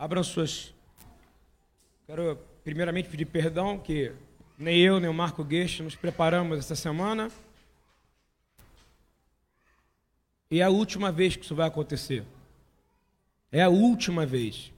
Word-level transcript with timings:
Abram 0.00 0.24
suas. 0.24 0.72
Quero 2.06 2.38
primeiramente 2.64 3.10
pedir 3.10 3.26
perdão 3.26 3.78
que 3.78 4.10
nem 4.56 4.78
eu, 4.78 4.98
nem 4.98 5.10
o 5.10 5.12
Marco 5.12 5.44
Gueste 5.44 5.82
nos 5.82 5.94
preparamos 5.94 6.58
essa 6.58 6.74
semana. 6.74 7.30
E 10.50 10.60
é 10.60 10.62
a 10.62 10.70
última 10.70 11.12
vez 11.12 11.36
que 11.36 11.44
isso 11.44 11.54
vai 11.54 11.68
acontecer. 11.68 12.24
É 13.52 13.60
a 13.60 13.68
última 13.68 14.24
vez. 14.24 14.72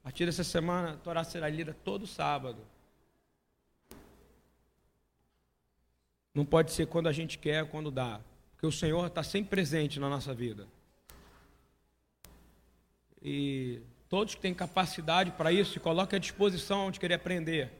A 0.00 0.04
partir 0.04 0.24
dessa 0.24 0.42
semana, 0.42 0.92
a 0.92 0.96
Torá 0.96 1.24
será 1.24 1.46
lida 1.50 1.76
todo 1.84 2.06
sábado. 2.06 2.62
Não 6.32 6.46
pode 6.46 6.72
ser 6.72 6.86
quando 6.86 7.06
a 7.06 7.12
gente 7.12 7.36
quer, 7.36 7.68
quando 7.68 7.90
dá. 7.90 8.18
Porque 8.52 8.66
o 8.66 8.72
Senhor 8.72 9.08
está 9.08 9.22
sempre 9.22 9.50
presente 9.50 10.00
na 10.00 10.08
nossa 10.08 10.32
vida. 10.32 10.66
E 13.24 13.80
todos 14.10 14.34
que 14.34 14.40
têm 14.42 14.52
capacidade 14.52 15.30
para 15.30 15.50
isso, 15.50 15.72
se 15.72 15.80
coloquem 15.80 16.18
à 16.18 16.20
disposição 16.20 16.90
de 16.90 17.00
querer 17.00 17.14
aprender. 17.14 17.72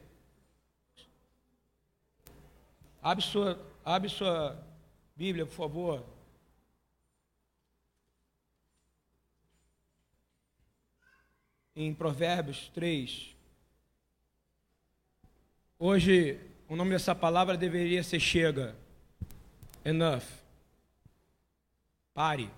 Abre 3.01 3.23
sua, 3.23 3.63
abre 3.85 4.09
sua 4.09 4.59
Bíblia, 5.15 5.45
por 5.45 5.53
favor. 5.53 6.03
Em 11.75 11.93
Provérbios 11.93 12.69
3. 12.69 13.35
Hoje, 15.77 16.39
o 16.67 16.75
nome 16.75 16.91
dessa 16.91 17.13
palavra 17.13 17.55
deveria 17.55 18.01
ser 18.01 18.19
chega. 18.19 18.75
Enough. 19.83 20.23
Pare. 22.13 22.49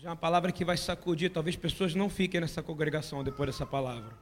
Hoje 0.00 0.06
é 0.06 0.10
uma 0.10 0.16
palavra 0.16 0.50
que 0.50 0.64
vai 0.64 0.78
sacudir, 0.78 1.30
talvez 1.30 1.56
pessoas 1.56 1.94
não 1.94 2.08
fiquem 2.08 2.40
nessa 2.40 2.62
congregação 2.62 3.22
depois 3.22 3.50
dessa 3.50 3.66
palavra. 3.66 4.16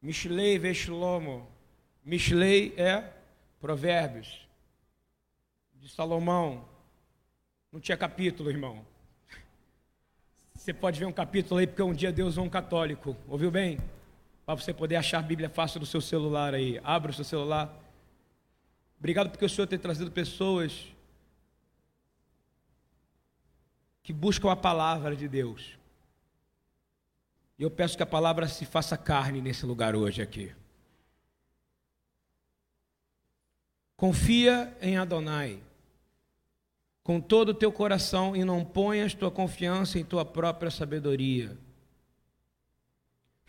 Mishlei 0.00 0.58
Veshlomo. 0.58 1.46
Mishlei 2.02 2.72
é 2.78 3.12
Provérbios 3.60 4.48
de 5.74 5.90
Salomão. 5.90 6.66
Não 7.70 7.78
tinha 7.78 7.98
capítulo, 7.98 8.48
irmão. 8.48 8.86
Você 10.54 10.72
pode 10.72 10.98
ver 10.98 11.04
um 11.04 11.12
capítulo 11.12 11.60
aí, 11.60 11.66
porque 11.66 11.82
um 11.82 11.92
dia 11.92 12.10
Deus 12.10 12.38
é 12.38 12.40
um 12.40 12.48
católico. 12.48 13.14
Ouviu 13.28 13.50
bem? 13.50 13.78
Para 14.48 14.54
você 14.54 14.72
poder 14.72 14.96
achar 14.96 15.18
a 15.18 15.22
Bíblia 15.22 15.50
fácil 15.50 15.78
no 15.78 15.84
seu 15.84 16.00
celular 16.00 16.54
aí. 16.54 16.80
Abra 16.82 17.10
o 17.10 17.14
seu 17.14 17.22
celular. 17.22 17.70
Obrigado 18.98 19.28
porque 19.28 19.44
o 19.44 19.48
Senhor 19.48 19.66
tem 19.66 19.78
trazido 19.78 20.10
pessoas 20.10 20.86
que 24.02 24.10
buscam 24.10 24.50
a 24.50 24.56
palavra 24.56 25.14
de 25.14 25.28
Deus. 25.28 25.76
E 27.58 27.62
eu 27.62 27.70
peço 27.70 27.94
que 27.94 28.02
a 28.02 28.06
palavra 28.06 28.48
se 28.48 28.64
faça 28.64 28.96
carne 28.96 29.42
nesse 29.42 29.66
lugar 29.66 29.94
hoje 29.94 30.22
aqui. 30.22 30.50
Confia 33.98 34.74
em 34.80 34.96
Adonai 34.96 35.60
com 37.02 37.20
todo 37.20 37.50
o 37.50 37.54
teu 37.54 37.70
coração 37.70 38.34
e 38.34 38.46
não 38.46 38.64
ponhas 38.64 39.12
tua 39.12 39.30
confiança 39.30 39.98
em 39.98 40.04
tua 40.06 40.24
própria 40.24 40.70
sabedoria. 40.70 41.54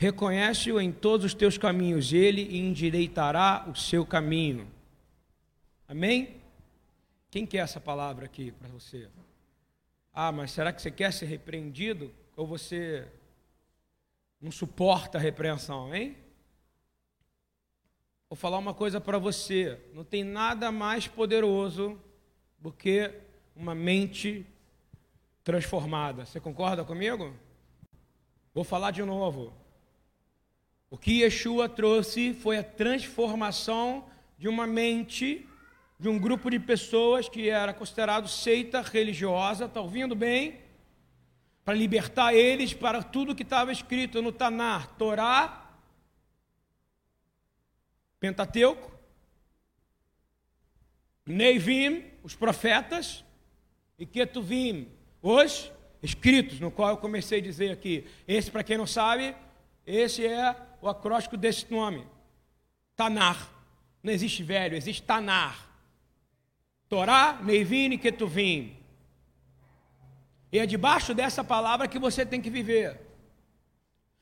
Reconhece-o 0.01 0.79
em 0.79 0.93
todos 0.93 1.25
os 1.25 1.33
teus 1.33 1.57
caminhos, 1.57 2.13
ele 2.13 2.57
endireitará 2.57 3.65
o 3.69 3.75
seu 3.75 4.05
caminho. 4.05 4.65
Amém? 5.89 6.37
Quem 7.29 7.45
quer 7.45 7.57
essa 7.57 7.81
palavra 7.81 8.23
aqui 8.23 8.49
para 8.53 8.69
você? 8.69 9.09
Ah, 10.13 10.31
mas 10.31 10.51
será 10.51 10.71
que 10.71 10.81
você 10.81 10.89
quer 10.89 11.11
ser 11.11 11.25
repreendido? 11.25 12.13
Ou 12.37 12.47
você 12.47 13.05
não 14.39 14.53
suporta 14.53 15.17
a 15.17 15.21
repreensão, 15.21 15.93
hein? 15.93 16.15
Vou 18.29 18.37
falar 18.37 18.57
uma 18.57 18.73
coisa 18.73 19.01
para 19.01 19.19
você: 19.19 19.77
não 19.93 20.05
tem 20.05 20.23
nada 20.23 20.71
mais 20.71 21.09
poderoso 21.09 21.99
do 22.57 22.71
que 22.71 23.11
uma 23.53 23.75
mente 23.75 24.45
transformada. 25.43 26.25
Você 26.25 26.39
concorda 26.39 26.85
comigo? 26.85 27.35
Vou 28.53 28.63
falar 28.63 28.91
de 28.91 29.03
novo. 29.03 29.58
O 30.89 30.97
que 30.97 31.21
Yeshua 31.21 31.69
trouxe 31.69 32.33
foi 32.33 32.57
a 32.57 32.63
transformação 32.63 34.09
de 34.37 34.47
uma 34.47 34.65
mente, 34.65 35.47
de 35.99 36.09
um 36.09 36.17
grupo 36.17 36.49
de 36.49 36.59
pessoas 36.59 37.29
que 37.29 37.49
era 37.49 37.73
considerado 37.73 38.27
seita 38.27 38.81
religiosa, 38.81 39.65
está 39.65 39.81
ouvindo 39.81 40.15
bem? 40.15 40.59
Para 41.63 41.75
libertar 41.75 42.33
eles 42.33 42.73
para 42.73 43.03
tudo 43.03 43.35
que 43.35 43.43
estava 43.43 43.71
escrito 43.71 44.21
no 44.21 44.31
Tanar, 44.31 44.95
Torá, 44.95 45.69
Pentateuco, 48.19 48.91
Neivim, 51.25 52.05
os 52.23 52.33
profetas, 52.33 53.23
e 53.99 54.05
Ketuvim, 54.05 54.87
os 55.21 55.71
escritos, 56.01 56.59
no 56.59 56.71
qual 56.71 56.89
eu 56.89 56.97
comecei 56.97 57.39
a 57.39 57.43
dizer 57.43 57.69
aqui. 57.69 58.07
Esse, 58.27 58.49
para 58.49 58.63
quem 58.63 58.77
não 58.77 58.87
sabe, 58.87 59.35
esse 59.85 60.25
é 60.25 60.55
o 60.81 60.87
acróstico 60.87 61.37
desse 61.37 61.69
nome. 61.71 62.05
Tanar. 62.95 63.49
Não 64.01 64.11
existe 64.11 64.43
velho, 64.43 64.75
existe 64.75 65.03
Tanar. 65.03 65.67
Torá, 66.87 67.39
Neivim 67.41 67.91
e 67.91 67.97
Ketuvim. 67.97 68.77
E 70.51 70.57
é 70.57 70.65
debaixo 70.65 71.13
dessa 71.13 71.43
palavra 71.43 71.87
que 71.87 71.99
você 71.99 72.25
tem 72.25 72.41
que 72.41 72.49
viver. 72.49 72.99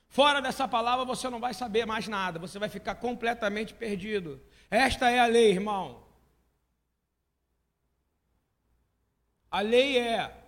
Fora 0.10 0.42
dessa 0.42 0.68
palavra 0.68 1.06
você 1.06 1.30
não 1.30 1.40
vai 1.40 1.54
saber 1.54 1.86
mais 1.86 2.08
nada, 2.08 2.40
você 2.40 2.58
vai 2.60 2.70
ficar 2.70 2.96
completamente 2.96 3.74
perdido. 3.74 4.42
Esta 4.70 5.10
é 5.10 5.20
a 5.20 5.26
lei, 5.26 5.52
irmão. 5.52 6.04
A 9.50 9.62
lei 9.62 9.98
é 9.98 10.44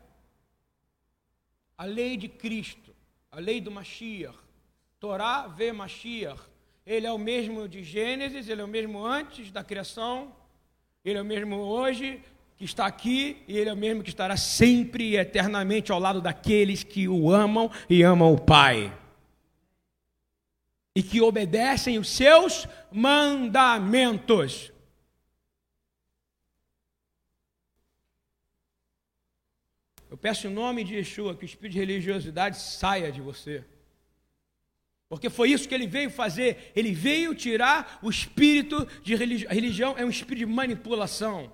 a 1.78 1.86
lei 1.86 2.18
de 2.18 2.28
Cristo, 2.28 2.94
a 3.32 3.40
lei 3.40 3.62
do 3.62 3.72
Mashiach. 3.72 4.38
Torá 5.00 5.48
vê 5.48 5.72
Mashiach. 5.72 6.42
Ele 6.86 7.08
é 7.08 7.12
o 7.12 7.18
mesmo 7.18 7.68
de 7.68 7.84
Gênesis, 7.84 8.50
ele 8.50 8.62
é 8.62 8.64
o 8.64 8.68
mesmo 8.68 9.06
antes 9.06 9.52
da 9.52 9.64
criação, 9.64 10.36
ele 11.06 11.18
é 11.18 11.22
o 11.22 11.26
mesmo 11.26 11.56
hoje 11.58 12.22
que 12.58 12.66
está 12.66 12.86
aqui 12.86 13.42
e 13.48 13.58
ele 13.58 13.70
é 13.70 13.74
o 13.74 13.78
mesmo 13.78 14.04
que 14.04 14.10
estará 14.10 14.36
sempre 14.36 15.12
e 15.12 15.16
eternamente 15.16 15.92
ao 15.92 16.00
lado 16.00 16.20
daqueles 16.20 16.84
que 16.84 17.08
o 17.08 17.32
amam 17.32 17.72
e 17.90 18.04
amam 18.04 18.34
o 18.34 18.42
Pai. 18.42 18.94
E 20.94 21.02
que 21.02 21.22
obedecem 21.22 21.98
os 21.98 22.10
seus 22.10 22.68
mandamentos. 22.92 24.74
Eu 30.10 30.18
peço 30.18 30.48
em 30.48 30.50
nome 30.50 30.84
de 30.84 30.96
Yeshua 30.96 31.36
que 31.36 31.44
o 31.44 31.46
espírito 31.46 31.74
de 31.74 31.80
religiosidade 31.80 32.58
saia 32.58 33.10
de 33.12 33.22
você. 33.22 33.64
Porque 35.10 35.28
foi 35.28 35.50
isso 35.50 35.68
que 35.68 35.74
ele 35.74 35.88
veio 35.88 36.12
fazer. 36.12 36.72
Ele 36.76 36.94
veio 36.94 37.34
tirar 37.34 38.00
o 38.02 38.12
espírito 38.12 38.86
de 39.02 39.16
religião. 39.16 39.52
A 39.52 39.54
religião 39.56 39.96
é 39.98 40.06
um 40.06 40.10
espírito 40.10 40.46
de 40.48 40.54
manipulação. 40.54 41.52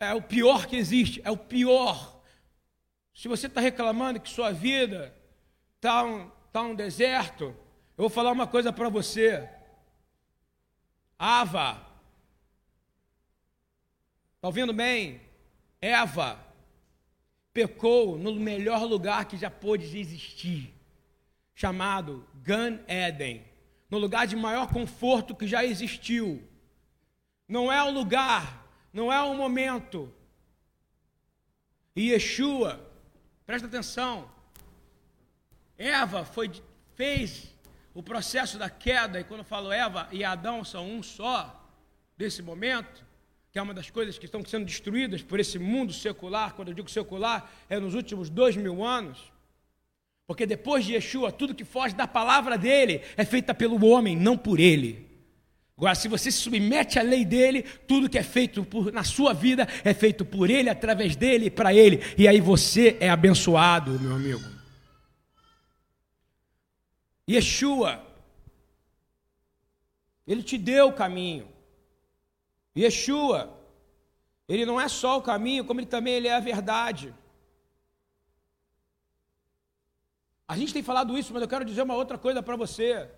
É 0.00 0.14
o 0.14 0.22
pior 0.22 0.66
que 0.66 0.76
existe, 0.76 1.20
é 1.24 1.30
o 1.30 1.36
pior. 1.36 2.22
Se 3.12 3.28
você 3.28 3.48
está 3.48 3.60
reclamando 3.60 4.20
que 4.20 4.30
sua 4.30 4.50
vida 4.50 5.14
está 5.76 6.04
um, 6.04 6.30
tá 6.52 6.62
um 6.62 6.74
deserto, 6.74 7.44
eu 7.44 8.02
vou 8.04 8.08
falar 8.08 8.32
uma 8.32 8.46
coisa 8.46 8.72
para 8.72 8.88
você. 8.88 9.46
Ava, 11.18 11.84
está 14.36 14.48
ouvindo 14.48 14.72
bem? 14.72 15.20
Eva 15.80 16.38
pecou 17.52 18.16
no 18.16 18.34
melhor 18.36 18.84
lugar 18.84 19.24
que 19.24 19.36
já 19.36 19.50
pôde 19.50 19.98
existir 19.98 20.77
chamado 21.58 22.24
Gan 22.44 22.78
Eden, 22.86 23.44
no 23.90 23.98
lugar 23.98 24.28
de 24.28 24.36
maior 24.36 24.72
conforto 24.72 25.34
que 25.34 25.44
já 25.44 25.64
existiu. 25.64 26.48
Não 27.48 27.72
é 27.72 27.82
o 27.82 27.90
lugar, 27.90 28.64
não 28.92 29.12
é 29.12 29.20
o 29.22 29.34
momento. 29.34 30.14
E 31.96 32.12
Yeshua, 32.12 32.88
presta 33.44 33.66
atenção, 33.66 34.30
Eva 35.76 36.24
foi, 36.24 36.48
fez 36.94 37.52
o 37.92 38.04
processo 38.04 38.56
da 38.56 38.70
queda, 38.70 39.18
e 39.18 39.24
quando 39.24 39.40
eu 39.40 39.44
falo 39.44 39.72
Eva 39.72 40.08
e 40.12 40.22
Adão 40.22 40.62
são 40.62 40.88
um 40.88 41.02
só, 41.02 41.68
desse 42.16 42.40
momento, 42.40 43.04
que 43.50 43.58
é 43.58 43.62
uma 43.62 43.74
das 43.74 43.90
coisas 43.90 44.16
que 44.16 44.26
estão 44.26 44.44
sendo 44.44 44.64
destruídas 44.64 45.24
por 45.24 45.40
esse 45.40 45.58
mundo 45.58 45.92
secular, 45.92 46.54
quando 46.54 46.68
eu 46.68 46.74
digo 46.74 46.88
secular, 46.88 47.50
é 47.68 47.80
nos 47.80 47.94
últimos 47.94 48.30
dois 48.30 48.56
mil 48.56 48.84
anos 48.84 49.32
Porque 50.28 50.44
depois 50.44 50.84
de 50.84 50.92
Yeshua, 50.92 51.32
tudo 51.32 51.54
que 51.54 51.64
foge 51.64 51.94
da 51.94 52.06
palavra 52.06 52.58
dele 52.58 53.00
é 53.16 53.24
feita 53.24 53.54
pelo 53.54 53.82
homem, 53.86 54.14
não 54.14 54.36
por 54.36 54.60
ele. 54.60 55.08
Agora, 55.74 55.94
se 55.94 56.06
você 56.06 56.30
se 56.30 56.36
submete 56.36 56.98
à 56.98 57.02
lei 57.02 57.24
dele, 57.24 57.62
tudo 57.62 58.10
que 58.10 58.18
é 58.18 58.22
feito 58.22 58.62
por, 58.62 58.92
na 58.92 59.02
sua 59.02 59.32
vida 59.32 59.66
é 59.82 59.94
feito 59.94 60.26
por 60.26 60.50
ele, 60.50 60.68
através 60.68 61.16
dele 61.16 61.46
e 61.46 61.50
para 61.50 61.72
ele. 61.72 62.02
E 62.18 62.28
aí 62.28 62.42
você 62.42 62.98
é 63.00 63.08
abençoado, 63.08 63.98
meu 63.98 64.14
amigo. 64.14 64.44
Yeshua, 67.26 68.04
ele 70.26 70.42
te 70.42 70.58
deu 70.58 70.88
o 70.88 70.92
caminho. 70.92 71.48
Yeshua, 72.76 73.58
ele 74.46 74.66
não 74.66 74.78
é 74.78 74.88
só 74.88 75.16
o 75.16 75.22
caminho, 75.22 75.64
como 75.64 75.80
ele 75.80 75.86
também 75.86 76.12
ele 76.12 76.28
é 76.28 76.34
a 76.34 76.40
verdade. 76.40 77.14
A 80.48 80.56
gente 80.56 80.72
tem 80.72 80.82
falado 80.82 81.16
isso, 81.18 81.32
mas 81.32 81.42
eu 81.42 81.48
quero 81.48 81.64
dizer 81.64 81.82
uma 81.82 81.94
outra 81.94 82.16
coisa 82.16 82.42
para 82.42 82.56
você. 82.56 83.10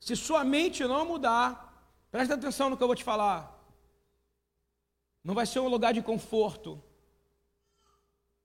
Se 0.00 0.16
sua 0.16 0.44
mente 0.44 0.82
não 0.84 1.06
mudar, 1.06 1.94
presta 2.10 2.34
atenção 2.34 2.68
no 2.68 2.76
que 2.76 2.82
eu 2.82 2.88
vou 2.88 2.96
te 2.96 3.04
falar. 3.04 3.56
Não 5.22 5.34
vai 5.34 5.46
ser 5.46 5.60
um 5.60 5.68
lugar 5.68 5.94
de 5.94 6.02
conforto, 6.02 6.82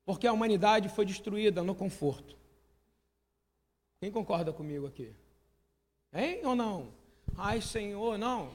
porque 0.06 0.28
a 0.28 0.34
humanidade 0.34 0.90
foi 0.90 1.06
destruída 1.06 1.64
no 1.64 1.74
conforto. 1.74 2.38
Quem 4.00 4.12
concorda 4.12 4.54
comigo 4.54 4.86
aqui? 4.86 5.12
Hein 6.14 6.42
ou 6.44 6.56
não? 6.56 6.94
Ai, 7.36 7.62
Senhor, 7.62 8.18
não. 8.18 8.52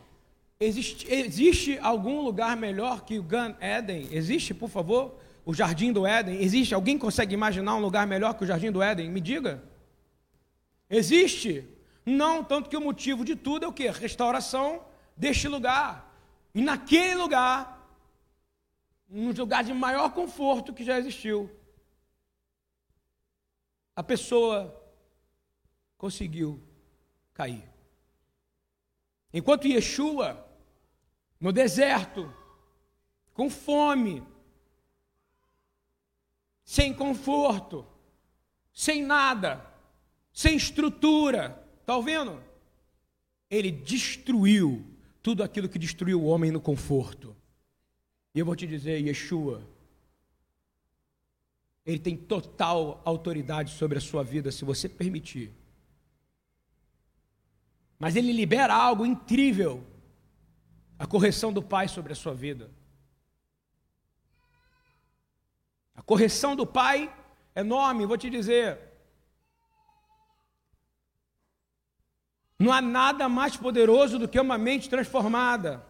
Existe, 0.61 1.13
existe 1.13 1.79
algum 1.79 2.21
lugar 2.21 2.57
melhor 2.57 3.05
que 3.05 3.19
o 3.19 3.23
Gan 3.23 3.57
Eden? 3.61 4.09
Existe, 4.13 4.53
por 4.55 4.69
favor? 4.69 5.19
O 5.49 5.55
jardim 5.55 5.95
do 5.95 6.07
Éden? 6.07 6.43
Existe? 6.43 6.75
Alguém 6.75 6.99
consegue 6.99 7.33
imaginar 7.33 7.75
um 7.75 7.81
lugar 7.81 8.07
melhor 8.07 8.35
que 8.35 8.45
o 8.45 8.47
jardim 8.47 8.71
do 8.71 8.83
Éden? 8.83 9.11
Me 9.11 9.19
diga. 9.19 9.65
Existe? 10.91 11.67
Não, 12.05 12.45
tanto 12.45 12.69
que 12.69 12.77
o 12.77 12.83
motivo 12.83 13.25
de 13.25 13.35
tudo 13.35 13.65
é 13.65 13.69
o 13.69 13.73
que? 13.73 13.89
Restauração 13.89 14.85
deste 15.17 15.49
lugar. 15.49 16.15
E 16.55 16.61
naquele 16.61 17.15
lugar, 17.15 17.91
um 19.11 19.31
lugar 19.31 19.65
de 19.65 19.73
maior 19.73 20.13
conforto 20.13 20.75
que 20.75 20.85
já 20.85 20.99
existiu, 20.99 21.51
a 23.97 24.03
pessoa 24.03 24.79
conseguiu 25.97 26.63
cair. 27.33 27.65
Enquanto 29.33 29.67
Yeshua, 29.67 30.47
no 31.41 31.55
deserto, 31.55 32.31
com 33.33 33.49
fome, 33.49 34.23
sem 36.69 36.93
conforto, 36.93 37.87
sem 38.75 39.03
nada, 39.03 39.65
sem 40.31 40.55
estrutura. 40.55 41.67
Está 41.81 41.97
ouvindo? 41.97 42.45
Ele 43.49 43.71
destruiu 43.71 44.85
tudo 45.23 45.43
aquilo 45.43 45.67
que 45.67 45.79
destruiu 45.79 46.21
o 46.21 46.27
homem 46.27 46.51
no 46.51 46.61
conforto. 46.61 47.35
E 48.35 48.39
eu 48.39 48.45
vou 48.45 48.55
te 48.55 48.67
dizer, 48.67 49.01
Yeshua, 49.01 49.67
ele 51.87 51.99
tem 51.99 52.15
total 52.15 53.01
autoridade 53.03 53.73
sobre 53.73 53.97
a 53.97 54.03
sua 54.03 54.23
vida, 54.23 54.53
se 54.53 54.63
você 54.63 54.91
permitir. 54.91 55.51
Mas 57.99 58.15
ele 58.15 58.31
libera 58.31 58.75
algo 58.75 59.07
incrível 59.07 59.87
a 60.99 61.07
correção 61.07 61.51
do 61.51 61.63
Pai 61.63 61.89
sobre 61.89 62.13
a 62.13 62.17
sua 62.17 62.35
vida. 62.35 62.71
A 65.98 65.98
correção 66.09 66.57
do 66.57 66.67
pai 66.67 67.15
é 67.55 67.61
enorme, 67.61 68.07
vou 68.07 68.17
te 68.17 68.31
dizer. 68.31 68.79
Não 72.59 72.73
há 72.73 72.81
nada 72.81 73.29
mais 73.29 73.59
poderoso 73.59 74.19
do 74.19 74.27
que 74.27 74.41
uma 74.41 74.57
mente 74.57 74.89
transformada. 74.89 75.85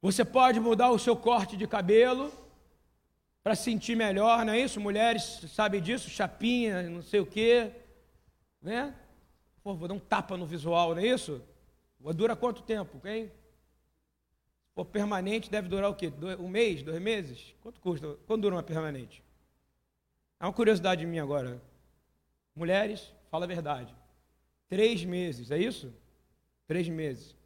Você 0.00 0.24
pode 0.24 0.58
mudar 0.58 0.90
o 0.90 0.98
seu 0.98 1.14
corte 1.14 1.58
de 1.58 1.66
cabelo 1.66 2.32
para 3.44 3.54
sentir 3.54 3.94
melhor, 3.94 4.46
não 4.46 4.54
é 4.54 4.60
isso? 4.60 4.80
Mulheres 4.80 5.42
sabem 5.48 5.82
disso, 5.82 6.08
chapinha, 6.08 6.88
não 6.88 7.02
sei 7.02 7.20
o 7.20 7.26
quê, 7.26 7.70
né? 8.62 8.94
Pô, 9.62 9.74
vou 9.74 9.88
dar 9.88 9.94
um 9.94 10.00
tapa 10.00 10.38
no 10.38 10.46
visual, 10.46 10.94
não 10.94 11.02
é 11.02 11.06
isso? 11.06 11.42
Dura 12.00 12.34
quanto 12.34 12.62
tempo, 12.62 13.06
hein? 13.06 13.30
Pô, 14.74 14.84
permanente 14.84 15.50
deve 15.50 15.68
durar 15.68 15.90
o 15.90 15.94
quê? 15.94 16.12
Um 16.38 16.48
mês, 16.48 16.82
dois 16.82 17.00
meses? 17.00 17.54
Quanto 17.62 17.80
custa? 17.80 18.16
Quanto 18.26 18.42
dura 18.42 18.54
uma 18.54 18.62
permanente? 18.62 19.22
É 20.40 20.46
uma 20.46 20.52
curiosidade 20.52 21.04
minha 21.06 21.22
agora. 21.22 21.60
Mulheres, 22.54 23.12
fala 23.30 23.44
a 23.44 23.48
verdade. 23.48 23.94
Três 24.68 25.04
meses, 25.04 25.50
é 25.50 25.58
isso? 25.58 25.92
Três 26.66 26.88
meses. 26.88 27.36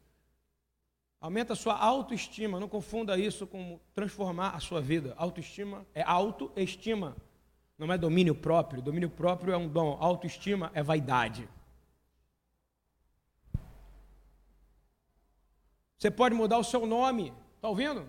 Aumenta 1.19 1.53
a 1.53 1.55
sua 1.55 1.77
autoestima. 1.77 2.59
Não 2.59 2.69
confunda 2.69 3.17
isso 3.17 3.45
com 3.45 3.79
transformar 3.93 4.51
a 4.51 4.59
sua 4.59 4.79
vida. 4.79 5.13
Autoestima 5.17 5.85
é 5.93 6.01
autoestima. 6.03 7.17
Não 7.77 7.91
é 7.91 7.97
domínio 7.97 8.33
próprio. 8.33 8.81
Domínio 8.81 9.09
próprio 9.09 9.53
é 9.53 9.57
um 9.57 9.67
dom. 9.67 9.97
Autoestima 9.99 10.71
é 10.73 10.81
vaidade. 10.81 11.49
Você 15.97 16.11
pode 16.11 16.35
mudar 16.35 16.57
o 16.59 16.63
seu 16.63 16.85
nome, 16.85 17.33
está 17.55 17.67
ouvindo? 17.67 18.07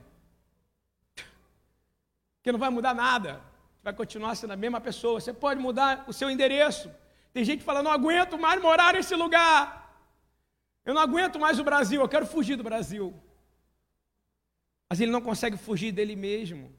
Que 2.43 2.53
não 2.53 2.59
vai 2.59 2.71
mudar 2.71 2.95
nada, 2.95 3.41
vai 3.83 3.93
continuar 3.93 4.35
sendo 4.35 4.53
a 4.53 4.57
mesma 4.57 4.81
pessoa. 4.81 5.21
Você 5.21 5.33
pode 5.33 5.61
mudar 5.61 6.05
o 6.07 6.13
seu 6.13 6.31
endereço. 6.31 6.91
Tem 7.33 7.45
gente 7.45 7.61
que 7.61 7.65
fala: 7.65 7.83
não 7.83 7.91
aguento 7.91 8.39
mais 8.39 8.61
morar 8.61 8.93
nesse 8.95 9.15
lugar. 9.15 9.59
Eu 10.85 10.95
não 10.95 11.03
aguento 11.03 11.39
mais 11.39 11.59
o 11.59 11.65
Brasil, 11.65 12.01
eu 12.01 12.09
quero 12.09 12.27
fugir 12.27 12.57
do 12.57 12.63
Brasil. 12.63 13.15
Mas 14.89 15.01
ele 15.01 15.13
não 15.13 15.21
consegue 15.21 15.57
fugir 15.57 15.93
dele 15.93 16.17
mesmo. 16.17 16.73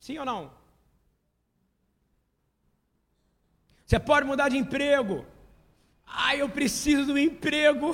Sim 0.00 0.18
ou 0.18 0.24
não? 0.24 0.52
Você 3.86 3.98
pode 3.98 4.26
mudar 4.26 4.48
de 4.48 4.56
emprego. 4.56 5.26
Ah, 6.06 6.34
eu 6.36 6.48
preciso 6.48 7.06
do 7.06 7.18
emprego. 7.18 7.92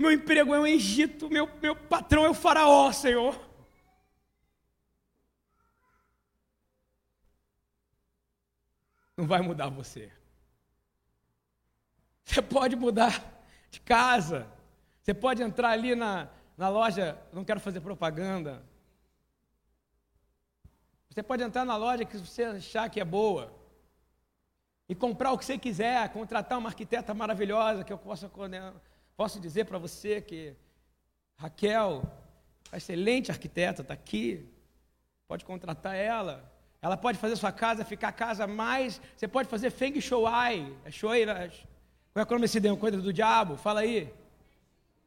Meu 0.00 0.10
emprego 0.10 0.54
é 0.54 0.58
o 0.58 0.66
Egito, 0.66 1.28
meu, 1.28 1.46
meu 1.60 1.76
patrão 1.76 2.24
é 2.24 2.30
o 2.30 2.32
faraó, 2.32 2.90
Senhor. 2.90 3.38
Não 9.14 9.26
vai 9.26 9.42
mudar 9.42 9.68
você. 9.68 10.10
Você 12.24 12.40
pode 12.40 12.76
mudar 12.76 13.22
de 13.70 13.78
casa. 13.78 14.50
Você 15.02 15.12
pode 15.12 15.42
entrar 15.42 15.68
ali 15.68 15.94
na, 15.94 16.30
na 16.56 16.70
loja, 16.70 17.20
não 17.30 17.44
quero 17.44 17.60
fazer 17.60 17.82
propaganda. 17.82 18.64
Você 21.10 21.22
pode 21.22 21.42
entrar 21.42 21.66
na 21.66 21.76
loja 21.76 22.06
que 22.06 22.16
você 22.16 22.44
achar 22.44 22.88
que 22.88 23.00
é 23.00 23.04
boa 23.04 23.52
e 24.88 24.94
comprar 24.94 25.32
o 25.32 25.36
que 25.36 25.44
você 25.44 25.58
quiser, 25.58 26.08
contratar 26.08 26.58
uma 26.58 26.70
arquiteta 26.70 27.12
maravilhosa 27.12 27.84
que 27.84 27.92
eu 27.92 27.98
possa 27.98 28.30
Posso 29.20 29.38
dizer 29.38 29.66
para 29.66 29.76
você 29.76 30.18
que 30.22 30.56
Raquel, 31.36 32.10
excelente 32.72 33.30
arquiteta, 33.30 33.82
está 33.82 33.92
aqui. 33.92 34.48
Pode 35.28 35.44
contratar 35.44 35.94
ela. 35.94 36.50
Ela 36.80 36.96
pode 36.96 37.18
fazer 37.18 37.36
sua 37.36 37.52
casa 37.52 37.84
ficar 37.84 38.08
a 38.08 38.12
casa 38.12 38.46
mais. 38.46 38.98
Você 39.14 39.28
pode 39.28 39.46
fazer 39.46 39.70
Feng 39.70 40.00
Shui. 40.00 40.74
É 40.86 40.90
Shui, 40.90 41.26
né? 41.26 41.50
Qual 42.14 42.22
é 42.22 42.26
o 42.26 42.30
nome 42.30 42.40
desse 42.40 42.58
deu? 42.60 42.74
Coisa 42.78 42.96
do 42.96 43.12
diabo? 43.12 43.58
Fala 43.58 43.80
aí. 43.80 44.10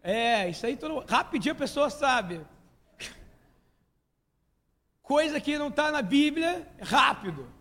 É, 0.03 0.48
isso 0.48 0.63
aí 0.67 0.77
todo, 0.77 1.00
rapidinho 1.10 1.55
a 1.55 1.58
pessoa 1.58 1.89
sabe. 1.89 2.46
Coisa 5.01 5.41
que 5.41 5.58
não 5.58 5.70
está 5.70 5.91
na 5.91 6.03
Bíblia, 6.03 6.72
rápido. 6.79 7.51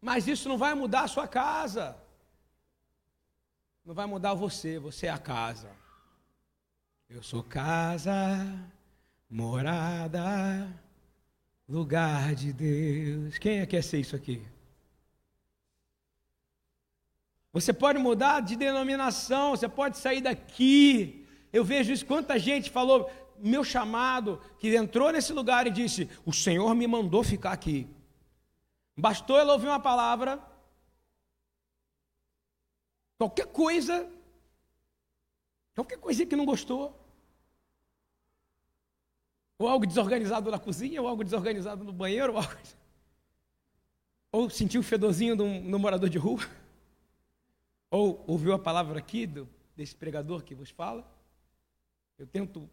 Mas 0.00 0.26
isso 0.26 0.48
não 0.48 0.58
vai 0.58 0.74
mudar 0.74 1.02
a 1.02 1.08
sua 1.08 1.28
casa. 1.28 2.02
Não 3.84 3.94
vai 3.94 4.06
mudar 4.06 4.32
você, 4.32 4.78
você 4.78 5.08
é 5.08 5.10
a 5.10 5.18
casa. 5.18 5.68
Eu 7.06 7.22
sou 7.22 7.42
casa, 7.42 8.10
morada, 9.28 10.66
lugar 11.68 12.34
de 12.34 12.50
Deus. 12.50 13.36
Quem 13.36 13.58
é 13.58 13.66
que 13.66 13.76
quer 13.76 13.82
ser 13.82 14.00
isso 14.00 14.16
aqui? 14.16 14.42
Você 17.52 17.74
pode 17.74 17.98
mudar 17.98 18.40
de 18.40 18.56
denominação, 18.56 19.50
você 19.50 19.68
pode 19.68 19.98
sair 19.98 20.22
daqui. 20.22 21.26
Eu 21.52 21.62
vejo 21.62 21.92
isso, 21.92 22.06
quanta 22.06 22.38
gente 22.38 22.70
falou, 22.70 23.10
meu 23.38 23.62
chamado, 23.62 24.40
que 24.58 24.74
entrou 24.74 25.12
nesse 25.12 25.32
lugar 25.34 25.66
e 25.66 25.70
disse: 25.70 26.08
O 26.24 26.32
Senhor 26.32 26.74
me 26.74 26.86
mandou 26.86 27.22
ficar 27.22 27.52
aqui. 27.52 27.86
Bastou 28.96 29.38
ela 29.38 29.52
ouvir 29.52 29.66
uma 29.66 29.78
palavra, 29.78 30.42
Qualquer 33.24 33.46
coisa, 33.46 34.06
qualquer 35.74 35.96
coisinha 35.96 36.26
que 36.26 36.36
não 36.36 36.44
gostou, 36.44 36.94
ou 39.58 39.66
algo 39.66 39.86
desorganizado 39.86 40.50
na 40.50 40.58
cozinha, 40.58 41.00
ou 41.00 41.08
algo 41.08 41.24
desorganizado 41.24 41.82
no 41.82 41.92
banheiro, 41.92 42.34
ou 42.34 42.38
algo... 42.38 42.52
Ou 44.30 44.50
sentiu 44.50 44.82
o 44.82 44.84
fedorzinho 44.84 45.34
de 45.34 45.42
um, 45.42 45.78
morador 45.78 46.10
de 46.10 46.18
rua? 46.18 46.42
Ou 47.90 48.22
ouviu 48.26 48.52
a 48.52 48.58
palavra 48.58 48.98
aqui 48.98 49.26
do, 49.26 49.48
desse 49.74 49.96
pregador 49.96 50.42
que 50.42 50.54
vos 50.54 50.68
fala? 50.68 51.10
Eu 52.18 52.26
tento, 52.26 52.68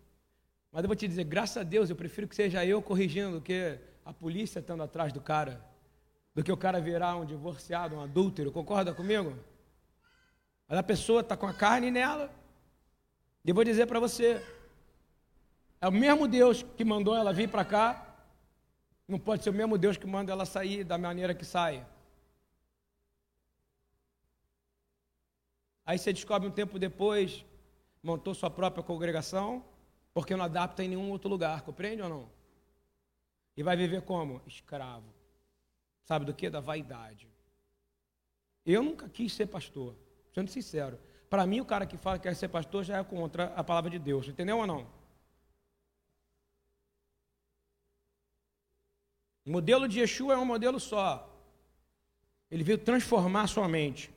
mas 0.70 0.84
eu 0.84 0.90
vou 0.90 0.98
te 0.98 1.08
dizer, 1.08 1.24
graças 1.24 1.56
a 1.56 1.64
Deus, 1.64 1.90
eu 1.90 1.96
prefiro 1.96 2.28
que 2.28 2.36
seja 2.36 2.66
eu 2.66 2.82
corrigindo 2.82 3.40
do 3.40 3.42
que 3.42 3.80
a 4.04 4.12
polícia 4.12 4.60
estando 4.60 4.84
atrás 4.84 5.14
do 5.14 5.22
cara, 5.22 5.66
do 6.36 6.44
que 6.44 6.52
o 6.52 6.58
cara 6.58 6.82
virar 6.82 7.16
um 7.16 7.24
divorciado, 7.24 7.96
um 7.96 8.02
adúltero. 8.02 8.52
Concorda 8.52 8.94
comigo? 8.94 9.34
Mas 10.72 10.80
a 10.80 10.84
pessoa 10.84 11.20
está 11.20 11.36
com 11.36 11.46
a 11.46 11.54
carne 11.54 11.92
nela. 11.92 12.34
E 13.44 13.50
eu 13.50 13.54
vou 13.54 13.62
dizer 13.62 13.88
para 13.88 14.00
você, 14.00 14.42
é 15.82 15.88
o 15.90 15.92
mesmo 15.92 16.30
Deus 16.30 16.64
que 16.64 16.86
mandou 16.86 17.14
ela 17.14 17.34
vir 17.34 17.50
para 17.50 17.66
cá, 17.66 18.16
não 19.06 19.20
pode 19.20 19.44
ser 19.44 19.50
o 19.50 19.54
mesmo 19.54 19.78
Deus 19.78 19.98
que 19.98 20.08
manda 20.08 20.32
ela 20.32 20.46
sair 20.46 20.86
da 20.86 20.98
maneira 20.98 21.36
que 21.36 21.44
sai. 21.44 21.86
Aí 25.86 26.00
você 26.00 26.14
descobre 26.14 26.48
um 26.48 26.52
tempo 26.52 26.80
depois, 26.80 27.44
montou 28.02 28.34
sua 28.34 28.50
própria 28.50 28.82
congregação, 28.82 29.66
porque 30.14 30.38
não 30.38 30.46
adapta 30.46 30.86
em 30.86 30.88
nenhum 30.88 31.12
outro 31.12 31.30
lugar, 31.30 31.64
compreende 31.64 32.02
ou 32.02 32.08
não? 32.08 32.30
E 33.58 33.62
vai 33.62 33.76
viver 33.76 34.04
como? 34.04 34.42
Escravo. 34.48 35.14
Sabe 36.06 36.24
do 36.24 36.34
que? 36.34 36.50
Da 36.50 36.62
vaidade. 36.62 37.28
Eu 38.66 38.82
nunca 38.82 39.10
quis 39.10 39.34
ser 39.34 39.48
pastor, 39.48 39.98
sendo 40.34 40.50
sincero. 40.50 41.00
Para 41.30 41.46
mim, 41.46 41.60
o 41.62 41.66
cara 41.66 41.86
que 41.86 41.98
fala 41.98 42.18
que 42.18 42.24
quer 42.24 42.36
ser 42.36 42.50
pastor 42.50 42.84
já 42.84 42.98
é 42.98 43.04
contra 43.04 43.46
a 43.56 43.64
palavra 43.64 43.90
de 43.90 44.00
Deus, 44.00 44.28
entendeu 44.28 44.58
ou 44.58 44.68
não? 44.68 44.88
O 49.46 49.52
modelo 49.52 49.88
de 49.88 50.00
Yeshua 50.00 50.34
é 50.34 50.38
um 50.38 50.46
modelo 50.46 50.80
só. 50.80 51.28
Ele 52.50 52.64
veio 52.64 52.78
transformar 52.78 53.48
sua 53.48 53.68
mente. 53.68 54.14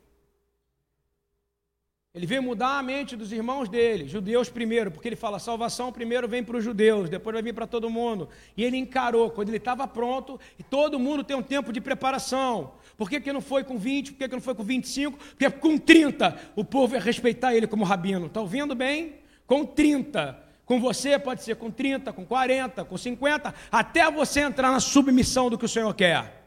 Ele 2.14 2.26
veio 2.26 2.44
mudar 2.44 2.78
a 2.78 2.82
mente 2.82 3.16
dos 3.16 3.32
irmãos 3.32 3.68
dele, 3.68 4.06
judeus 4.06 4.48
primeiro, 4.48 4.88
porque 4.88 5.08
ele 5.08 5.16
fala: 5.16 5.40
salvação 5.40 5.90
primeiro 5.90 6.28
vem 6.28 6.44
para 6.44 6.56
os 6.56 6.62
judeus, 6.62 7.10
depois 7.10 7.34
vai 7.34 7.42
vir 7.42 7.52
para 7.52 7.66
todo 7.66 7.90
mundo. 7.90 8.28
E 8.56 8.62
ele 8.62 8.76
encarou, 8.76 9.30
quando 9.32 9.48
ele 9.48 9.56
estava 9.56 9.84
pronto, 9.88 10.38
e 10.56 10.62
todo 10.62 10.96
mundo 10.96 11.24
tem 11.24 11.36
um 11.36 11.42
tempo 11.42 11.72
de 11.72 11.80
preparação. 11.80 12.74
Por 12.96 13.10
que, 13.10 13.20
que 13.20 13.32
não 13.32 13.40
foi 13.40 13.64
com 13.64 13.76
20? 13.76 14.12
Por 14.12 14.18
que, 14.18 14.28
que 14.28 14.34
não 14.34 14.40
foi 14.40 14.54
com 14.54 14.62
25? 14.62 15.18
Porque 15.18 15.50
com 15.50 15.76
30 15.76 16.38
o 16.54 16.64
povo 16.64 16.94
ia 16.94 17.00
respeitar 17.00 17.52
ele 17.52 17.66
como 17.66 17.82
rabino. 17.82 18.26
Está 18.26 18.40
ouvindo 18.40 18.76
bem? 18.76 19.16
Com 19.44 19.66
30. 19.66 20.38
Com 20.64 20.78
você 20.78 21.18
pode 21.18 21.42
ser 21.42 21.56
com 21.56 21.68
30, 21.68 22.12
com 22.12 22.24
40, 22.24 22.84
com 22.84 22.96
50, 22.96 23.52
até 23.72 24.08
você 24.08 24.40
entrar 24.40 24.70
na 24.70 24.78
submissão 24.78 25.50
do 25.50 25.58
que 25.58 25.64
o 25.64 25.68
Senhor 25.68 25.92
quer. 25.92 26.44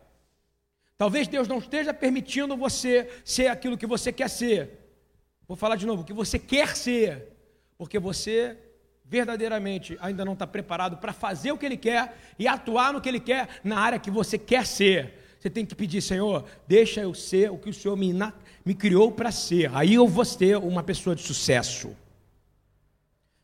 Talvez 0.97 1.27
Deus 1.27 1.45
não 1.45 1.57
esteja 1.57 1.93
permitindo 1.93 2.55
você 2.55 3.09
ser 3.25 3.47
aquilo 3.47 3.77
que 3.77 3.85
você 3.85 4.13
quer 4.13 4.29
ser. 4.29 4.86
Vou 5.47 5.55
falar 5.55 5.75
de 5.75 5.85
novo, 5.85 6.01
o 6.01 6.05
que 6.05 6.13
você 6.13 6.37
quer 6.37 6.75
ser, 6.75 7.29
porque 7.77 7.97
você 7.97 8.57
verdadeiramente 9.05 9.97
ainda 10.01 10.25
não 10.25 10.33
está 10.33 10.45
preparado 10.45 10.97
para 10.97 11.13
fazer 11.13 11.51
o 11.51 11.57
que 11.57 11.65
Ele 11.65 11.77
quer 11.77 12.17
e 12.37 12.47
atuar 12.47 12.91
no 12.91 12.99
que 12.99 13.07
Ele 13.07 13.19
quer 13.19 13.47
na 13.63 13.79
área 13.79 13.99
que 13.99 14.11
você 14.11 14.37
quer 14.37 14.65
ser. 14.65 15.13
Você 15.39 15.49
tem 15.49 15.65
que 15.65 15.75
pedir, 15.75 16.01
Senhor, 16.01 16.43
deixa 16.67 17.01
eu 17.01 17.13
ser 17.13 17.49
o 17.51 17.57
que 17.57 17.69
o 17.69 17.73
Senhor 17.73 17.95
me, 17.95 18.13
me 18.65 18.73
criou 18.73 19.11
para 19.11 19.31
ser. 19.31 19.73
Aí 19.73 19.93
eu 19.93 20.07
vou 20.07 20.25
ser 20.25 20.57
uma 20.57 20.83
pessoa 20.83 21.15
de 21.15 21.21
sucesso. 21.21 21.95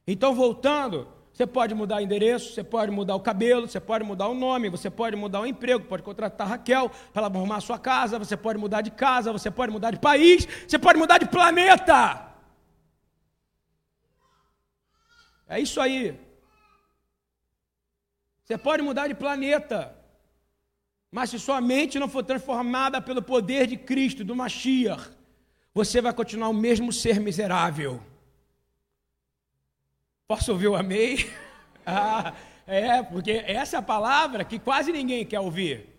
Então, 0.05 0.36
voltando, 0.36 1.07
você 1.33 1.47
pode 1.47 1.73
mudar 1.73 1.97
o 1.97 1.99
endereço, 1.99 2.53
você 2.53 2.63
pode 2.63 2.91
mudar 2.91 3.15
o 3.15 3.19
cabelo, 3.19 3.67
você 3.67 3.79
pode 3.79 4.03
mudar 4.03 4.27
o 4.27 4.35
nome, 4.35 4.69
você 4.69 4.87
pode 4.87 5.15
mudar 5.15 5.41
o 5.41 5.47
emprego, 5.47 5.83
pode 5.85 6.03
contratar 6.03 6.47
Raquel 6.47 6.91
para 7.11 7.25
ela 7.25 7.35
arrumar 7.35 7.57
a 7.57 7.61
sua 7.61 7.79
casa, 7.79 8.19
você 8.19 8.37
pode 8.37 8.59
mudar 8.59 8.81
de 8.81 8.91
casa, 8.91 9.33
você 9.33 9.49
pode 9.49 9.71
mudar 9.71 9.89
de 9.89 9.99
país, 9.99 10.47
você 10.67 10.77
pode 10.77 10.99
mudar 10.99 11.17
de 11.17 11.25
planeta. 11.25 12.33
É 15.47 15.59
isso 15.59 15.81
aí. 15.81 16.19
Você 18.43 18.55
pode 18.55 18.83
mudar 18.83 19.07
de 19.07 19.15
planeta. 19.15 19.95
Mas 21.11 21.31
se 21.31 21.39
sua 21.39 21.59
mente 21.59 21.97
não 21.97 22.07
for 22.07 22.23
transformada 22.23 23.01
pelo 23.01 23.23
poder 23.23 23.65
de 23.65 23.77
Cristo, 23.77 24.23
do 24.23 24.35
Mashiach, 24.35 25.09
você 25.73 25.99
vai 25.99 26.13
continuar 26.13 26.49
o 26.49 26.53
mesmo 26.53 26.93
ser 26.93 27.19
miserável. 27.19 28.12
Posso 30.27 30.51
ouvir 30.51 30.67
o 30.67 30.75
amém? 30.75 31.17
Ah, 31.85 32.33
é, 32.65 33.03
porque 33.03 33.43
essa 33.45 33.75
é 33.75 33.79
a 33.79 33.81
palavra 33.81 34.45
que 34.45 34.57
quase 34.57 34.89
ninguém 34.89 35.25
quer 35.25 35.41
ouvir. 35.41 35.89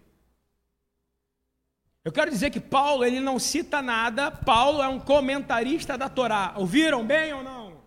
Eu 2.03 2.11
quero 2.11 2.31
dizer 2.31 2.49
que 2.49 2.59
Paulo, 2.59 3.05
ele 3.05 3.21
não 3.21 3.39
cita 3.39 3.83
nada, 3.83 4.31
Paulo 4.31 4.83
é 4.83 4.89
um 4.89 4.99
comentarista 4.99 5.99
da 5.99 6.09
Torá. 6.09 6.55
Ouviram 6.57 7.05
bem 7.05 7.35
ou 7.35 7.43
não? 7.43 7.83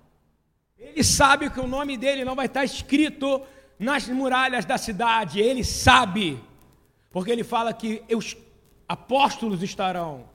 Ele 0.78 1.04
sabe 1.04 1.50
que 1.50 1.60
o 1.60 1.68
nome 1.68 1.98
dele 1.98 2.24
não 2.24 2.36
vai 2.36 2.46
estar 2.46 2.64
escrito 2.64 3.42
nas 3.80 4.08
muralhas 4.08 4.64
da 4.66 4.78
cidade, 4.78 5.40
ele 5.40 5.64
sabe, 5.64 6.40
porque 7.12 7.32
ele 7.32 7.44
fala 7.44 7.74
que 7.74 8.04
os 8.16 8.38
apóstolos 8.88 9.62
estarão. 9.62 10.30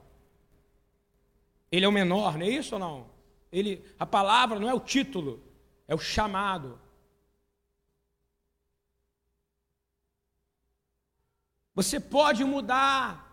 Ele 1.71 1.85
é 1.85 1.89
o 1.89 1.93
menor, 1.93 2.37
não 2.37 2.47
é 2.47 2.51
isso 2.51 2.75
ou 2.75 2.81
não? 2.81 3.07
Ele, 3.51 3.85
a 3.99 4.07
palavra 4.07 4.59
não 4.59 4.69
é 4.69 4.75
o 4.75 4.81
título, 4.81 5.41
é 5.87 5.95
o 5.95 5.99
chamado. 5.99 6.81
Você 11.75 11.99
pode 11.99 12.45
mudar. 12.45 13.31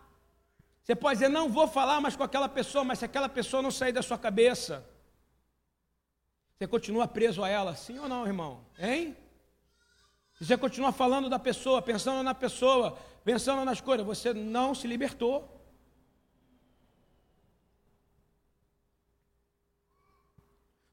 Você 0.82 0.94
pode 0.96 1.20
dizer, 1.20 1.28
não 1.28 1.48
vou 1.48 1.68
falar 1.68 2.00
mais 2.00 2.16
com 2.16 2.22
aquela 2.22 2.48
pessoa, 2.48 2.82
mas 2.82 2.98
se 2.98 3.04
aquela 3.04 3.28
pessoa 3.28 3.62
não 3.62 3.70
sair 3.70 3.92
da 3.92 4.02
sua 4.02 4.18
cabeça, 4.18 4.84
você 6.56 6.66
continua 6.66 7.06
preso 7.06 7.44
a 7.44 7.48
ela, 7.48 7.76
sim 7.76 7.98
ou 7.98 8.08
não, 8.08 8.26
irmão? 8.26 8.64
Hein? 8.78 9.16
Você 10.40 10.56
continua 10.56 10.90
falando 10.90 11.28
da 11.28 11.38
pessoa, 11.38 11.82
pensando 11.82 12.22
na 12.22 12.34
pessoa, 12.34 12.98
pensando 13.24 13.64
nas 13.64 13.80
coisas, 13.80 14.06
você 14.06 14.32
não 14.32 14.74
se 14.74 14.86
libertou. 14.86 15.59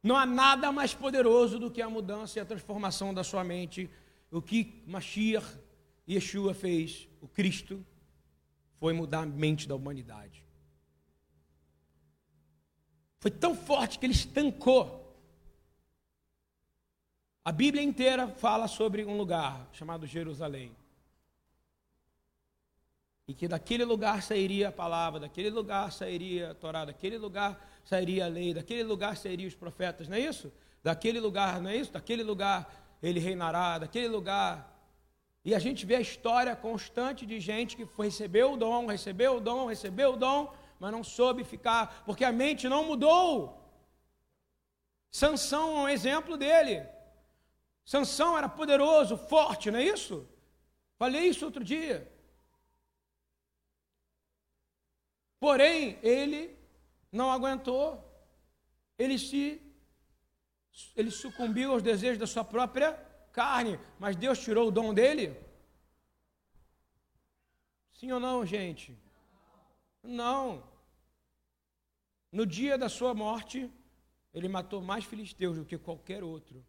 Não 0.08 0.16
há 0.16 0.26
nada 0.26 0.72
mais 0.72 0.94
poderoso 0.94 1.60
do 1.60 1.70
que 1.70 1.82
a 1.82 1.90
mudança 1.90 2.40
e 2.40 2.42
a 2.42 2.46
transformação 2.46 3.14
da 3.14 3.26
sua 3.26 3.44
mente. 3.44 3.90
O 4.32 4.42
que 4.42 4.82
Mashiach 4.88 5.46
e 6.08 6.14
Yeshua 6.14 6.54
fez, 6.54 7.10
o 7.20 7.28
Cristo, 7.28 7.86
foi 8.80 8.94
mudar 8.94 9.24
a 9.24 9.26
mente 9.26 9.68
da 9.68 9.76
humanidade. 9.76 10.46
Foi 13.20 13.30
tão 13.30 13.54
forte 13.54 14.00
que 14.00 14.06
ele 14.06 14.14
estancou. 14.14 15.14
A 17.44 17.52
Bíblia 17.52 17.84
inteira 17.84 18.30
fala 18.30 18.70
sobre 18.70 19.04
um 19.04 19.18
lugar 19.18 19.68
chamado 19.74 20.08
Jerusalém. 20.08 20.74
E 23.28 23.34
que 23.34 23.48
daquele 23.48 23.84
lugar 23.84 24.24
sairia 24.24 24.70
a 24.70 24.72
palavra, 24.72 25.20
daquele 25.20 25.50
lugar 25.50 25.92
sairia 25.92 26.52
a 26.52 26.54
Torá, 26.56 26.86
daquele 26.86 27.18
lugar 27.18 27.60
sairia 27.84 28.26
a 28.26 28.30
lei, 28.30 28.54
daquele 28.54 28.84
lugar 28.84 29.18
sairiam 29.18 29.48
os 29.48 29.56
profetas, 29.56 30.08
não 30.08 30.16
é 30.16 30.22
isso? 30.22 30.52
Daquele 30.82 31.20
lugar, 31.20 31.60
não 31.62 31.70
é 31.70 31.76
isso? 31.76 31.92
Daquele 31.92 32.24
lugar 32.24 32.72
ele 33.04 33.20
reinará, 33.20 33.80
daquele 33.80 34.08
lugar. 34.08 34.74
E 35.44 35.54
a 35.54 35.60
gente 35.60 35.86
vê 35.86 35.96
a 35.96 36.02
história 36.02 36.56
constante 36.56 37.26
de 37.26 37.40
gente 37.40 37.76
que 37.76 37.88
recebeu 37.98 38.54
o 38.54 38.58
dom, 38.58 38.86
recebeu 38.86 39.38
o 39.38 39.40
dom, 39.42 39.66
recebeu 39.66 40.14
o 40.14 40.18
dom, 40.18 40.54
mas 40.80 40.92
não 40.92 41.04
soube 41.04 41.44
ficar, 41.44 42.04
porque 42.06 42.24
a 42.24 42.32
mente 42.32 42.70
não 42.70 42.86
mudou. 42.86 43.62
Sansão 45.12 45.80
é 45.80 45.82
um 45.82 45.90
exemplo 45.90 46.38
dele. 46.38 46.86
Sansão 47.84 48.38
era 48.38 48.48
poderoso, 48.48 49.18
forte, 49.18 49.70
não 49.72 49.80
é 49.80 49.84
isso? 49.84 50.28
Falei 50.98 51.28
isso 51.28 51.46
outro 51.46 51.64
dia. 51.64 52.10
Porém, 55.40 56.00
ele 56.02 56.58
não 57.12 57.32
aguentou, 57.32 58.04
ele 58.98 59.18
se 59.20 59.62
ele 60.96 61.10
sucumbiu 61.10 61.72
aos 61.72 61.82
desejos 61.82 62.20
da 62.20 62.28
sua 62.28 62.44
própria 62.44 62.94
carne, 63.32 63.80
mas 64.00 64.16
Deus 64.16 64.40
tirou 64.40 64.68
o 64.68 64.72
dom 64.72 64.94
dele? 64.94 65.36
Sim 67.94 68.12
ou 68.12 68.20
não, 68.20 68.46
gente? 68.46 68.96
Não. 70.04 70.64
No 72.32 72.46
dia 72.46 72.78
da 72.78 72.90
sua 72.90 73.14
morte, 73.14 73.72
ele 74.34 74.48
matou 74.48 74.82
mais 74.82 75.04
filisteus 75.04 75.58
do 75.58 75.66
que 75.66 75.78
qualquer 75.78 76.24
outro. 76.24 76.64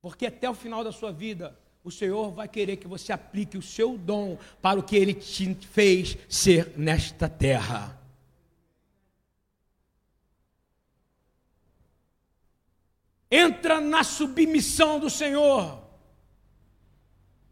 Porque 0.00 0.26
até 0.26 0.48
o 0.50 0.54
final 0.54 0.82
da 0.82 0.90
sua 0.90 1.12
vida, 1.12 1.58
o 1.82 1.90
Senhor 1.90 2.30
vai 2.30 2.48
querer 2.48 2.76
que 2.76 2.86
você 2.86 3.12
aplique 3.12 3.56
o 3.56 3.62
seu 3.62 3.96
dom 3.96 4.38
para 4.60 4.78
o 4.78 4.82
que 4.82 4.96
ele 4.96 5.14
te 5.14 5.54
fez 5.54 6.16
ser 6.28 6.74
nesta 6.76 7.28
terra. 7.28 8.00
entra 13.30 13.80
na 13.80 14.02
submissão 14.02 14.98
do 14.98 15.08
Senhor. 15.08 15.80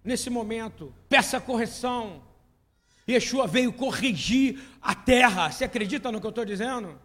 Nesse 0.02 0.28
momento, 0.28 0.92
peça 1.08 1.40
correção. 1.40 2.23
Yeshua 3.08 3.47
veio 3.47 3.73
corrigir 3.73 4.61
a 4.82 4.94
terra. 4.94 5.50
Você 5.50 5.64
acredita 5.64 6.11
no 6.11 6.20
que 6.20 6.26
eu 6.26 6.30
estou 6.30 6.44
dizendo? 6.44 6.99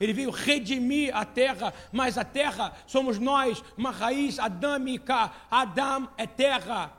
Ele 0.00 0.14
veio 0.14 0.30
redimir 0.30 1.14
a 1.14 1.26
terra, 1.26 1.74
mas 1.92 2.16
a 2.16 2.24
terra 2.24 2.72
somos 2.86 3.18
nós, 3.18 3.62
uma 3.76 3.90
raiz 3.90 4.38
adâmica. 4.38 5.30
Adam 5.50 6.08
é 6.16 6.26
terra. 6.26 6.90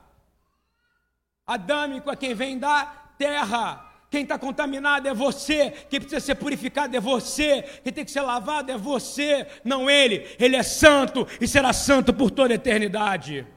Adâmico 1.47 2.11
é 2.11 2.15
quem 2.15 2.35
vem 2.35 2.59
da 2.59 2.85
terra. 3.17 3.87
Quem 4.11 4.21
está 4.21 4.37
contaminado 4.37 5.07
é 5.07 5.13
você. 5.13 5.71
Quem 5.89 5.99
precisa 5.99 6.19
ser 6.19 6.35
purificado 6.35 6.95
é 6.95 6.99
você. 6.99 7.63
Quem 7.83 7.91
tem 7.91 8.05
que 8.05 8.11
ser 8.11 8.21
lavado 8.21 8.71
é 8.71 8.77
você, 8.77 9.47
não 9.63 9.89
ele. 9.89 10.27
Ele 10.37 10.55
é 10.55 10.63
santo 10.63 11.27
e 11.39 11.47
será 11.47 11.73
santo 11.73 12.13
por 12.13 12.29
toda 12.29 12.53
a 12.53 12.55
eternidade. 12.55 13.47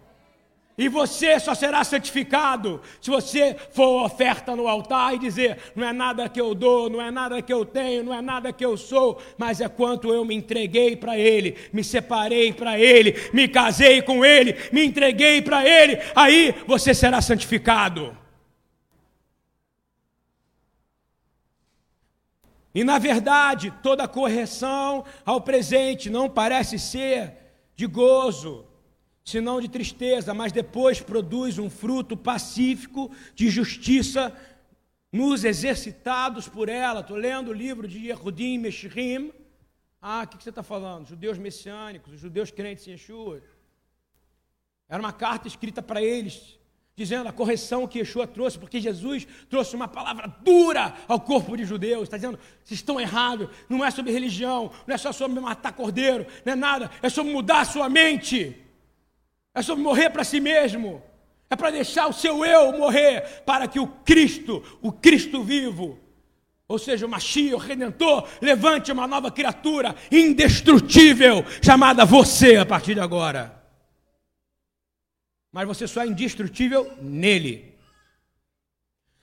E 0.76 0.88
você 0.88 1.38
só 1.38 1.54
será 1.54 1.85
santificado 1.85 2.81
se 3.00 3.09
você 3.09 3.57
for 3.71 4.04
oferta 4.04 4.57
no 4.57 4.66
altar 4.66 5.14
e 5.14 5.19
dizer: 5.19 5.57
não 5.76 5.87
é 5.87 5.93
nada 5.93 6.28
que 6.28 6.40
eu 6.40 6.52
dou, 6.52 6.90
não 6.90 7.00
é 7.00 7.12
nada 7.12 7.40
que 7.40 7.52
eu 7.52 7.64
tenho, 7.64 8.02
não 8.02 8.12
é 8.12 8.21
nada 8.21 8.52
que 8.52 8.64
eu 8.64 8.76
sou, 8.76 9.23
mas 9.38 9.61
é 9.61 9.69
quanto 9.69 10.12
eu 10.12 10.25
me 10.25 10.35
entreguei 10.35 10.97
para 10.97 11.16
Ele, 11.16 11.57
me 11.73 11.85
separei 11.85 12.52
para 12.52 12.76
Ele, 12.76 13.14
me 13.33 13.47
casei 13.47 14.02
com 14.02 14.25
Ele, 14.25 14.57
me 14.73 14.85
entreguei 14.85 15.40
para 15.40 15.64
Ele, 15.64 15.97
aí 16.14 16.52
você 16.66 16.93
será 16.93 17.23
santificado. 17.23 18.16
E 22.75 22.83
na 22.83 22.99
verdade, 22.99 23.73
toda 23.81 24.09
correção 24.09 25.04
ao 25.25 25.40
presente 25.40 26.11
não 26.11 26.28
parece 26.28 26.81
ser 26.81 27.33
de 27.76 27.87
gozo 27.87 28.74
senão 29.25 29.61
de 29.61 29.69
tristeza, 29.69 30.35
mas 30.35 30.52
depois 30.52 31.00
produz 31.00 31.59
um 31.59 31.71
fruto 31.71 32.14
pacífico 32.16 33.11
de 33.35 33.49
justiça 33.49 34.37
nos 35.11 35.45
exercitados 35.45 36.47
por 36.47 36.69
ela. 36.69 37.00
Estou 37.00 37.16
lendo 37.16 37.49
o 37.49 37.54
livro 37.54 37.88
de 37.88 38.09
Yehudim 38.09 38.59
Meshrim. 38.59 39.33
Ah, 40.00 40.25
o 40.25 40.28
que, 40.28 40.43
você 40.43 40.50
está 40.50 40.62
falando? 40.62 41.09
Judeus 41.09 41.38
messiânicos, 41.38 42.12
os 42.12 42.21
judeus 42.21 42.50
crentes 42.50 42.87
em 42.87 42.90
Yeshua. 42.90 43.40
Era 44.87 45.00
uma 45.00 45.12
carta 45.12 45.49
escrita 45.49 45.81
para 45.81 46.02
eles, 46.02 46.59
dizendo 46.95 47.26
a 47.26 47.33
correção 47.33 47.88
que 47.88 48.00
Yeshua 48.00 48.26
trouxe, 48.26 48.59
porque 48.59 48.78
Jesus 48.78 49.26
trouxe 49.49 49.75
uma 49.75 49.88
palavra 49.88 50.28
dura 50.43 50.95
ao 51.09 51.19
corpo 51.19 51.57
de 51.57 51.64
judeus, 51.64 52.02
está 52.02 52.19
dizendo, 52.19 52.38
vocês 52.62 52.81
estão 52.81 53.00
errados, 53.00 53.49
não 53.71 53.83
é 53.83 53.90
sobre 53.90 54.12
religião, 54.12 54.71
não 54.87 54.95
é 54.95 54.99
só 54.99 55.11
sobre 55.11 55.40
matar 55.40 55.73
cordeiro, 55.73 56.26
não 56.45 56.52
é 56.52 56.57
nada, 56.57 56.90
é 57.00 57.09
sobre 57.09 57.33
mudar 57.33 57.61
a 57.61 57.64
sua 57.64 57.88
mente. 57.88 58.63
É 59.54 59.62
sobre 59.62 59.84
morrer 59.84 60.11
para 60.11 60.25
si 60.25 60.40
mesmo. 60.40 61.02
É 61.49 61.56
para 61.56 61.70
deixar 61.70 62.08
o 62.08 62.12
seu 62.12 62.44
eu 62.44 62.76
morrer 62.76 63.42
para 63.46 63.68
que 63.68 63.78
o 63.78 63.87
Cristo, 63.87 64.62
o 64.82 64.90
Cristo 64.90 65.44
vivo, 65.44 65.99
ou 66.66 66.78
seja, 66.78 67.06
o 67.06 67.08
Machia, 67.08 67.54
o 67.54 67.58
Redentor, 67.58 68.26
levante 68.40 68.90
uma 68.90 69.06
nova 69.06 69.30
criatura 69.30 69.94
indestrutível, 70.11 71.44
chamada 71.62 72.04
você 72.04 72.56
a 72.56 72.66
partir 72.66 72.94
de 72.94 73.00
agora. 73.00 73.62
Mas 75.52 75.68
você 75.68 75.87
só 75.87 76.02
é 76.02 76.06
indestrutível 76.06 76.90
nele. 77.00 77.78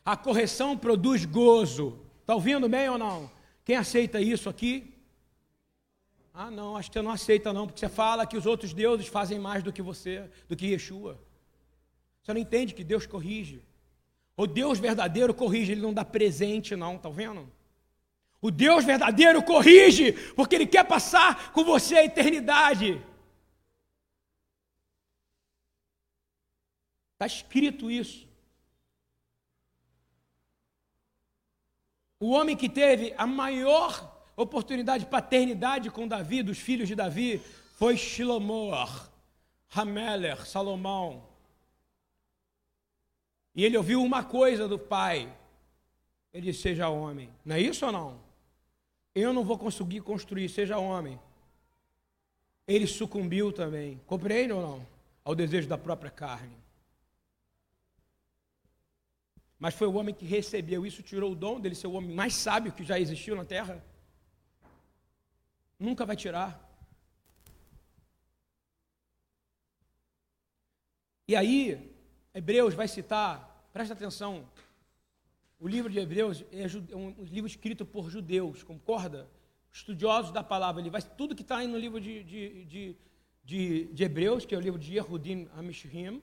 A 0.06 0.16
correção 0.16 0.78
produz 0.78 1.26
gozo. 1.26 2.00
Está 2.22 2.36
ouvindo 2.36 2.70
bem 2.70 2.88
ou 2.90 2.98
não? 2.98 3.30
Quem 3.66 3.76
aceita 3.76 4.22
isso 4.22 4.48
aqui? 4.48 4.91
Ah, 6.34 6.50
não, 6.50 6.78
acho 6.78 6.90
que 6.90 6.98
você 6.98 7.02
não 7.02 7.12
aceita 7.12 7.52
não, 7.52 7.68
porque 7.68 7.80
você 7.80 7.90
fala 7.90 8.26
que 8.26 8.38
os 8.38 8.46
outros 8.46 8.74
deuses 8.74 9.08
fazem 9.08 9.38
mais 9.38 9.64
do 9.64 9.74
que 9.74 9.82
você, 9.82 10.30
do 10.48 10.56
que 10.56 10.68
Yeshua. 10.68 11.20
Você 12.22 12.34
não 12.34 12.40
entende 12.40 12.74
que 12.74 12.84
Deus 12.84 13.06
corrige. 13.06 13.62
O 14.38 14.48
Deus 14.48 14.80
verdadeiro 14.80 15.34
corrige, 15.34 15.74
ele 15.74 15.82
não 15.82 15.94
dá 15.94 16.06
presente 16.06 16.76
não, 16.76 16.98
tá 16.98 17.10
vendo? 17.10 17.52
O 18.42 18.50
Deus 18.50 18.86
verdadeiro 18.86 19.44
corrige, 19.44 20.14
porque 20.34 20.56
ele 20.56 20.66
quer 20.66 20.86
passar 20.86 21.52
com 21.52 21.64
você 21.64 21.96
a 21.96 22.06
eternidade. 22.06 23.04
Está 27.14 27.28
escrito 27.28 27.92
isso. 27.92 28.28
O 32.20 32.32
homem 32.32 32.56
que 32.56 32.70
teve 32.70 33.14
a 33.18 33.28
maior 33.28 34.11
oportunidade 34.36 35.06
de 35.06 35.10
paternidade 35.10 35.90
com 35.90 36.08
Davi, 36.08 36.44
dos 36.44 36.58
filhos 36.58 36.88
de 36.88 36.96
Davi, 36.96 37.42
foi 37.78 37.98
Shilomor, 37.98 39.10
Hameler, 39.74 40.46
Salomão. 40.46 41.24
E 43.56 43.66
ele 43.66 43.78
ouviu 43.78 44.04
uma 44.04 44.24
coisa 44.24 44.68
do 44.68 44.80
pai. 44.80 45.32
Ele 46.34 46.48
disse: 46.48 46.62
Seja 46.62 46.90
homem. 46.90 47.30
Não 47.44 47.56
é 47.56 47.60
isso 47.60 47.86
ou 47.86 47.92
não? 47.92 48.20
Eu 49.14 49.34
não 49.34 49.44
vou 49.44 49.58
conseguir 49.58 50.02
construir, 50.02 50.48
seja 50.48 50.78
homem. 50.78 51.20
Ele 52.68 52.88
sucumbiu 52.88 53.52
também. 53.52 54.00
Compreende 54.06 54.54
ou 54.54 54.62
não? 54.62 54.88
Ao 55.26 55.36
desejo 55.36 55.68
da 55.68 55.78
própria 55.78 56.10
carne. 56.10 56.56
Mas 59.60 59.76
foi 59.76 59.88
o 59.88 59.94
homem 59.94 60.16
que 60.16 60.26
recebeu 60.26 60.86
isso, 60.86 61.04
tirou 61.04 61.34
o 61.34 61.36
dom 61.36 61.60
dele 61.60 61.76
ser 61.76 61.88
o 61.88 61.94
homem 61.94 62.16
mais 62.16 62.34
sábio 62.34 62.72
que 62.72 62.84
já 62.84 63.00
existiu 63.00 63.36
na 63.36 63.46
terra. 63.46 63.84
Nunca 65.82 66.06
vai 66.06 66.16
tirar. 66.16 66.52
E 71.28 71.36
aí, 71.36 71.92
Hebreus 72.36 72.76
vai 72.76 72.88
citar, 72.88 73.68
presta 73.74 73.96
atenção, 73.96 74.48
o 75.60 75.68
livro 75.68 75.92
de 75.92 75.98
Hebreus 75.98 76.46
é 76.52 76.68
um 76.96 77.24
livro 77.24 77.48
escrito 77.48 77.84
por 77.84 78.12
judeus, 78.12 78.62
concorda? 78.62 79.28
Estudiosos 79.72 80.32
da 80.32 80.44
palavra. 80.44 80.84
Ele 80.84 80.92
vai, 80.92 81.02
tudo 81.02 81.36
que 81.36 81.42
está 81.42 81.58
aí 81.58 81.68
no 81.68 81.80
livro 81.80 82.00
de, 82.00 82.24
de, 82.26 82.66
de, 82.66 82.98
de, 83.44 83.86
de 83.86 84.04
Hebreus, 84.04 84.46
que 84.46 84.54
é 84.54 84.58
o 84.60 84.62
livro 84.62 84.80
de 84.80 84.94
Yehudim 84.94 85.50
Amishrim, 85.56 86.22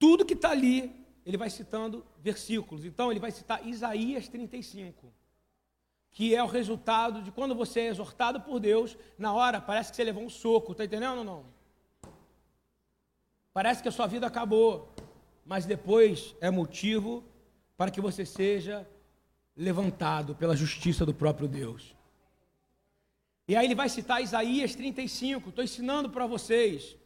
tudo 0.00 0.26
que 0.26 0.34
está 0.34 0.50
ali, 0.50 1.06
ele 1.24 1.36
vai 1.36 1.48
citando 1.48 2.04
versículos. 2.18 2.84
Então, 2.84 3.12
ele 3.12 3.20
vai 3.20 3.30
citar 3.30 3.64
Isaías 3.64 4.28
35 4.28 5.19
que 6.12 6.34
é 6.34 6.42
o 6.42 6.46
resultado 6.46 7.22
de 7.22 7.30
quando 7.30 7.54
você 7.54 7.80
é 7.80 7.86
exortado 7.86 8.40
por 8.40 8.58
Deus, 8.58 8.96
na 9.16 9.32
hora 9.32 9.60
parece 9.60 9.90
que 9.90 9.96
você 9.96 10.04
levou 10.04 10.24
um 10.24 10.30
soco, 10.30 10.72
está 10.72 10.84
entendendo 10.84 11.18
ou 11.18 11.24
não? 11.24 11.44
Parece 13.52 13.82
que 13.82 13.88
a 13.88 13.92
sua 13.92 14.06
vida 14.06 14.26
acabou, 14.26 14.92
mas 15.44 15.66
depois 15.66 16.34
é 16.40 16.50
motivo 16.50 17.24
para 17.76 17.90
que 17.90 18.00
você 18.00 18.24
seja 18.24 18.88
levantado 19.56 20.34
pela 20.34 20.56
justiça 20.56 21.04
do 21.04 21.14
próprio 21.14 21.48
Deus. 21.48 21.94
E 23.48 23.56
aí 23.56 23.66
ele 23.66 23.74
vai 23.74 23.88
citar 23.88 24.22
Isaías 24.22 24.74
35, 24.74 25.48
estou 25.48 25.64
ensinando 25.64 26.08
para 26.08 26.26
vocês. 26.26 26.96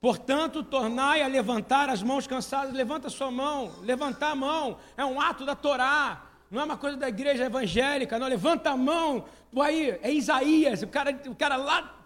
Portanto, 0.00 0.62
tornai 0.62 1.22
a 1.22 1.26
levantar 1.26 1.88
as 1.90 2.02
mãos 2.02 2.26
cansadas, 2.26 2.72
levanta 2.72 3.08
a 3.08 3.10
sua 3.10 3.30
mão, 3.30 3.72
levantar 3.82 4.30
a 4.30 4.36
mão, 4.36 4.78
é 4.96 5.04
um 5.04 5.20
ato 5.20 5.44
da 5.44 5.54
Torá, 5.54 6.25
não 6.50 6.62
é 6.62 6.64
uma 6.64 6.76
coisa 6.76 6.96
da 6.96 7.08
igreja 7.08 7.44
evangélica, 7.44 8.18
não. 8.18 8.28
Levanta 8.28 8.70
a 8.70 8.76
mão. 8.76 9.24
Aí, 9.60 9.98
é 10.02 10.12
Isaías, 10.12 10.82
o 10.82 10.86
cara, 10.86 11.18
o 11.26 11.34
cara 11.34 11.56
lá, 11.56 11.96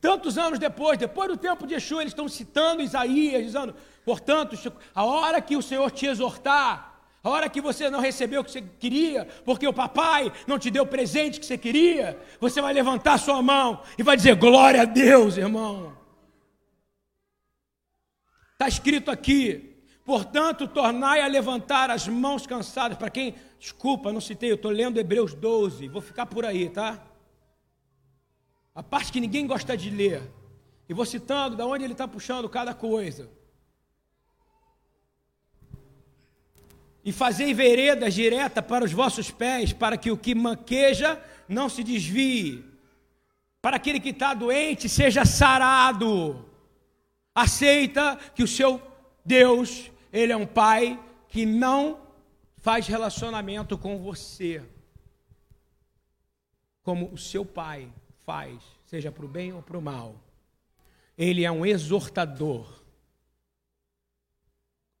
tantos 0.00 0.36
anos 0.36 0.58
depois, 0.58 0.98
depois 0.98 1.28
do 1.28 1.36
tempo 1.36 1.66
de 1.66 1.74
Yeshua, 1.74 2.02
eles 2.02 2.12
estão 2.12 2.28
citando 2.28 2.82
Isaías, 2.82 3.44
dizendo: 3.44 3.74
portanto, 4.04 4.56
a 4.94 5.04
hora 5.04 5.40
que 5.40 5.56
o 5.56 5.62
Senhor 5.62 5.90
te 5.90 6.06
exortar, 6.06 6.98
a 7.22 7.30
hora 7.30 7.48
que 7.48 7.60
você 7.60 7.88
não 7.88 8.00
recebeu 8.00 8.40
o 8.40 8.44
que 8.44 8.50
você 8.50 8.62
queria, 8.62 9.28
porque 9.44 9.66
o 9.66 9.72
papai 9.72 10.32
não 10.46 10.58
te 10.58 10.70
deu 10.70 10.82
o 10.82 10.88
presente 10.88 11.38
que 11.38 11.46
você 11.46 11.56
queria, 11.56 12.18
você 12.40 12.60
vai 12.60 12.72
levantar 12.72 13.18
sua 13.18 13.40
mão 13.40 13.80
e 13.96 14.02
vai 14.02 14.16
dizer: 14.16 14.34
glória 14.34 14.82
a 14.82 14.86
Deus, 14.86 15.36
irmão. 15.36 15.94
Está 18.54 18.68
escrito 18.68 19.10
aqui, 19.10 19.74
Portanto, 20.04 20.68
tornai 20.68 21.22
a 21.22 21.26
levantar 21.26 21.90
as 21.90 22.06
mãos 22.06 22.46
cansadas. 22.46 22.98
Para 22.98 23.08
quem, 23.08 23.34
desculpa, 23.64 24.12
não 24.12 24.20
citei, 24.20 24.50
eu 24.50 24.56
estou 24.56 24.70
lendo 24.70 25.00
Hebreus 25.00 25.32
12, 25.32 25.88
vou 25.88 26.02
ficar 26.02 26.26
por 26.26 26.44
aí, 26.44 26.68
tá? 26.68 27.02
A 28.74 28.82
parte 28.82 29.10
que 29.10 29.18
ninguém 29.18 29.46
gosta 29.46 29.74
de 29.74 29.88
ler. 29.88 30.22
E 30.86 30.92
vou 30.92 31.06
citando 31.06 31.56
da 31.56 31.64
onde 31.64 31.82
ele 31.82 31.94
está 31.94 32.06
puxando 32.06 32.46
cada 32.46 32.74
coisa. 32.74 33.30
E 37.02 37.10
fazei 37.10 37.54
veredas 37.54 38.12
direta 38.12 38.60
para 38.60 38.84
os 38.84 38.92
vossos 38.92 39.30
pés, 39.30 39.72
para 39.72 39.96
que 39.96 40.10
o 40.10 40.16
que 40.18 40.34
manqueja 40.34 41.18
não 41.48 41.70
se 41.70 41.82
desvie. 41.82 42.62
Para 43.62 43.76
aquele 43.76 43.98
que 43.98 44.10
está 44.10 44.34
doente 44.34 44.90
seja 44.90 45.24
sarado. 45.24 46.44
Aceita 47.34 48.18
que 48.34 48.42
o 48.42 48.48
seu 48.48 48.82
Deus 49.24 49.90
ele 50.12 50.34
é 50.34 50.36
um 50.36 50.46
pai 50.46 51.02
que 51.28 51.46
não 51.46 52.03
faz 52.64 52.86
relacionamento 52.86 53.76
com 53.76 53.98
você 53.98 54.62
como 56.82 57.12
o 57.12 57.18
seu 57.18 57.44
pai 57.44 57.92
faz, 58.24 58.58
seja 58.86 59.12
para 59.12 59.26
o 59.26 59.28
bem 59.28 59.52
ou 59.52 59.60
para 59.60 59.76
o 59.76 59.82
mal. 59.82 60.18
Ele 61.16 61.44
é 61.44 61.52
um 61.52 61.66
exortador. 61.66 62.82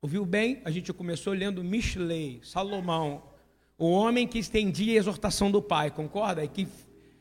Ouviu 0.02 0.26
bem? 0.26 0.60
A 0.62 0.70
gente 0.70 0.92
começou 0.92 1.32
lendo 1.32 1.64
Mishlei, 1.64 2.38
Salomão, 2.44 3.22
o 3.78 3.90
homem 3.90 4.28
que 4.28 4.38
estendia 4.38 4.92
a 4.92 4.96
exortação 4.98 5.50
do 5.50 5.62
pai, 5.62 5.90
concorda? 5.90 6.44
E 6.44 6.48
que 6.48 6.68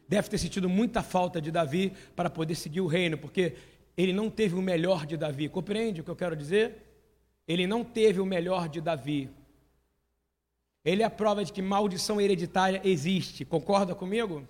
deve 0.10 0.28
ter 0.28 0.38
sentido 0.38 0.68
muita 0.68 1.02
falta 1.02 1.40
de 1.40 1.52
Davi 1.52 1.94
para 2.18 2.30
poder 2.30 2.56
seguir 2.56 2.82
o 2.82 2.88
reino, 2.88 3.18
porque 3.18 3.56
ele 3.96 4.12
não 4.12 4.30
teve 4.30 4.56
o 4.56 4.62
melhor 4.62 5.06
de 5.06 5.16
Davi. 5.16 5.48
Compreende 5.48 6.02
o 6.02 6.04
que 6.04 6.12
eu 6.12 6.18
quero 6.18 6.36
dizer? 6.36 6.84
Ele 7.48 7.66
não 7.66 7.82
teve 7.82 8.20
o 8.20 8.26
melhor 8.26 8.68
de 8.68 8.82
Davi. 8.82 9.30
Ele 10.84 11.02
é 11.02 11.06
a 11.06 11.10
prova 11.10 11.46
de 11.46 11.54
que 11.54 11.62
maldição 11.62 12.20
hereditária 12.20 12.82
existe. 12.84 13.46
Concorda 13.46 13.96
comigo? 13.96 14.48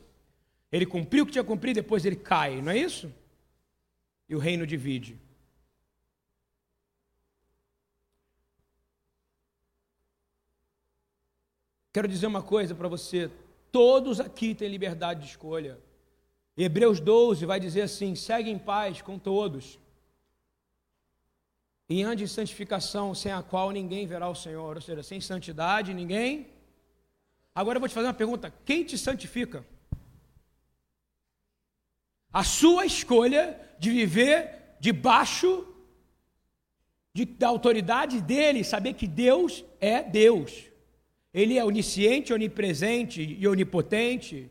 Ele 0.71 0.85
cumpriu 0.85 1.23
o 1.23 1.27
que 1.27 1.33
tinha 1.33 1.43
cumprido, 1.43 1.81
depois 1.81 2.03
ele 2.03 2.15
cai, 2.15 2.61
não 2.61 2.71
é 2.71 2.77
isso? 2.77 3.13
E 4.27 4.35
o 4.35 4.39
reino 4.39 4.65
divide. 4.65 5.19
Quero 11.93 12.07
dizer 12.07 12.25
uma 12.25 12.41
coisa 12.41 12.73
para 12.73 12.87
você: 12.87 13.29
todos 13.71 14.19
aqui 14.19 14.55
têm 14.55 14.67
liberdade 14.67 15.21
de 15.21 15.27
escolha. 15.27 15.79
Hebreus 16.57 16.99
12 16.99 17.45
vai 17.45 17.59
dizer 17.59 17.81
assim: 17.81 18.15
segue 18.15 18.49
em 18.49 18.57
paz 18.57 18.99
com 18.99 19.19
todos, 19.19 19.79
e 21.89 22.01
ande 22.01 22.23
em 22.23 22.27
santificação, 22.27 23.13
sem 23.13 23.31
a 23.31 23.41
qual 23.41 23.71
ninguém 23.71 24.07
verá 24.07 24.29
o 24.29 24.35
Senhor. 24.35 24.75
Ou 24.75 24.81
seja, 24.81 25.03
sem 25.03 25.19
santidade 25.19 25.93
ninguém. 25.93 26.47
Agora 27.53 27.77
eu 27.77 27.79
vou 27.79 27.89
te 27.89 27.93
fazer 27.93 28.07
uma 28.07 28.13
pergunta: 28.13 28.53
quem 28.65 28.83
te 28.83 28.97
santifica? 28.97 29.65
A 32.31 32.43
sua 32.43 32.85
escolha 32.85 33.59
de 33.77 33.91
viver 33.91 34.75
debaixo 34.79 35.67
de, 37.13 37.25
da 37.25 37.47
autoridade 37.47 38.21
dele, 38.21 38.63
saber 38.63 38.93
que 38.93 39.07
Deus 39.07 39.63
é 39.79 40.01
Deus. 40.01 40.65
Ele 41.33 41.57
é 41.57 41.63
onisciente, 41.63 42.33
onipresente 42.33 43.21
e 43.39 43.47
onipotente. 43.47 44.49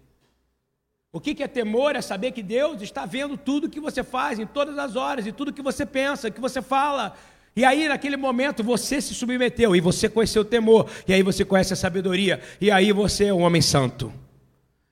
O 1.13 1.21
que 1.21 1.43
é 1.43 1.47
temor? 1.47 1.95
É 1.95 2.01
saber 2.01 2.33
que 2.33 2.43
Deus 2.43 2.81
está 2.81 3.05
vendo 3.05 3.37
tudo 3.37 3.69
que 3.69 3.79
você 3.79 4.03
faz, 4.03 4.39
em 4.39 4.47
todas 4.47 4.79
as 4.79 4.97
horas, 4.97 5.27
e 5.27 5.33
tudo 5.33 5.53
que 5.53 5.61
você 5.61 5.85
pensa, 5.85 6.31
que 6.31 6.41
você 6.41 6.63
fala. 6.63 7.15
E 7.55 7.67
aí, 7.67 7.87
naquele 7.87 8.17
momento, 8.17 8.65
você 8.65 8.99
se 8.99 9.15
submeteu, 9.15 9.77
e 9.77 9.81
você 9.81 10.09
conheceu 10.09 10.41
o 10.41 10.45
temor, 10.45 10.91
e 11.07 11.13
aí 11.13 11.23
você 11.23 11.45
conhece 11.45 11.75
a 11.75 11.77
sabedoria, 11.77 12.43
e 12.59 12.71
aí 12.71 12.91
você 12.93 13.27
é 13.27 13.35
um 13.35 13.43
homem 13.43 13.61
santo, 13.61 14.11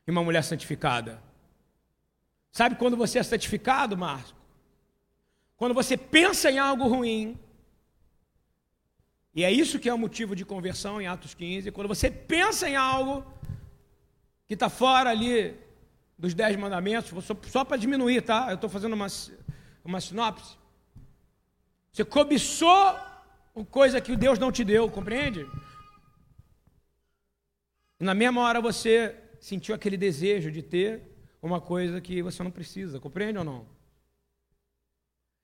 e 0.06 0.10
uma 0.10 0.22
mulher 0.22 0.44
santificada. 0.44 1.22
Sabe 2.52 2.74
quando 2.74 2.98
você 2.98 3.18
é 3.18 3.22
santificado, 3.22 3.96
Márcio? 3.96 4.36
Quando 5.56 5.72
você 5.72 5.96
pensa 5.96 6.50
em 6.50 6.58
algo 6.58 6.86
ruim, 6.86 7.38
e 9.34 9.42
é 9.42 9.50
isso 9.50 9.78
que 9.78 9.88
é 9.88 9.94
o 9.94 9.98
motivo 9.98 10.36
de 10.36 10.44
conversão 10.44 11.00
em 11.00 11.06
Atos 11.06 11.32
15. 11.32 11.70
Quando 11.70 11.88
você 11.88 12.10
pensa 12.10 12.68
em 12.68 12.76
algo 12.76 13.24
que 14.46 14.54
está 14.54 14.68
fora 14.68 15.08
ali 15.08 15.56
dos 16.20 16.34
dez 16.34 16.54
mandamentos, 16.56 17.12
só 17.48 17.64
para 17.64 17.76
diminuir, 17.76 18.20
tá? 18.20 18.50
Eu 18.50 18.56
estou 18.56 18.68
fazendo 18.68 18.92
uma, 18.92 19.06
uma 19.82 20.00
sinopse. 20.00 20.56
Você 21.90 22.04
cobiçou 22.04 22.98
coisa 23.70 24.00
que 24.00 24.14
Deus 24.14 24.38
não 24.38 24.52
te 24.52 24.62
deu, 24.62 24.90
compreende? 24.90 25.46
E 27.98 28.04
na 28.04 28.14
mesma 28.14 28.42
hora 28.42 28.60
você 28.60 29.16
sentiu 29.40 29.74
aquele 29.74 29.96
desejo 29.96 30.50
de 30.50 30.62
ter 30.62 31.02
uma 31.40 31.60
coisa 31.60 32.00
que 32.00 32.22
você 32.22 32.42
não 32.42 32.50
precisa, 32.50 33.00
compreende 33.00 33.38
ou 33.38 33.44
não? 33.44 33.66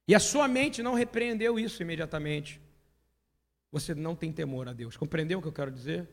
E 0.07 0.15
a 0.15 0.21
sua 0.21 0.47
mente 0.47 0.83
não 0.83 0.95
repreendeu 0.95 1.59
isso 1.59 1.83
imediatamente 1.83 2.61
você 3.73 3.95
não 3.95 4.15
tem 4.15 4.33
temor 4.33 4.69
a 4.69 4.73
Deus. 4.73 4.97
Compreendeu 4.97 5.39
o 5.39 5.43
que 5.43 5.49
eu 5.49 5.53
quero 5.53 5.71
dizer? 5.71 6.09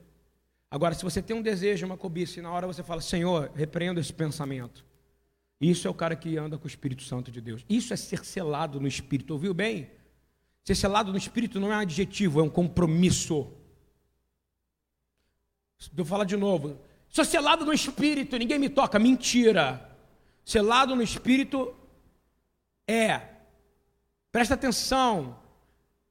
Agora, 0.74 0.96
se 0.96 1.04
você 1.04 1.22
tem 1.22 1.36
um 1.36 1.42
desejo, 1.44 1.86
uma 1.86 1.96
cobiça, 1.96 2.40
e 2.40 2.42
na 2.42 2.52
hora 2.52 2.66
você 2.66 2.82
fala, 2.82 3.00
Senhor, 3.00 3.52
repreendo 3.54 4.00
esse 4.00 4.12
pensamento. 4.12 4.84
Isso 5.62 5.88
é 5.88 5.92
o 5.92 5.94
cara 5.94 6.16
que 6.16 6.36
anda 6.36 6.58
com 6.58 6.64
o 6.64 6.68
Espírito 6.68 7.04
Santo 7.04 7.32
de 7.32 7.40
Deus. 7.40 7.64
Isso 7.70 7.94
é 7.94 7.96
ser 7.96 8.26
selado 8.26 8.80
no 8.80 8.88
Espírito. 8.88 9.34
Ouviu 9.34 9.54
bem? 9.54 9.92
Ser 10.64 10.74
selado 10.74 11.12
no 11.12 11.18
Espírito 11.20 11.60
não 11.60 11.72
é 11.72 11.76
um 11.76 11.82
adjetivo, 11.82 12.40
é 12.40 12.44
um 12.44 12.50
compromisso. 12.50 13.54
Vou 15.94 16.04
falar 16.08 16.24
de 16.24 16.36
novo. 16.36 16.82
Sou 17.08 17.24
selado 17.24 17.64
no 17.64 17.72
Espírito, 17.72 18.36
ninguém 18.36 18.58
me 18.58 18.68
toca. 18.68 18.98
Mentira. 18.98 19.96
Selado 20.44 20.96
no 20.96 21.04
Espírito 21.04 21.72
é. 22.88 23.22
Presta 24.32 24.56
atenção 24.56 25.38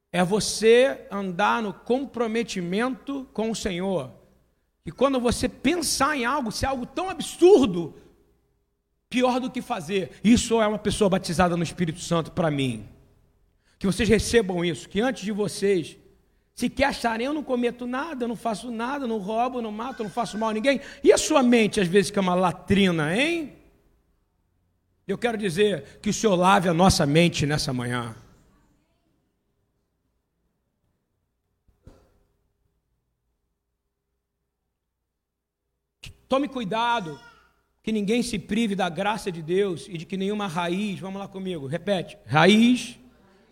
é 0.09 0.23
você 0.23 1.05
andar 1.11 1.61
no 1.61 1.73
comprometimento 1.73 3.27
com 3.33 3.51
o 3.51 3.55
Senhor. 3.55 4.22
E 4.85 4.91
quando 4.91 5.19
você 5.19 5.47
pensar 5.47 6.17
em 6.17 6.25
algo, 6.25 6.51
se 6.51 6.65
é 6.65 6.67
algo 6.67 6.85
tão 6.85 7.09
absurdo, 7.09 7.95
pior 9.09 9.39
do 9.39 9.49
que 9.49 9.61
fazer, 9.61 10.11
isso 10.23 10.61
é 10.61 10.67
uma 10.67 10.79
pessoa 10.79 11.09
batizada 11.09 11.55
no 11.55 11.63
Espírito 11.63 11.99
Santo 11.99 12.31
para 12.31 12.51
mim. 12.51 12.87
Que 13.79 13.87
vocês 13.87 14.07
recebam 14.09 14.63
isso, 14.63 14.89
que 14.89 14.99
antes 14.99 15.23
de 15.23 15.31
vocês 15.31 15.97
se 16.55 16.69
que 16.69 16.83
acharem 16.83 17.25
eu 17.25 17.33
não 17.33 17.43
cometo 17.43 17.87
nada, 17.87 18.25
eu 18.25 18.27
não 18.27 18.35
faço 18.35 18.69
nada, 18.69 19.07
não 19.07 19.17
roubo, 19.17 19.61
não 19.61 19.71
mato, 19.71 20.03
não 20.03 20.09
faço 20.09 20.37
mal 20.37 20.49
a 20.49 20.53
ninguém. 20.53 20.79
E 21.03 21.11
a 21.11 21.17
sua 21.17 21.41
mente, 21.41 21.79
às 21.79 21.87
vezes, 21.87 22.11
que 22.11 22.19
é 22.19 22.21
uma 22.21 22.35
latrina, 22.35 23.15
hein? 23.15 23.53
Eu 25.07 25.17
quero 25.17 25.37
dizer 25.37 25.99
que 26.01 26.09
o 26.09 26.13
Senhor 26.13 26.35
lave 26.35 26.69
a 26.69 26.73
nossa 26.73 27.05
mente 27.05 27.45
nessa 27.45 27.73
manhã. 27.73 28.15
Tome 36.33 36.47
cuidado 36.47 37.19
que 37.83 37.91
ninguém 37.91 38.23
se 38.23 38.39
prive 38.39 38.73
da 38.73 38.89
graça 38.89 39.31
de 39.31 39.39
Deus 39.39 39.87
e 39.87 39.99
de 39.99 40.03
que 40.03 40.17
nenhuma 40.17 40.47
raiz, 40.47 40.99
vamos 40.99 41.21
lá 41.21 41.27
comigo, 41.27 41.67
repete, 41.67 42.17
raiz 42.25 42.97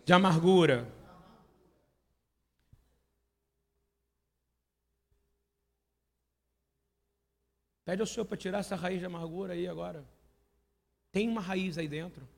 de 0.04 0.12
amargura. 0.12 0.92
Pede 7.84 8.00
ao 8.00 8.06
Senhor 8.08 8.24
para 8.24 8.36
tirar 8.36 8.58
essa 8.58 8.74
raiz 8.74 8.98
de 8.98 9.06
amargura 9.06 9.52
aí 9.52 9.68
agora. 9.68 10.04
Tem 11.12 11.28
uma 11.28 11.40
raiz 11.40 11.78
aí 11.78 11.86
dentro. 11.86 12.28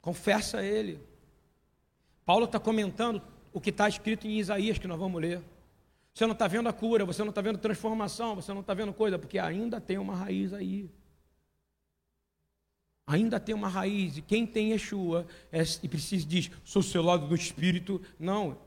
Confessa 0.00 0.58
a 0.58 0.64
Ele. 0.64 1.00
Paulo 2.24 2.44
está 2.44 2.60
comentando 2.60 3.20
o 3.52 3.60
que 3.60 3.70
está 3.70 3.88
escrito 3.88 4.28
em 4.28 4.38
Isaías, 4.38 4.78
que 4.78 4.86
nós 4.86 4.96
vamos 4.96 5.20
ler. 5.20 5.42
Você 6.18 6.26
não 6.26 6.32
está 6.32 6.48
vendo 6.48 6.68
a 6.68 6.72
cura, 6.72 7.04
você 7.04 7.22
não 7.22 7.28
está 7.28 7.40
vendo 7.40 7.58
transformação, 7.58 8.34
você 8.34 8.52
não 8.52 8.60
está 8.60 8.74
vendo 8.74 8.92
coisa, 8.92 9.16
porque 9.16 9.38
ainda 9.38 9.80
tem 9.80 9.98
uma 9.98 10.16
raiz 10.16 10.52
aí. 10.52 10.90
Ainda 13.06 13.38
tem 13.38 13.54
uma 13.54 13.68
raiz, 13.68 14.16
e 14.16 14.22
quem 14.22 14.44
tem 14.44 14.72
Yeshua 14.72 15.28
é, 15.52 15.62
e 15.80 15.88
precisa 15.88 16.26
diz, 16.26 16.50
sou 16.64 16.82
selado 16.82 17.28
no 17.28 17.36
Espírito. 17.36 18.02
Não, 18.18 18.58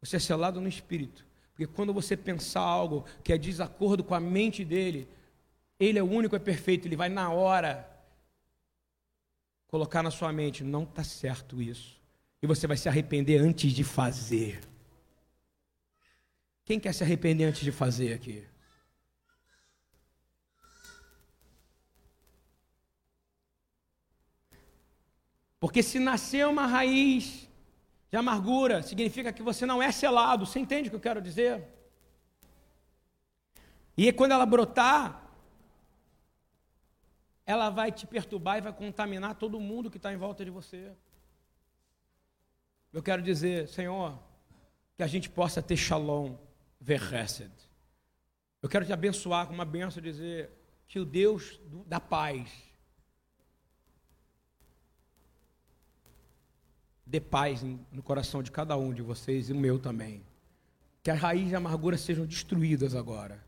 você 0.00 0.16
é 0.16 0.18
selado 0.18 0.60
no 0.60 0.66
Espírito. 0.66 1.24
Porque 1.52 1.64
quando 1.64 1.94
você 1.94 2.16
pensar 2.16 2.62
algo 2.62 3.04
que 3.22 3.32
é 3.32 3.38
desacordo 3.38 4.02
com 4.02 4.16
a 4.16 4.18
mente 4.18 4.64
dele, 4.64 5.06
ele 5.78 6.00
é 6.00 6.02
o 6.02 6.10
único, 6.10 6.34
é 6.34 6.40
perfeito, 6.40 6.88
ele 6.88 6.96
vai 6.96 7.08
na 7.08 7.30
hora 7.30 7.88
colocar 9.68 10.02
na 10.02 10.10
sua 10.10 10.32
mente, 10.32 10.64
não 10.64 10.82
está 10.82 11.04
certo 11.04 11.62
isso. 11.62 12.02
E 12.42 12.48
você 12.48 12.66
vai 12.66 12.76
se 12.76 12.88
arrepender 12.88 13.38
antes 13.38 13.72
de 13.72 13.84
fazer. 13.84 14.73
Quem 16.64 16.80
quer 16.80 16.94
se 16.94 17.04
arrepender 17.04 17.44
antes 17.44 17.60
de 17.60 17.70
fazer 17.70 18.14
aqui? 18.14 18.46
Porque 25.60 25.82
se 25.82 25.98
nascer 25.98 26.46
uma 26.46 26.66
raiz 26.66 27.48
de 28.10 28.16
amargura, 28.16 28.82
significa 28.82 29.32
que 29.32 29.42
você 29.42 29.66
não 29.66 29.82
é 29.82 29.90
selado. 29.92 30.46
Você 30.46 30.58
entende 30.58 30.88
o 30.88 30.90
que 30.90 30.96
eu 30.96 31.00
quero 31.00 31.20
dizer? 31.20 31.66
E 33.96 34.12
quando 34.12 34.32
ela 34.32 34.46
brotar, 34.46 35.22
ela 37.46 37.70
vai 37.70 37.92
te 37.92 38.06
perturbar 38.06 38.58
e 38.58 38.62
vai 38.62 38.72
contaminar 38.72 39.34
todo 39.34 39.60
mundo 39.60 39.90
que 39.90 39.98
está 39.98 40.12
em 40.12 40.16
volta 40.16 40.44
de 40.44 40.50
você. 40.50 40.92
Eu 42.92 43.02
quero 43.02 43.22
dizer, 43.22 43.68
Senhor, 43.68 44.18
que 44.96 45.02
a 45.02 45.06
gente 45.06 45.28
possa 45.28 45.62
ter 45.62 45.76
shalom 45.76 46.36
verhesed. 46.84 47.50
Eu 48.62 48.68
quero 48.68 48.84
te 48.84 48.92
abençoar 48.92 49.46
com 49.46 49.54
uma 49.54 49.64
benção 49.64 50.02
dizer 50.02 50.50
que 50.86 50.98
o 50.98 51.04
Deus 51.04 51.58
da 51.86 51.98
paz 51.98 52.50
dê 57.06 57.20
paz 57.20 57.62
no 57.62 58.02
coração 58.02 58.42
de 58.42 58.50
cada 58.50 58.76
um 58.76 58.92
de 58.92 59.02
vocês 59.02 59.48
e 59.48 59.52
o 59.52 59.56
meu 59.56 59.78
também. 59.78 60.22
Que 61.02 61.10
as 61.10 61.18
raízes 61.18 61.48
de 61.48 61.56
amargura 61.56 61.96
sejam 61.96 62.26
destruídas 62.26 62.94
agora. 62.94 63.42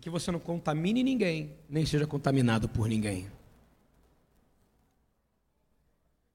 Que 0.00 0.10
você 0.10 0.30
não 0.30 0.38
contamine 0.38 1.02
ninguém, 1.02 1.56
nem 1.68 1.84
seja 1.84 2.06
contaminado 2.06 2.68
por 2.68 2.88
ninguém. 2.88 3.30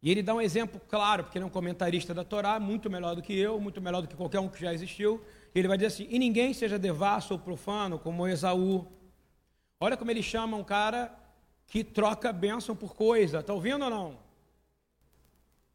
E 0.02 0.12
ele 0.12 0.22
dá 0.22 0.36
um 0.36 0.42
exemplo 0.42 0.80
claro, 0.88 1.24
porque 1.24 1.38
ele 1.38 1.44
é 1.44 1.48
um 1.48 1.52
comentarista 1.52 2.14
da 2.14 2.24
Torá, 2.24 2.60
muito 2.60 2.90
melhor 2.90 3.16
do 3.16 3.22
que 3.22 3.38
eu, 3.38 3.60
muito 3.60 3.82
melhor 3.82 4.02
do 4.02 4.08
que 4.08 4.16
qualquer 4.16 4.40
um 4.40 4.48
que 4.48 4.62
já 4.62 4.74
existiu. 4.74 5.24
Ele 5.54 5.68
vai 5.68 5.78
dizer 5.78 5.88
assim: 5.88 6.08
e 6.10 6.20
ninguém 6.20 6.54
seja 6.54 6.78
devasso 6.78 7.34
ou 7.34 7.40
profano 7.40 7.98
como 7.98 8.28
Esaú. 8.28 8.88
Olha 9.80 9.98
como 9.98 10.12
ele 10.12 10.24
chama 10.24 10.56
um 10.56 10.64
cara 10.64 11.14
que 11.66 11.84
troca 11.84 12.32
bênção 12.32 12.76
por 12.76 12.96
coisa. 12.96 13.40
Está 13.40 13.54
ouvindo 13.54 13.84
ou 13.86 13.90
não? 13.90 14.20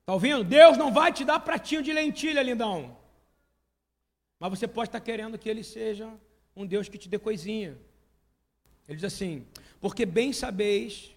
Está 0.00 0.14
ouvindo? 0.14 0.44
Deus 0.44 0.76
não 0.76 0.92
vai 0.92 1.12
te 1.12 1.24
dar 1.24 1.40
pratinho 1.40 1.82
de 1.82 1.92
lentilha, 1.92 2.42
lindão. 2.42 2.96
Mas 4.38 4.50
você 4.50 4.66
pode 4.66 4.88
estar 4.88 5.00
querendo 5.00 5.38
que 5.38 5.48
ele 5.48 5.62
seja 5.62 6.12
um 6.56 6.66
Deus 6.66 6.88
que 6.88 6.98
te 6.98 7.08
dê 7.08 7.18
coisinha. 7.18 7.76
Ele 8.88 8.96
diz 8.96 9.04
assim: 9.04 9.46
porque 9.80 10.06
bem 10.06 10.32
sabeis 10.32 11.12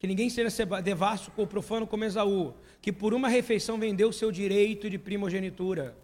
que 0.00 0.06
ninguém 0.06 0.30
seja 0.30 0.64
devasso 0.82 1.30
ou 1.36 1.46
profano 1.46 1.86
como 1.86 2.04
Esaú, 2.04 2.54
que 2.80 2.90
por 2.90 3.12
uma 3.12 3.28
refeição 3.28 3.78
vendeu 3.78 4.10
seu 4.10 4.32
direito 4.32 4.88
de 4.88 4.98
primogenitura. 4.98 5.94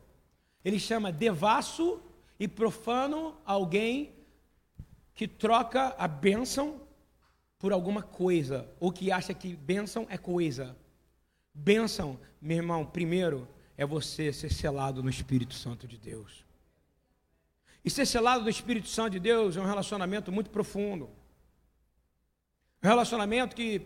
Ele 0.63 0.79
chama 0.79 1.11
devasso 1.11 1.99
e 2.39 2.47
profano 2.47 3.35
alguém 3.43 4.13
que 5.15 5.27
troca 5.27 5.95
a 5.97 6.07
bênção 6.07 6.83
por 7.59 7.73
alguma 7.73 8.03
coisa, 8.03 8.69
ou 8.79 8.93
que 8.93 9.11
acha 9.11 9.33
que 9.33 9.57
bênção 9.57 10.07
é 10.11 10.19
coisa. 10.19 10.77
Bênção, 11.55 12.21
meu 12.39 12.59
irmão, 12.59 12.85
primeiro 12.85 13.49
é 13.79 13.87
você 13.87 14.31
ser 14.31 14.53
selado 14.53 15.03
no 15.03 15.09
Espírito 15.09 15.55
Santo 15.55 15.89
de 15.89 15.97
Deus. 15.97 16.45
E 17.83 17.89
ser 17.89 18.05
selado 18.05 18.45
no 18.45 18.51
Espírito 18.51 18.89
Santo 18.89 19.13
de 19.13 19.21
Deus 19.21 19.57
é 19.57 19.61
um 19.61 19.65
relacionamento 19.65 20.31
muito 20.31 20.51
profundo. 20.51 21.09
Um 22.87 22.89
relacionamento 22.89 23.57
que 23.57 23.83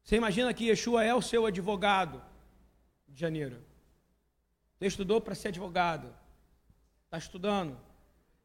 você 0.00 0.14
imagina 0.14 0.54
que 0.54 0.66
Yeshua 0.68 1.02
é 1.02 1.12
o 1.12 1.20
seu 1.20 1.44
advogado 1.44 2.22
de 3.08 3.18
janeiro. 3.18 3.64
Você 4.78 4.86
estudou 4.86 5.20
para 5.20 5.34
ser 5.34 5.48
advogado. 5.48 6.14
Está 7.04 7.18
estudando. 7.18 7.76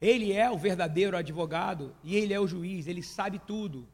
Ele 0.01 0.33
é 0.33 0.49
o 0.49 0.57
verdadeiro 0.57 1.15
advogado 1.15 1.95
e 2.03 2.15
ele 2.15 2.33
é 2.33 2.39
o 2.39 2.47
juiz, 2.47 2.87
ele 2.87 3.03
sabe 3.03 3.37
tudo. 3.37 3.87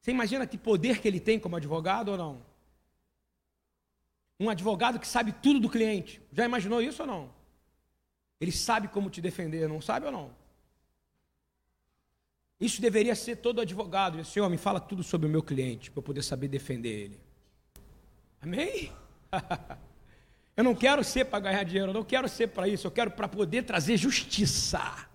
Você 0.00 0.12
imagina 0.12 0.46
que 0.46 0.56
poder 0.56 1.00
que 1.00 1.08
ele 1.08 1.18
tem 1.18 1.40
como 1.40 1.56
advogado 1.56 2.10
ou 2.10 2.16
não? 2.16 2.46
Um 4.38 4.48
advogado 4.48 5.00
que 5.00 5.08
sabe 5.08 5.32
tudo 5.32 5.58
do 5.58 5.68
cliente. 5.68 6.22
Já 6.30 6.44
imaginou 6.44 6.80
isso 6.80 7.02
ou 7.02 7.08
não? 7.08 7.34
Ele 8.40 8.52
sabe 8.52 8.86
como 8.86 9.10
te 9.10 9.20
defender, 9.20 9.68
não 9.68 9.80
sabe 9.80 10.06
ou 10.06 10.12
não? 10.12 10.39
Isso 12.60 12.82
deveria 12.82 13.14
ser 13.14 13.36
todo 13.36 13.60
advogado. 13.60 14.22
Senhor, 14.22 14.48
me 14.50 14.58
fala 14.58 14.78
tudo 14.78 15.02
sobre 15.02 15.26
o 15.26 15.30
meu 15.30 15.42
cliente, 15.42 15.90
para 15.90 16.00
eu 16.00 16.02
poder 16.02 16.22
saber 16.22 16.48
defender 16.48 17.04
ele. 17.04 17.20
Amém? 18.40 18.92
eu 20.56 20.62
não 20.62 20.74
quero 20.74 21.02
ser 21.02 21.24
para 21.24 21.40
ganhar 21.40 21.64
dinheiro, 21.64 21.90
eu 21.90 21.94
não 21.94 22.04
quero 22.04 22.28
ser 22.28 22.48
para 22.48 22.68
isso, 22.68 22.86
eu 22.86 22.90
quero 22.90 23.12
para 23.12 23.26
poder 23.26 23.62
trazer 23.62 23.96
justiça. 23.96 25.08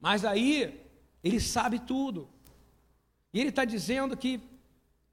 Mas 0.00 0.24
aí, 0.24 0.84
ele 1.22 1.38
sabe 1.38 1.78
tudo. 1.78 2.28
E 3.32 3.38
ele 3.38 3.50
está 3.50 3.64
dizendo 3.64 4.16
que 4.16 4.40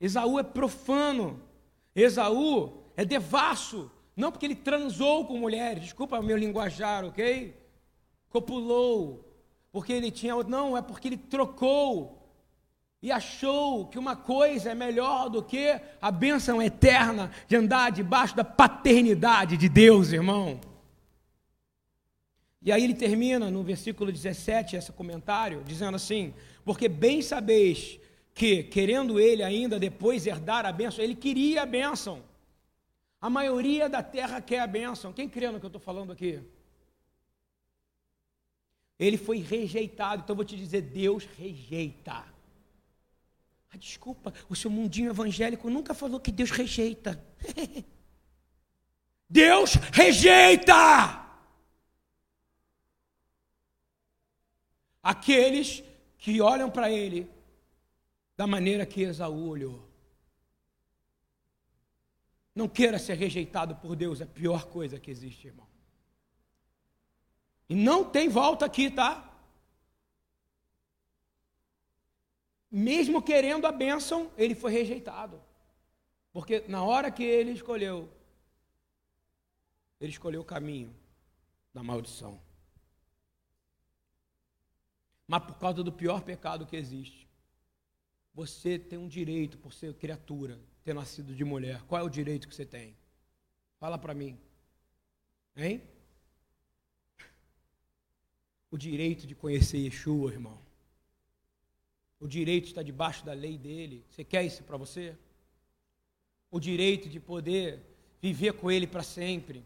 Esaú 0.02 0.40
é 0.40 0.44
profano, 0.44 1.42
Esaú 1.94 2.84
é 2.98 3.06
devasso, 3.06 3.92
não 4.16 4.32
porque 4.32 4.48
ele 4.48 4.56
transou 4.56 5.28
com 5.28 5.38
mulheres, 5.38 5.84
desculpa 5.84 6.22
meu 6.22 6.38
linguajar, 6.38 7.06
ok? 7.06 7.65
Copulou, 8.36 9.24
porque 9.72 9.94
ele 9.94 10.12
tinha. 10.12 10.36
Não, 10.44 10.76
é 10.76 10.82
porque 10.82 11.08
ele 11.08 11.18
trocou 11.18 12.22
e 13.02 13.12
achou 13.12 13.88
que 13.88 13.98
uma 13.98 14.16
coisa 14.16 14.72
é 14.72 14.76
melhor 14.76 15.30
do 15.30 15.42
que 15.42 15.80
a 16.02 16.12
bênção 16.12 16.62
eterna 16.62 17.32
de 17.48 17.56
andar 17.56 17.92
debaixo 17.92 18.36
da 18.36 18.44
paternidade 18.44 19.56
de 19.56 19.70
Deus, 19.70 20.12
irmão. 20.12 20.60
E 22.62 22.72
aí 22.72 22.84
ele 22.84 22.96
termina 22.96 23.50
no 23.50 23.64
versículo 23.64 24.12
17 24.12 24.76
esse 24.76 24.92
comentário, 24.92 25.64
dizendo 25.66 25.96
assim: 25.96 26.34
Porque 26.66 26.90
bem 26.90 27.22
sabeis 27.22 28.00
que, 28.34 28.64
querendo 28.64 29.18
ele 29.18 29.44
ainda 29.44 29.80
depois 29.80 30.28
herdar 30.28 30.66
a 30.66 30.74
bênção, 30.74 31.02
ele 31.02 31.16
queria 31.16 31.62
a 31.62 31.66
bênção. 31.66 32.22
A 33.22 33.30
maioria 33.30 33.88
da 33.88 34.04
terra 34.04 34.42
quer 34.42 34.60
a 34.60 34.68
bênção. 34.68 35.14
Quem 35.14 35.30
crê 35.30 35.50
no 35.50 35.60
que 35.60 35.66
eu 35.66 35.70
estou 35.70 35.82
falando 35.82 36.12
aqui? 36.12 36.42
Ele 39.00 39.18
foi 39.18 39.40
rejeitado. 39.40 40.24
Então 40.24 40.34
eu 40.34 40.38
vou 40.38 40.46
te 40.46 40.56
dizer: 40.56 40.82
Deus 40.82 41.26
rejeita. 41.38 42.26
Ah, 43.72 43.78
desculpa, 43.78 44.34
o 44.50 44.56
seu 44.56 44.72
mundinho 44.72 45.10
evangélico 45.10 45.70
nunca 45.70 45.94
falou 45.94 46.20
que 46.20 46.32
Deus 46.32 46.52
rejeita. 46.52 47.24
Deus 49.30 49.74
rejeita 49.92 51.26
aqueles 55.02 55.84
que 56.18 56.40
olham 56.42 56.70
para 56.70 56.90
Ele 56.90 57.30
da 58.38 58.48
maneira 58.48 58.86
que 58.86 59.02
Esaú 59.02 59.50
olhou. 59.50 59.86
Não 62.54 62.70
queira 62.70 62.98
ser 62.98 63.16
rejeitado 63.16 63.76
por 63.76 63.96
Deus, 63.96 64.22
é 64.22 64.24
a 64.24 64.28
pior 64.28 64.66
coisa 64.68 65.00
que 65.00 65.12
existe, 65.12 65.48
irmão. 65.48 65.68
E 67.68 67.76
não 67.76 68.04
tem 68.04 68.30
volta 68.30 68.66
aqui, 68.66 68.90
tá? 68.92 69.32
Mesmo 72.70 73.22
querendo 73.22 73.66
a 73.66 73.72
bênção, 73.72 74.32
ele 74.38 74.54
foi 74.54 74.72
rejeitado. 74.72 75.42
Porque 76.32 76.66
na 76.68 76.84
hora 76.84 77.10
que 77.10 77.24
ele 77.24 77.52
escolheu, 77.52 78.12
ele 80.00 80.12
escolheu 80.12 80.42
o 80.42 80.46
caminho 80.46 80.94
da 81.74 81.82
maldição. 81.82 82.40
Mas 85.28 85.44
por 85.44 85.58
causa 85.58 85.84
do 85.84 85.92
pior 85.92 86.22
pecado 86.22 86.66
que 86.66 86.76
existe, 86.76 87.28
você 88.34 88.78
tem 88.78 89.00
um 89.00 89.08
direito 89.08 89.58
por 89.58 89.74
ser 89.74 89.94
criatura, 89.94 90.60
ter 90.84 90.94
nascido 90.94 91.34
de 91.34 91.44
mulher. 91.44 91.82
Qual 91.84 92.00
é 92.00 92.04
o 92.04 92.10
direito 92.10 92.48
que 92.48 92.54
você 92.54 92.66
tem? 92.66 92.96
Fala 93.80 93.98
para 93.98 94.14
mim. 94.14 94.38
Hein? 95.56 95.82
O 98.76 98.78
direito 98.78 99.26
de 99.26 99.34
conhecer 99.34 99.78
Yeshua, 99.78 100.34
irmão. 100.34 100.58
O 102.20 102.28
direito 102.28 102.66
estar 102.68 102.84
debaixo 102.84 103.26
da 103.26 103.32
lei 103.32 103.58
dele. 103.58 104.04
Você 104.10 104.22
quer 104.22 104.44
isso 104.44 104.64
para 104.64 104.76
você? 104.76 105.16
O 106.52 106.60
direito 106.60 107.08
de 107.08 107.18
poder 107.18 107.80
viver 108.22 108.52
com 108.52 108.70
ele 108.70 108.86
para 108.86 109.02
sempre. 109.02 109.64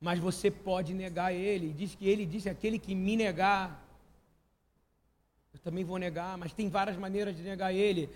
Mas 0.00 0.18
você 0.18 0.50
pode 0.50 0.94
negar 0.94 1.34
ele. 1.34 1.74
Diz 1.74 1.94
que 1.94 2.08
ele 2.08 2.24
disse: 2.24 2.48
aquele 2.48 2.78
que 2.78 2.94
me 2.94 3.16
negar, 3.16 3.86
eu 5.52 5.58
também 5.58 5.84
vou 5.84 5.98
negar. 5.98 6.38
Mas 6.38 6.54
tem 6.54 6.70
várias 6.70 6.96
maneiras 6.96 7.36
de 7.36 7.42
negar 7.42 7.70
ele. 7.74 8.08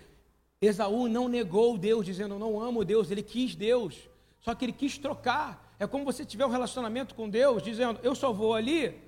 Esaú 0.59 1.07
não 1.07 1.27
negou 1.27 1.77
Deus, 1.77 2.03
dizendo: 2.03 2.39
não 2.39 2.59
amo 2.59 2.83
Deus. 2.83 3.11
Ele 3.11 3.21
quis 3.21 3.53
Deus. 3.53 4.09
Só 4.41 4.55
que 4.55 4.65
ele 4.65 4.73
quis 4.73 4.97
trocar. 4.97 5.75
É 5.77 5.85
como 5.85 6.05
você 6.05 6.25
tiver 6.25 6.45
um 6.47 6.55
relacionamento 6.57 7.13
com 7.13 7.29
Deus, 7.29 7.61
dizendo: 7.61 7.99
eu 8.01 8.15
só 8.15 8.33
vou 8.33 8.55
ali 8.55 9.04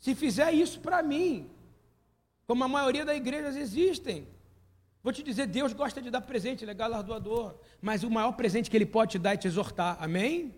se 0.00 0.14
fizer 0.14 0.50
isso 0.52 0.80
para 0.80 1.02
mim, 1.02 1.48
como 2.46 2.64
a 2.64 2.68
maioria 2.68 3.04
das 3.04 3.16
igrejas 3.16 3.54
existem. 3.54 4.26
Vou 5.02 5.12
te 5.12 5.22
dizer, 5.22 5.46
Deus 5.46 5.72
gosta 5.72 6.00
de 6.00 6.10
dar 6.10 6.22
presente, 6.22 6.64
ele 6.64 6.72
é 6.72 6.74
galardoador. 6.74 7.54
Mas 7.80 8.02
o 8.02 8.10
maior 8.10 8.32
presente 8.32 8.70
que 8.70 8.76
ele 8.76 8.86
pode 8.86 9.12
te 9.12 9.18
dar 9.18 9.34
é 9.34 9.36
te 9.36 9.46
exortar. 9.46 9.96
Amém? 10.00 10.54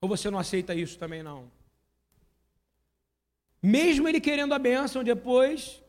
Ou 0.00 0.08
você 0.08 0.30
não 0.30 0.38
aceita 0.38 0.74
isso 0.74 0.98
também 0.98 1.22
não? 1.22 1.50
Mesmo 3.62 4.08
ele 4.08 4.20
querendo 4.20 4.54
a 4.54 4.58
bênção 4.58 5.02
depois, 5.02 5.82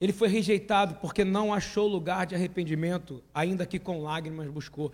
ele 0.00 0.12
foi 0.12 0.28
rejeitado 0.28 0.96
porque 0.96 1.24
não 1.24 1.52
achou 1.52 1.86
lugar 1.86 2.26
de 2.26 2.34
arrependimento, 2.34 3.22
ainda 3.32 3.66
que 3.66 3.78
com 3.78 4.02
lágrimas 4.02 4.48
buscou. 4.48 4.92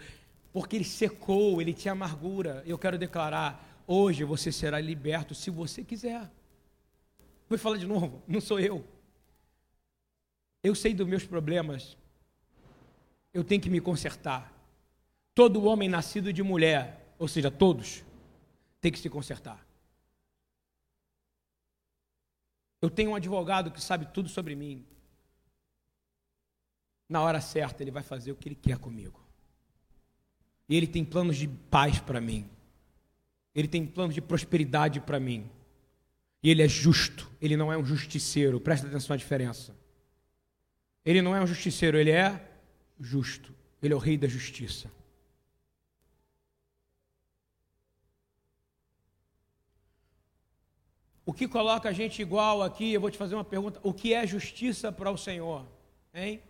Porque 0.53 0.77
ele 0.77 0.85
secou, 0.85 1.63
ele 1.63 1.73
tinha 1.73 1.93
amargura. 1.93 2.63
Eu 2.67 2.79
quero 2.79 2.99
declarar: 2.99 3.83
hoje 3.87 4.25
você 4.25 4.51
será 4.51 4.81
liberto 4.81 5.35
se 5.35 5.51
você 5.51 5.85
quiser. 5.85 6.31
Vou 7.49 7.59
falar 7.59 7.79
de 7.79 7.87
novo, 7.87 8.23
não 8.29 8.41
sou 8.41 8.61
eu. 8.61 8.87
Eu 10.63 10.75
sei 10.75 10.93
dos 10.93 11.07
meus 11.07 11.25
problemas. 11.25 11.97
Eu 13.33 13.43
tenho 13.43 13.61
que 13.61 13.71
me 13.71 13.81
consertar. 13.81 14.53
Todo 15.35 15.65
homem 15.65 15.89
nascido 15.89 16.33
de 16.33 16.43
mulher, 16.43 17.15
ou 17.19 17.29
seja, 17.29 17.51
todos, 17.51 18.05
tem 18.81 18.93
que 18.93 18.99
se 18.99 19.09
consertar. 19.09 19.67
Eu 22.81 22.91
tenho 22.91 23.11
um 23.11 23.15
advogado 23.15 23.71
que 23.71 23.81
sabe 23.81 24.07
tudo 24.07 24.29
sobre 24.29 24.55
mim. 24.55 24.85
Na 27.09 27.23
hora 27.23 27.41
certa, 27.41 27.83
ele 27.83 27.91
vai 27.91 28.03
fazer 28.03 28.33
o 28.33 28.37
que 28.37 28.49
ele 28.49 28.55
quer 28.55 28.79
comigo. 28.79 29.21
E 30.69 30.77
ele 30.77 30.87
tem 30.87 31.05
planos 31.05 31.37
de 31.37 31.49
paz 31.49 31.99
para 31.99 32.21
mim. 32.21 32.49
Ele 33.55 33.67
tem 33.67 33.87
planos 33.87 34.15
de 34.15 34.21
prosperidade 34.21 35.01
para 35.01 35.19
mim. 35.19 35.51
E 36.43 36.51
ele 36.51 36.63
é 36.63 36.69
justo, 36.69 37.31
ele 37.41 37.57
não 37.57 37.73
é 37.73 37.77
um 37.77 37.85
justiceiro, 37.85 38.61
presta 38.61 38.87
atenção 38.87 39.15
à 39.15 39.17
diferença. 39.17 39.77
Ele 41.05 41.23
não 41.23 41.35
é 41.35 41.41
um 41.41 41.47
justiceiro, 41.47 41.97
ele 41.97 42.11
é 42.11 42.49
justo. 43.01 43.55
Ele 43.83 43.95
é 43.95 43.97
o 43.97 44.01
rei 44.01 44.17
da 44.19 44.27
justiça. 44.27 44.91
O 51.25 51.33
que 51.33 51.47
coloca 51.47 51.89
a 51.89 51.93
gente 51.93 52.23
igual 52.23 52.63
aqui, 52.63 52.93
eu 52.93 53.01
vou 53.01 53.11
te 53.11 53.19
fazer 53.19 53.35
uma 53.35 53.45
pergunta: 53.45 53.81
o 53.83 53.93
que 53.93 54.15
é 54.15 54.27
justiça 54.27 54.91
para 54.91 55.11
o 55.11 55.17
Senhor? 55.17 55.67
Hein? 56.13 56.43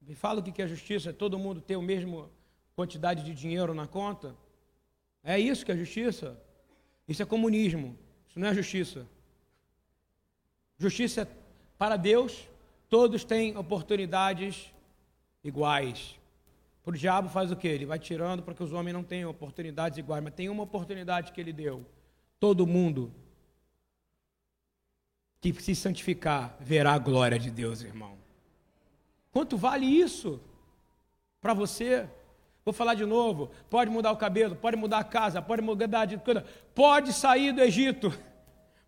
Me 0.00 0.14
fala 0.14 0.40
o 0.40 0.42
que 0.42 0.62
é 0.62 0.66
justiça: 0.66 1.10
é 1.10 1.12
todo 1.12 1.38
mundo 1.38 1.60
ter 1.60 1.74
a 1.74 1.82
mesma 1.82 2.30
quantidade 2.74 3.22
de 3.22 3.34
dinheiro 3.34 3.72
na 3.74 3.86
conta? 3.86 4.36
É 5.22 5.38
isso 5.38 5.64
que 5.64 5.72
é 5.72 5.76
justiça? 5.76 6.38
Isso 7.06 7.22
é 7.22 7.26
comunismo, 7.26 7.98
isso 8.28 8.38
não 8.38 8.48
é 8.48 8.54
justiça. 8.54 9.06
Justiça 10.78 11.22
é 11.22 11.28
para 11.78 11.96
Deus, 11.96 12.48
todos 12.88 13.24
têm 13.24 13.56
oportunidades 13.56 14.72
iguais. 15.42 16.18
Para 16.82 16.94
o 16.94 16.98
diabo 16.98 17.28
faz 17.28 17.50
o 17.50 17.56
quê? 17.56 17.68
Ele 17.68 17.86
vai 17.86 17.98
tirando 17.98 18.42
para 18.42 18.54
que 18.54 18.62
os 18.62 18.72
homens 18.72 18.94
não 18.94 19.02
tenham 19.02 19.30
oportunidades 19.30 19.98
iguais, 19.98 20.22
mas 20.22 20.34
tem 20.34 20.48
uma 20.48 20.62
oportunidade 20.62 21.32
que 21.32 21.40
ele 21.40 21.52
deu 21.52 21.84
todo 22.38 22.66
mundo 22.66 23.12
que 25.40 25.52
se 25.62 25.74
santificar 25.74 26.56
verá 26.60 26.94
a 26.94 26.98
glória 26.98 27.38
de 27.38 27.50
Deus, 27.50 27.82
irmão. 27.82 28.16
Quanto 29.30 29.56
vale 29.56 29.84
isso 29.84 30.40
para 31.40 31.52
você? 31.52 32.08
Vou 32.64 32.72
falar 32.72 32.94
de 32.94 33.04
novo. 33.04 33.50
Pode 33.68 33.90
mudar 33.90 34.10
o 34.12 34.16
cabelo, 34.16 34.56
pode 34.56 34.76
mudar 34.76 34.98
a 34.98 35.04
casa, 35.04 35.42
pode 35.42 35.60
mudar 35.60 36.06
de 36.06 36.16
coisa, 36.16 36.44
pode 36.74 37.12
sair 37.12 37.52
do 37.52 37.60
Egito. 37.60 38.12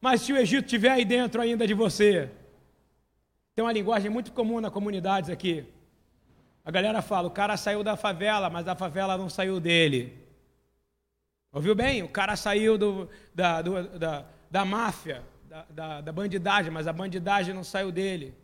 Mas 0.00 0.22
se 0.22 0.32
o 0.32 0.36
Egito 0.36 0.64
estiver 0.64 0.90
aí 0.90 1.04
dentro 1.04 1.40
ainda 1.42 1.66
de 1.66 1.74
você, 1.74 2.30
tem 3.54 3.64
uma 3.64 3.72
linguagem 3.72 4.10
muito 4.10 4.32
comum 4.32 4.60
nas 4.60 4.72
comunidades 4.72 5.28
aqui. 5.28 5.66
A 6.64 6.70
galera 6.70 7.02
fala: 7.02 7.28
o 7.28 7.30
cara 7.30 7.56
saiu 7.56 7.84
da 7.84 7.96
favela, 7.96 8.48
mas 8.48 8.66
a 8.66 8.74
favela 8.74 9.16
não 9.18 9.28
saiu 9.28 9.60
dele. 9.60 10.26
Ouviu 11.52 11.74
bem? 11.74 12.02
O 12.02 12.08
cara 12.08 12.36
saiu 12.36 12.76
do, 12.76 13.08
da, 13.34 13.62
do, 13.62 13.98
da, 13.98 14.26
da 14.50 14.64
máfia, 14.64 15.22
da, 15.44 15.66
da, 15.70 16.00
da 16.00 16.12
bandidagem, 16.12 16.70
mas 16.70 16.86
a 16.86 16.92
bandidagem 16.92 17.54
não 17.54 17.64
saiu 17.64 17.90
dele. 17.92 18.34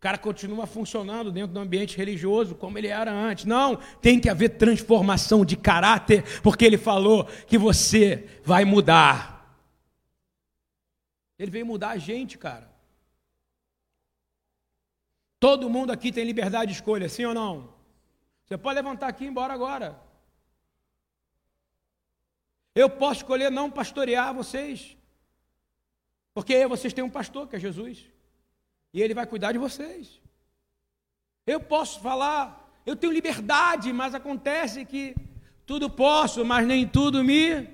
O 0.00 0.06
cara 0.08 0.16
continua 0.16 0.66
funcionando 0.66 1.30
dentro 1.30 1.52
do 1.52 1.60
ambiente 1.60 1.94
religioso 1.94 2.54
como 2.54 2.78
ele 2.78 2.86
era 2.86 3.12
antes. 3.12 3.44
Não, 3.44 3.76
tem 4.00 4.18
que 4.18 4.30
haver 4.30 4.56
transformação 4.56 5.44
de 5.44 5.58
caráter, 5.58 6.24
porque 6.40 6.64
ele 6.64 6.78
falou 6.78 7.26
que 7.46 7.58
você 7.58 8.40
vai 8.42 8.64
mudar. 8.64 9.62
Ele 11.38 11.50
veio 11.50 11.66
mudar 11.66 11.90
a 11.90 11.98
gente, 11.98 12.38
cara. 12.38 12.72
Todo 15.38 15.68
mundo 15.68 15.92
aqui 15.92 16.10
tem 16.10 16.24
liberdade 16.24 16.72
de 16.72 16.78
escolha, 16.78 17.06
sim 17.06 17.26
ou 17.26 17.34
não? 17.34 17.68
Você 18.46 18.56
pode 18.56 18.76
levantar 18.76 19.08
aqui 19.08 19.24
e 19.24 19.26
ir 19.26 19.30
embora 19.30 19.52
agora. 19.52 20.00
Eu 22.74 22.88
posso 22.88 23.20
escolher 23.20 23.50
não 23.50 23.70
pastorear 23.70 24.32
vocês, 24.32 24.96
porque 26.32 26.66
vocês 26.66 26.94
têm 26.94 27.04
um 27.04 27.10
pastor 27.10 27.46
que 27.46 27.56
é 27.56 27.60
Jesus, 27.60 28.08
e 28.92 29.02
ele 29.02 29.14
vai 29.14 29.26
cuidar 29.26 29.52
de 29.52 29.58
vocês. 29.58 30.20
Eu 31.46 31.60
posso 31.60 32.00
falar, 32.00 32.80
eu 32.84 32.96
tenho 32.96 33.12
liberdade, 33.12 33.92
mas 33.92 34.14
acontece 34.14 34.84
que 34.84 35.14
tudo 35.66 35.88
posso, 35.88 36.44
mas 36.44 36.66
nem 36.66 36.86
tudo 36.86 37.22
me. 37.24 37.68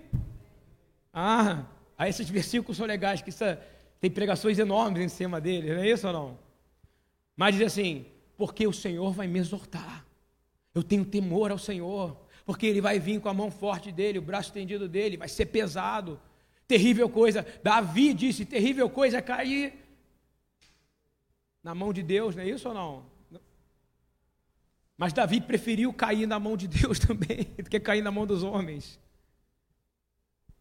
Ah, 1.13 1.65
aí 1.97 2.11
esses 2.11 2.29
versículos 2.29 2.77
são 2.77 2.87
legais, 2.87 3.23
que 3.23 3.31
isso, 3.31 3.45
é, 3.45 3.59
tem 4.01 4.11
pregações 4.11 4.59
enormes 4.59 5.03
em 5.03 5.09
cima 5.09 5.41
deles, 5.41 5.71
não 5.71 5.83
é 5.83 5.91
isso 5.91 6.07
ou 6.07 6.13
não? 6.13 6.39
Mas 7.37 7.55
diz 7.55 7.67
assim: 7.67 8.07
porque 8.37 8.67
o 8.67 8.73
Senhor 8.73 9.13
vai 9.13 9.27
me 9.27 9.39
exortar, 9.39 10.05
eu 10.75 10.83
tenho 10.83 11.05
temor 11.05 11.51
ao 11.51 11.59
Senhor 11.59 12.17
porque 12.47 12.65
ele 12.65 12.81
vai 12.81 13.01
vir 13.01 13.21
com 13.21 13.29
a 13.29 13.35
mão 13.35 13.51
forte 13.51 13.91
dele, 13.91 14.21
o 14.21 14.23
braço 14.23 14.51
estendido 14.51 14.89
dele, 14.89 15.17
vai 15.17 15.29
ser 15.29 15.47
pesado. 15.47 16.19
Terrível 16.69 17.09
coisa. 17.09 17.45
Davi 17.63 18.15
disse: 18.15 18.45
terrível 18.45 18.89
coisa 18.89 19.19
é 19.19 19.21
cair 19.21 19.75
na 21.67 21.75
mão 21.75 21.93
de 21.93 22.01
Deus, 22.01 22.37
não 22.37 22.45
é 22.45 22.49
isso 22.49 22.69
ou 22.69 22.75
não? 22.75 23.05
Mas 24.97 25.13
Davi 25.13 25.41
preferiu 25.41 25.93
cair 25.93 26.25
na 26.25 26.39
mão 26.39 26.57
de 26.57 26.69
Deus 26.69 26.97
também 27.05 27.43
do 27.61 27.69
que 27.69 27.81
cair 27.81 28.03
na 28.03 28.13
mão 28.13 28.25
dos 28.25 28.45
homens. 28.45 29.01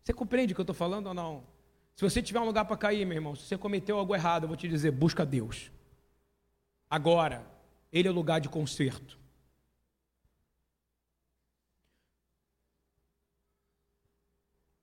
Você 0.03 0.11
compreende 0.13 0.51
o 0.51 0.55
que 0.55 0.61
eu 0.61 0.63
estou 0.63 0.75
falando 0.75 1.05
ou 1.05 1.13
não? 1.13 1.43
Se 1.95 2.01
você 2.03 2.23
tiver 2.23 2.39
um 2.39 2.45
lugar 2.45 2.65
para 2.65 2.75
cair, 2.75 3.05
meu 3.05 3.17
irmão, 3.17 3.35
se 3.35 3.43
você 3.43 3.55
cometeu 3.55 3.99
algo 3.99 4.15
errado, 4.15 4.45
eu 4.45 4.47
vou 4.47 4.57
te 4.57 4.67
dizer: 4.67 4.89
busca 4.89 5.23
Deus. 5.23 5.71
Agora, 6.89 7.45
Ele 7.93 8.07
é 8.07 8.11
o 8.11 8.13
lugar 8.13 8.41
de 8.41 8.49
conserto. 8.49 9.19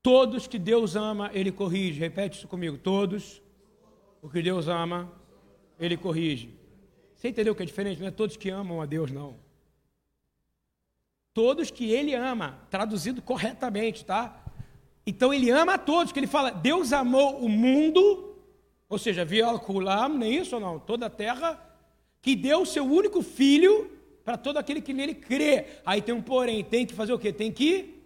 Todos 0.01 0.47
que 0.47 0.59
Deus 0.59 0.95
ama, 0.95 1.33
Ele 1.35 1.51
corrige. 1.51 1.99
Repete 1.99 2.39
isso 2.39 2.47
comigo. 2.47 2.79
Todos 2.79 3.43
o 4.23 4.31
que 4.31 4.41
Deus 4.41 4.69
ama, 4.69 5.13
Ele 5.85 5.97
corrige. 5.97 6.55
Você 7.15 7.29
entendeu 7.29 7.55
que 7.55 7.63
é 7.63 7.67
diferente? 7.67 8.01
Não 8.01 8.09
é 8.09 8.11
todos 8.11 8.37
que 8.37 8.51
amam 8.51 8.81
a 8.81 8.87
Deus, 8.87 9.11
não. 9.11 9.37
Todos 11.35 11.71
que 11.71 11.91
Ele 11.91 12.15
ama, 12.15 12.59
traduzido 12.71 13.23
corretamente, 13.23 14.05
tá? 14.05 14.45
Então 15.07 15.33
Ele 15.33 15.51
ama 15.51 15.75
a 15.75 15.79
todos, 15.79 16.13
que 16.13 16.19
Ele 16.19 16.27
fala, 16.27 16.51
Deus 16.51 16.93
amou 16.93 17.39
o 17.39 17.49
mundo, 17.49 18.37
ou 18.89 18.99
seja, 18.99 19.25
viaculam, 19.25 20.09
não 20.11 20.27
é 20.27 20.31
isso 20.31 20.57
ou 20.57 20.61
não? 20.61 20.79
Toda 20.79 21.07
a 21.07 21.11
terra, 21.11 21.59
que 22.21 22.37
deu 22.37 22.63
o 22.63 22.67
seu 22.67 22.85
único 22.85 23.23
filho 23.23 23.91
para 24.25 24.37
todo 24.37 24.59
aquele 24.59 24.81
que 24.81 24.93
nele 24.93 25.15
crê. 25.15 25.67
Aí 25.85 26.03
tem 26.03 26.15
um 26.15 26.23
porém, 26.23 26.63
tem 26.63 26.87
que 26.87 26.95
fazer 26.95 27.13
o 27.13 27.19
quê? 27.19 27.33
Tem 27.33 27.51
que 27.51 28.03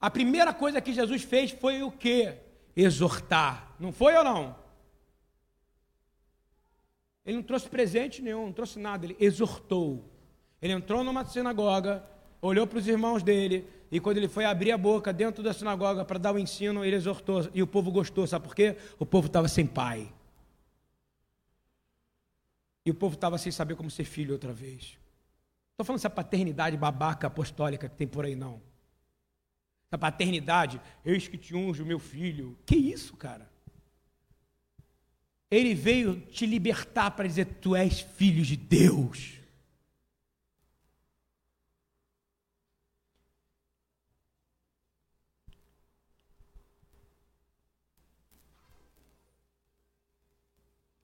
a 0.00 0.10
primeira 0.10 0.52
coisa 0.52 0.80
que 0.80 0.92
Jesus 0.92 1.22
fez 1.22 1.50
foi 1.50 1.82
o 1.82 1.90
quê? 1.90 2.34
Exortar. 2.76 3.74
Não 3.80 3.92
foi 3.92 4.14
ou 4.14 4.24
não? 4.24 4.65
Ele 7.26 7.36
não 7.36 7.42
trouxe 7.42 7.68
presente 7.68 8.22
nenhum, 8.22 8.46
não 8.46 8.52
trouxe 8.52 8.78
nada, 8.78 9.04
ele 9.04 9.16
exortou. 9.18 10.04
Ele 10.62 10.72
entrou 10.72 11.02
numa 11.02 11.24
sinagoga, 11.24 12.04
olhou 12.40 12.66
para 12.66 12.78
os 12.78 12.86
irmãos 12.86 13.22
dele, 13.22 13.68
e 13.90 13.98
quando 13.98 14.18
ele 14.18 14.28
foi 14.28 14.44
abrir 14.44 14.70
a 14.70 14.78
boca 14.78 15.12
dentro 15.12 15.42
da 15.42 15.52
sinagoga 15.52 16.04
para 16.04 16.18
dar 16.18 16.32
o 16.32 16.38
ensino, 16.38 16.84
ele 16.84 16.96
exortou, 16.96 17.48
e 17.52 17.62
o 17.62 17.66
povo 17.66 17.90
gostou, 17.90 18.26
sabe 18.26 18.46
por 18.46 18.54
quê? 18.54 18.76
O 18.98 19.04
povo 19.04 19.26
estava 19.26 19.48
sem 19.48 19.66
pai. 19.66 20.12
E 22.84 22.90
o 22.90 22.94
povo 22.94 23.14
estava 23.14 23.36
sem 23.36 23.50
saber 23.50 23.74
como 23.74 23.90
ser 23.90 24.04
filho 24.04 24.32
outra 24.32 24.52
vez. 24.52 24.96
Estou 25.72 25.84
falando 25.84 25.98
essa 25.98 26.08
paternidade 26.08 26.76
babaca 26.76 27.26
apostólica 27.26 27.88
que 27.88 27.96
tem 27.96 28.06
por 28.06 28.24
aí, 28.24 28.36
não 28.36 28.62
da 29.90 29.98
paternidade, 29.98 30.80
eis 31.04 31.28
que 31.28 31.38
te 31.38 31.54
unjo 31.54 31.84
meu 31.84 31.98
filho. 31.98 32.56
Que 32.66 32.76
isso, 32.76 33.16
cara? 33.16 33.48
Ele 35.50 35.74
veio 35.74 36.20
te 36.20 36.44
libertar 36.44 37.12
para 37.12 37.28
dizer: 37.28 37.44
Tu 37.60 37.76
és 37.76 38.00
filho 38.00 38.42
de 38.42 38.56
Deus. 38.56 39.36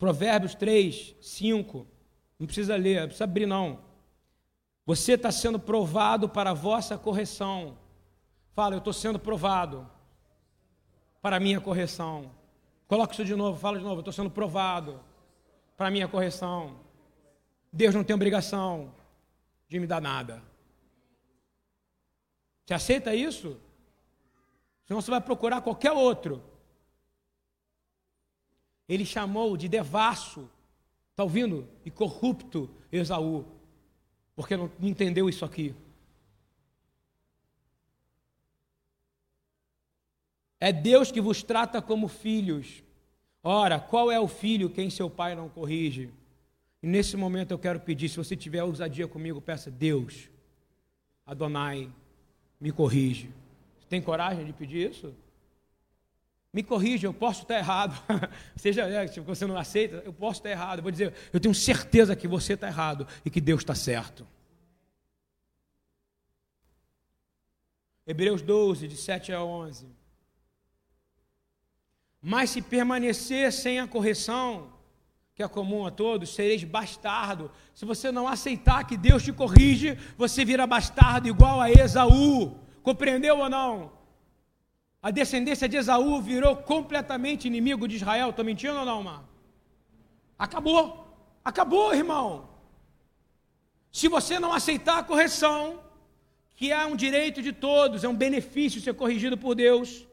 Provérbios 0.03 0.57
3, 0.57 1.15
5. 1.21 1.87
Não 2.37 2.47
precisa 2.47 2.75
ler, 2.75 3.03
não 3.03 3.07
precisa 3.07 3.23
abrir, 3.23 3.47
não. 3.47 3.85
Você 4.85 5.13
está 5.13 5.31
sendo 5.31 5.61
provado 5.61 6.29
para 6.29 6.51
a 6.51 6.55
vossa 6.55 6.99
correção. 6.99 7.79
Fala, 8.53 8.75
eu 8.75 8.79
estou 8.79 8.93
sendo 8.93 9.17
provado 9.17 9.89
para 11.21 11.37
a 11.37 11.41
minha 11.41 11.61
correção. 11.61 12.33
Coloca 12.93 13.15
isso 13.15 13.25
de 13.25 13.35
novo, 13.35 13.59
fala 13.59 13.79
de 13.79 13.85
novo, 13.85 13.97
eu 13.97 14.01
estou 14.01 14.13
sendo 14.13 14.29
provado 14.31 15.01
para 15.79 15.91
minha 15.91 16.07
correção. 16.07 16.79
Deus 17.73 17.95
não 17.95 18.05
tem 18.05 18.13
obrigação 18.13 18.95
de 19.67 19.81
me 19.81 19.87
dar 19.87 20.03
nada. 20.03 20.43
Você 22.67 22.75
aceita 22.75 23.15
isso? 23.15 23.59
Senão 24.85 25.01
você 25.01 25.11
vai 25.11 25.23
procurar 25.23 25.63
qualquer 25.63 25.93
outro. 25.93 26.45
Ele 28.87 29.07
chamou 29.07 29.57
de 29.57 29.71
devasso, 29.71 30.47
está 31.13 31.23
ouvindo? 31.23 31.67
E 31.87 31.91
corrupto 31.91 32.69
Esaú, 32.93 33.47
porque 34.37 34.55
não 34.55 34.71
entendeu 34.83 35.31
isso 35.31 35.47
aqui. 35.47 35.75
É 40.63 40.73
Deus 40.73 41.11
que 41.11 41.21
vos 41.21 41.43
trata 41.43 41.83
como 41.83 42.07
filhos. 42.07 42.85
Ora, 43.43 43.81
qual 43.81 44.13
é 44.13 44.21
o 44.21 44.29
filho 44.29 44.71
quem 44.71 44.89
seu 44.91 45.11
pai 45.11 45.35
não 45.35 45.49
corrige? 45.49 46.09
E 46.81 46.87
nesse 46.87 47.17
momento 47.17 47.51
eu 47.51 47.59
quero 47.59 47.81
pedir, 47.81 48.09
se 48.09 48.17
você 48.17 48.37
tiver 48.37 48.63
ousadia 48.63 49.09
comigo, 49.09 49.41
peça, 49.41 49.73
Deus, 49.73 50.31
Adonai, 51.27 51.91
me 52.61 52.71
corrige. 52.71 53.29
Você 53.81 53.89
tem 53.89 54.01
coragem 54.01 54.45
de 54.45 54.53
pedir 54.53 54.89
isso? 54.89 55.13
Me 56.53 56.63
corrija, 56.63 57.09
eu 57.09 57.13
posso 57.13 57.43
estar 57.43 57.59
errado. 57.59 58.01
Seja 58.55 58.87
é, 58.87 59.09
se 59.09 59.19
você 59.19 59.45
não 59.45 59.57
aceita, 59.57 59.97
eu 60.05 60.13
posso 60.13 60.39
estar 60.39 60.51
errado. 60.51 60.79
Eu 60.79 60.85
vou 60.85 60.93
dizer, 60.93 61.13
eu 61.33 61.41
tenho 61.41 61.57
certeza 61.57 62.15
que 62.15 62.29
você 62.29 62.53
está 62.53 62.69
errado 62.69 63.09
e 63.25 63.31
que 63.31 63.41
Deus 63.41 63.63
está 63.63 63.75
certo. 63.75 64.25
Hebreus 68.07 68.41
12, 68.43 68.87
de 68.87 68.97
7 68.97 69.33
a 69.33 69.43
11. 69.43 70.02
Mas 72.23 72.51
se 72.51 72.63
permanecer 72.63 73.53
sem 73.53 73.81
a 73.81 73.89
correção, 73.89 74.73
que 75.35 75.43
é 75.43 75.49
comum 75.49 75.85
a 75.85 75.91
todos, 75.91 76.35
sereis 76.35 76.63
bastardo. 76.63 77.51
Se 77.75 77.85
você 77.85 78.13
não 78.13 78.29
aceitar 78.29 78.87
que 78.87 78.97
Deus 78.97 79.25
te 79.25 79.33
corrige, 79.33 79.99
você 80.17 80.45
vira 80.45 80.65
bastardo 80.65 81.27
igual 81.27 81.61
a 81.61 81.69
Esaú. 81.69 82.57
Compreendeu 82.83 83.39
ou 83.39 83.51
não? 83.51 83.91
A 85.03 85.11
descendência 85.11 85.69
de 85.69 85.77
Esaú 85.77 86.21
virou 86.23 86.55
completamente 86.57 87.49
inimigo 87.49 87.89
de 87.89 87.97
Israel. 87.97 88.31
Estou 88.31 88.45
mentindo 88.45 88.79
ou 88.79 88.85
não, 88.85 89.03
Mar? 89.03 89.25
Acabou. 90.39 90.85
Acabou, 91.45 91.93
irmão. 91.93 92.49
Se 93.91 94.07
você 94.07 94.39
não 94.39 94.53
aceitar 94.53 94.99
a 94.99 95.03
correção, 95.03 95.81
que 96.55 96.71
é 96.71 96.87
um 96.87 96.95
direito 96.95 97.43
de 97.43 97.53
todos, 97.53 98.05
é 98.05 98.09
um 98.09 98.15
benefício 98.15 98.81
ser 98.81 98.95
corrigido 98.95 99.37
por 99.37 99.57
Deus, 99.57 100.07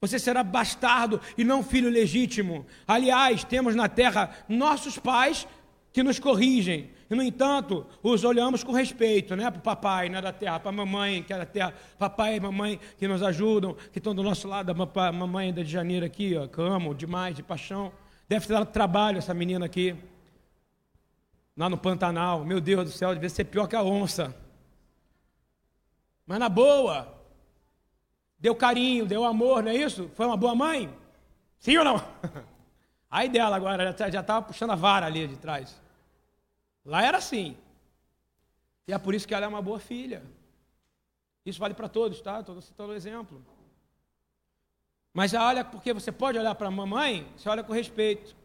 você 0.00 0.18
será 0.18 0.42
bastardo 0.42 1.20
e 1.36 1.44
não 1.44 1.62
filho 1.62 1.88
legítimo. 1.88 2.66
Aliás, 2.86 3.44
temos 3.44 3.74
na 3.74 3.88
terra 3.88 4.30
nossos 4.48 4.98
pais 4.98 5.46
que 5.92 6.02
nos 6.02 6.18
corrigem. 6.18 6.90
E, 7.08 7.14
no 7.14 7.22
entanto, 7.22 7.86
os 8.02 8.24
olhamos 8.24 8.62
com 8.62 8.72
respeito, 8.72 9.34
né? 9.34 9.50
Para 9.50 9.58
o 9.58 9.62
papai, 9.62 10.08
né? 10.10 10.20
Da 10.20 10.32
terra, 10.32 10.60
para 10.60 10.68
a 10.68 10.72
mamãe, 10.72 11.22
que 11.22 11.32
é 11.32 11.38
da 11.38 11.46
terra, 11.46 11.72
papai 11.98 12.36
e 12.36 12.40
mamãe 12.40 12.78
que 12.98 13.08
nos 13.08 13.22
ajudam, 13.22 13.74
que 13.92 13.98
estão 13.98 14.14
do 14.14 14.22
nosso 14.22 14.46
lado, 14.46 14.70
a 14.70 15.12
mamãe 15.12 15.54
da 15.54 15.62
de 15.62 15.70
janeiro 15.70 16.04
aqui, 16.04 16.36
ó, 16.36 16.46
que 16.46 16.60
amo 16.60 16.94
demais, 16.94 17.34
de 17.34 17.42
paixão. 17.42 17.92
Deve 18.28 18.46
ter 18.46 18.52
dado 18.52 18.66
trabalho 18.66 19.18
essa 19.18 19.32
menina 19.32 19.64
aqui. 19.64 19.96
Lá 21.56 21.70
no 21.70 21.78
Pantanal. 21.78 22.44
Meu 22.44 22.60
Deus 22.60 22.84
do 22.84 22.90
céu, 22.90 23.14
deve 23.14 23.30
ser 23.30 23.44
pior 23.44 23.66
que 23.66 23.76
a 23.76 23.82
onça. 23.82 24.36
Mas 26.26 26.38
na 26.38 26.50
boa, 26.50 27.15
deu 28.38 28.54
carinho, 28.54 29.06
deu 29.06 29.24
amor, 29.24 29.62
não 29.62 29.70
é 29.70 29.76
isso? 29.76 30.10
Foi 30.14 30.26
uma 30.26 30.36
boa 30.36 30.54
mãe? 30.54 30.92
Sim 31.58 31.78
ou 31.78 31.84
não? 31.84 31.96
Aí 33.10 33.28
dela 33.28 33.56
agora, 33.56 33.94
já 34.10 34.20
estava 34.20 34.42
puxando 34.42 34.70
a 34.70 34.74
vara 34.74 35.06
ali 35.06 35.26
de 35.26 35.36
trás. 35.36 35.80
Lá 36.84 37.02
era 37.02 37.18
assim. 37.18 37.56
E 38.86 38.92
é 38.92 38.98
por 38.98 39.14
isso 39.14 39.26
que 39.26 39.34
ela 39.34 39.46
é 39.46 39.48
uma 39.48 39.62
boa 39.62 39.78
filha. 39.78 40.22
Isso 41.44 41.58
vale 41.58 41.74
para 41.74 41.88
todos, 41.88 42.20
tá? 42.20 42.40
Estou 42.40 42.60
citando 42.60 42.92
um 42.92 42.96
exemplo. 42.96 43.42
Mas 45.12 45.30
já 45.30 45.46
olha, 45.46 45.64
porque 45.64 45.92
você 45.92 46.12
pode 46.12 46.38
olhar 46.38 46.54
para 46.54 46.68
a 46.68 46.70
mamãe, 46.70 47.26
você 47.36 47.48
olha 47.48 47.64
com 47.64 47.72
respeito. 47.72 48.36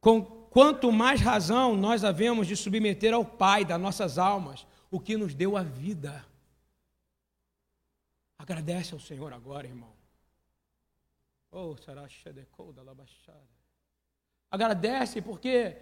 Com 0.00 0.22
quanto 0.22 0.90
mais 0.90 1.20
razão 1.20 1.76
nós 1.76 2.02
havemos 2.02 2.46
de 2.46 2.56
submeter 2.56 3.14
ao 3.14 3.24
Pai 3.24 3.64
das 3.64 3.80
nossas 3.80 4.18
almas, 4.18 4.66
o 4.90 4.98
que 4.98 5.16
nos 5.16 5.34
deu 5.34 5.56
a 5.56 5.62
vida. 5.62 6.24
Agradece 8.38 8.94
ao 8.94 9.00
Senhor 9.00 9.32
agora, 9.32 9.66
irmão. 9.66 9.92
Oh, 11.50 11.74
Agradece 14.50 15.22
porque 15.22 15.76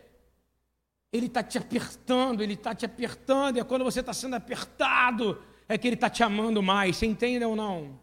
Ele 1.12 1.26
está 1.26 1.42
te 1.42 1.58
apertando, 1.58 2.42
Ele 2.42 2.54
está 2.54 2.74
te 2.74 2.84
apertando, 2.84 3.56
e 3.56 3.60
é 3.60 3.64
quando 3.64 3.84
você 3.84 4.00
está 4.00 4.12
sendo 4.12 4.36
apertado, 4.36 5.42
é 5.68 5.76
que 5.76 5.88
Ele 5.88 5.94
está 5.96 6.08
te 6.08 6.22
amando 6.22 6.62
mais. 6.62 6.96
Você 6.96 7.06
entende 7.06 7.44
ou 7.44 7.56
não? 7.56 7.98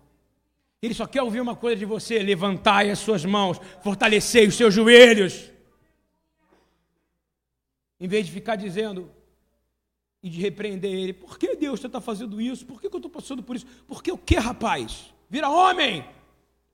Ele 0.82 0.94
só 0.94 1.06
quer 1.06 1.22
ouvir 1.22 1.40
uma 1.40 1.56
coisa 1.56 1.78
de 1.78 1.86
você: 1.86 2.20
levantar 2.20 2.86
as 2.90 3.00
suas 3.00 3.24
mãos, 3.24 3.60
fortalecer 3.82 4.48
os 4.48 4.56
seus 4.56 4.74
joelhos. 4.74 5.52
Em 8.00 8.08
vez 8.08 8.26
de 8.26 8.32
ficar 8.32 8.56
dizendo, 8.56 9.12
e 10.24 10.30
de 10.30 10.40
repreender 10.40 10.92
ele. 10.92 11.14
Por 11.14 11.38
que 11.38 11.56
Deus 11.56 11.84
está 11.84 12.00
fazendo 12.00 12.40
isso? 12.40 12.66
Por 12.66 12.80
que, 12.80 12.90
que 12.90 12.96
eu 12.96 13.00
estou 13.00 13.12
passando 13.12 13.42
por 13.42 13.56
isso? 13.56 13.66
Por 13.88 14.04
que 14.04 14.12
o 14.12 14.18
que, 14.18 14.36
rapaz? 14.36 15.14
Vira 15.30 15.50
homem! 15.50 16.06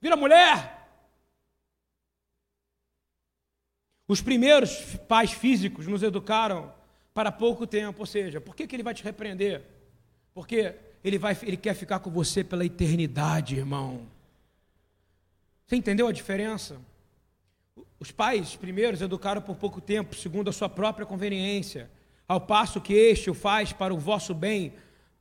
Vira 0.01 0.15
mulher! 0.15 0.75
Os 4.07 4.21
primeiros 4.21 4.95
pais 5.07 5.31
físicos 5.31 5.87
nos 5.87 6.03
educaram 6.03 6.73
para 7.13 7.31
pouco 7.31 7.65
tempo, 7.65 8.01
ou 8.01 8.05
seja, 8.05 8.39
por 8.39 8.55
que, 8.55 8.67
que 8.67 8.75
ele 8.75 8.83
vai 8.83 8.93
te 8.93 9.03
repreender? 9.03 9.63
Porque 10.33 10.75
ele, 11.03 11.17
vai, 11.17 11.37
ele 11.41 11.57
quer 11.57 11.73
ficar 11.73 11.99
com 11.99 12.09
você 12.09 12.43
pela 12.43 12.65
eternidade, 12.65 13.55
irmão. 13.55 14.07
Você 15.65 15.75
entendeu 15.75 16.07
a 16.07 16.11
diferença? 16.11 16.79
Os 17.99 18.11
pais 18.11 18.55
primeiros 18.55 19.01
educaram 19.01 19.41
por 19.41 19.55
pouco 19.55 19.81
tempo, 19.81 20.15
segundo 20.15 20.49
a 20.49 20.53
sua 20.53 20.69
própria 20.69 21.05
conveniência 21.05 21.89
ao 22.27 22.41
passo 22.41 22.81
que 22.81 22.93
este 22.93 23.29
o 23.29 23.33
faz 23.33 23.71
para 23.71 23.93
o 23.93 23.97
vosso 23.97 24.33
bem, 24.33 24.73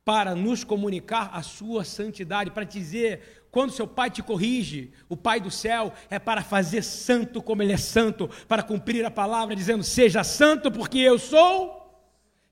para 0.03 0.35
nos 0.35 0.63
comunicar 0.63 1.29
a 1.33 1.41
sua 1.41 1.83
santidade, 1.83 2.51
para 2.51 2.63
dizer, 2.63 3.45
quando 3.51 3.71
seu 3.71 3.87
pai 3.87 4.09
te 4.09 4.21
corrige, 4.21 4.91
o 5.07 5.15
pai 5.15 5.39
do 5.39 5.51
céu 5.51 5.93
é 6.09 6.19
para 6.19 6.41
fazer 6.41 6.81
santo 6.81 7.41
como 7.41 7.63
ele 7.63 7.73
é 7.73 7.77
santo, 7.77 8.29
para 8.47 8.63
cumprir 8.63 9.05
a 9.05 9.11
palavra 9.11 9.55
dizendo: 9.55 9.83
"Seja 9.83 10.23
santo 10.23 10.71
porque 10.71 10.97
eu 10.97 11.17
sou". 11.17 11.75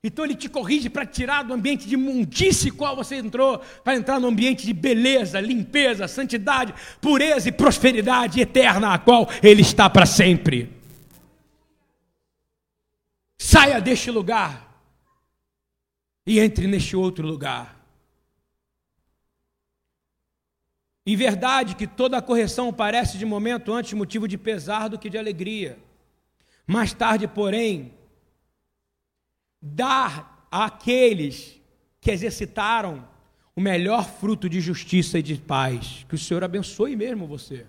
Então 0.02 0.24
ele 0.24 0.34
te 0.34 0.48
corrige 0.48 0.88
para 0.88 1.04
tirar 1.04 1.42
do 1.42 1.52
ambiente 1.52 1.88
de 1.88 1.94
imundice 1.94 2.70
qual 2.70 2.94
você 2.94 3.16
entrou, 3.16 3.60
para 3.82 3.96
entrar 3.96 4.20
no 4.20 4.28
ambiente 4.28 4.64
de 4.64 4.72
beleza, 4.72 5.40
limpeza, 5.40 6.06
santidade, 6.06 6.72
pureza 7.00 7.48
e 7.48 7.52
prosperidade 7.52 8.40
eterna, 8.40 8.94
a 8.94 8.98
qual 8.98 9.28
ele 9.42 9.62
está 9.62 9.90
para 9.90 10.06
sempre. 10.06 10.75
Saia 13.38 13.80
deste 13.80 14.10
lugar 14.10 14.66
e 16.26 16.40
entre 16.40 16.66
neste 16.66 16.96
outro 16.96 17.26
lugar. 17.26 17.76
Em 21.06 21.14
verdade 21.14 21.76
que 21.76 21.86
toda 21.86 22.20
correção 22.20 22.72
parece 22.72 23.16
de 23.16 23.24
momento 23.24 23.72
antes 23.72 23.92
motivo 23.92 24.26
de 24.26 24.36
pesar 24.36 24.88
do 24.88 24.98
que 24.98 25.08
de 25.08 25.16
alegria. 25.16 25.78
Mais 26.66 26.92
tarde, 26.92 27.28
porém, 27.28 27.94
dar 29.62 30.48
àqueles 30.50 31.60
que 32.00 32.10
exercitaram 32.10 33.08
o 33.54 33.60
melhor 33.60 34.04
fruto 34.04 34.48
de 34.48 34.60
justiça 34.60 35.18
e 35.20 35.22
de 35.22 35.36
paz. 35.36 36.04
Que 36.08 36.16
o 36.16 36.18
Senhor 36.18 36.42
abençoe 36.42 36.96
mesmo 36.96 37.26
você. 37.26 37.66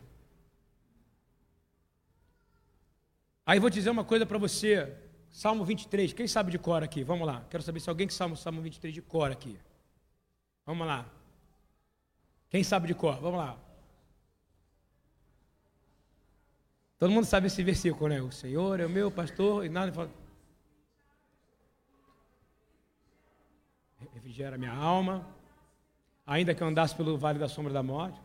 Aí 3.45 3.59
vou 3.59 3.69
dizer 3.69 3.91
uma 3.91 4.03
coisa 4.03 4.25
para 4.25 4.37
você. 4.39 4.93
Salmo 5.37 5.63
23, 5.63 6.13
quem 6.13 6.27
sabe 6.27 6.49
de 6.49 6.57
cor 6.57 6.81
aqui? 6.81 7.03
Vamos 7.03 7.27
lá. 7.27 7.45
Quero 7.47 7.61
saber 7.61 7.79
se 7.79 7.87
alguém 7.87 8.07
que 8.07 8.13
sabe 8.15 8.33
o 8.33 8.35
Salmo 8.35 8.59
23 8.59 8.91
de 8.91 9.03
cor 9.03 9.31
aqui. 9.31 9.55
Vamos 10.65 10.87
lá. 10.87 11.05
Quem 12.49 12.63
sabe 12.63 12.87
de 12.87 12.95
cor? 12.95 13.19
Vamos 13.21 13.37
lá. 13.37 13.55
Todo 16.97 17.11
mundo 17.11 17.25
sabe 17.25 17.45
esse 17.45 17.63
versículo, 17.63 18.09
né? 18.09 18.19
O 18.19 18.31
Senhor 18.31 18.79
é 18.79 18.87
o 18.87 18.89
meu 18.89 19.11
pastor 19.11 19.63
e 19.63 19.69
nada 19.69 19.93
fala. 19.93 20.09
Refrigera 24.15 24.57
minha 24.57 24.73
alma, 24.73 25.23
ainda 26.25 26.55
que 26.55 26.63
eu 26.63 26.67
andasse 26.67 26.95
pelo 26.95 27.15
vale 27.15 27.37
da 27.37 27.47
sombra 27.47 27.71
da 27.71 27.83
morte. 27.83 28.19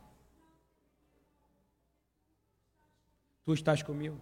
Tu 3.44 3.52
estás 3.52 3.82
comigo. 3.82 4.18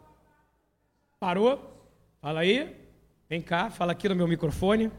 Parou? 1.20 1.78
Fala 2.20 2.40
aí. 2.40 2.79
Vem 3.30 3.40
cá, 3.40 3.70
fala 3.70 3.92
aqui 3.92 4.08
no 4.08 4.16
meu 4.16 4.26
microfone. 4.26 4.90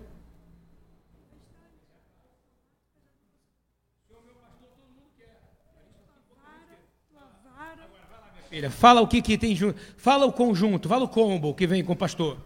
Fala 8.69 9.01
o 9.01 9.07
que, 9.07 9.21
que 9.21 9.37
tem 9.37 9.53
junto. 9.53 9.77
Fala 9.97 10.25
o 10.25 10.31
conjunto, 10.31 10.87
fala 10.87 11.03
o 11.03 11.09
combo 11.09 11.53
que 11.53 11.67
vem 11.67 11.83
com 11.83 11.91
o 11.91 11.95
pastor. 11.95 12.37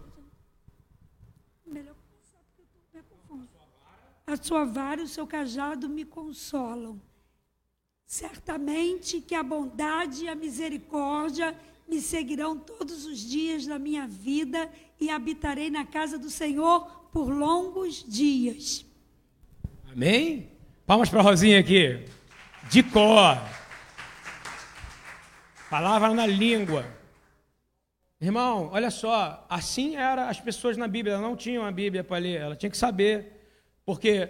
A 4.26 4.38
sua 4.38 4.66
vara 4.66 5.02
e 5.02 5.04
o 5.04 5.08
seu 5.08 5.28
cajado 5.28 5.88
me 5.88 6.04
consolam. 6.04 7.00
Certamente 8.08 9.22
que 9.22 9.36
a 9.36 9.44
bondade 9.44 10.24
e 10.24 10.30
a 10.30 10.34
misericórdia 10.34 11.56
me 11.88 12.02
seguirão 12.02 12.58
todos 12.58 13.06
os 13.06 13.20
dias 13.20 13.66
da 13.66 13.78
minha 13.78 14.08
vida 14.08 14.70
e 15.00 15.10
habitarei 15.10 15.70
na 15.70 15.86
casa 15.86 16.18
do 16.18 16.30
Senhor 16.30 16.82
por 17.12 17.30
longos 17.30 18.04
dias. 18.08 18.86
Amém? 19.92 20.52
Palmas 20.86 21.10
para 21.10 21.20
a 21.20 21.24
Rosinha 21.24 21.60
aqui. 21.60 22.06
De 22.70 22.82
cor. 22.84 23.38
Palavra 25.70 26.14
na 26.14 26.26
língua. 26.26 26.86
Irmão, 28.20 28.70
olha 28.72 28.90
só, 28.90 29.46
assim 29.50 29.96
eram 29.96 30.24
as 30.24 30.40
pessoas 30.40 30.78
na 30.78 30.88
Bíblia, 30.88 31.20
não 31.20 31.36
tinham 31.36 31.66
a 31.66 31.72
Bíblia 31.72 32.04
para 32.04 32.18
ler, 32.18 32.40
ela 32.40 32.56
tinha 32.56 32.70
que 32.70 32.78
saber, 32.78 33.50
porque 33.86 34.30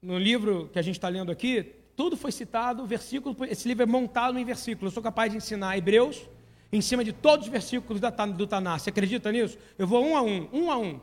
no 0.00 0.16
livro 0.16 0.70
que 0.72 0.78
a 0.78 0.82
gente 0.82 0.94
está 0.94 1.08
lendo 1.08 1.32
aqui, 1.32 1.74
tudo 1.96 2.16
foi 2.16 2.30
citado, 2.30 2.86
versículo, 2.86 3.36
esse 3.48 3.66
livro 3.66 3.82
é 3.82 3.86
montado 3.86 4.38
em 4.38 4.44
versículos. 4.44 4.92
Eu 4.92 4.94
sou 4.94 5.02
capaz 5.02 5.32
de 5.32 5.38
ensinar 5.38 5.76
Hebreus 5.76 6.28
em 6.72 6.80
cima 6.80 7.04
de 7.04 7.12
todos 7.12 7.46
os 7.46 7.52
versículos 7.52 8.00
da, 8.00 8.10
do 8.10 8.46
Tanakh. 8.46 8.80
Você 8.80 8.90
acredita 8.90 9.30
nisso? 9.30 9.58
Eu 9.78 9.86
vou 9.86 10.04
um 10.04 10.16
a 10.16 10.22
um, 10.22 10.48
um 10.52 10.70
a 10.70 10.76
um. 10.76 11.00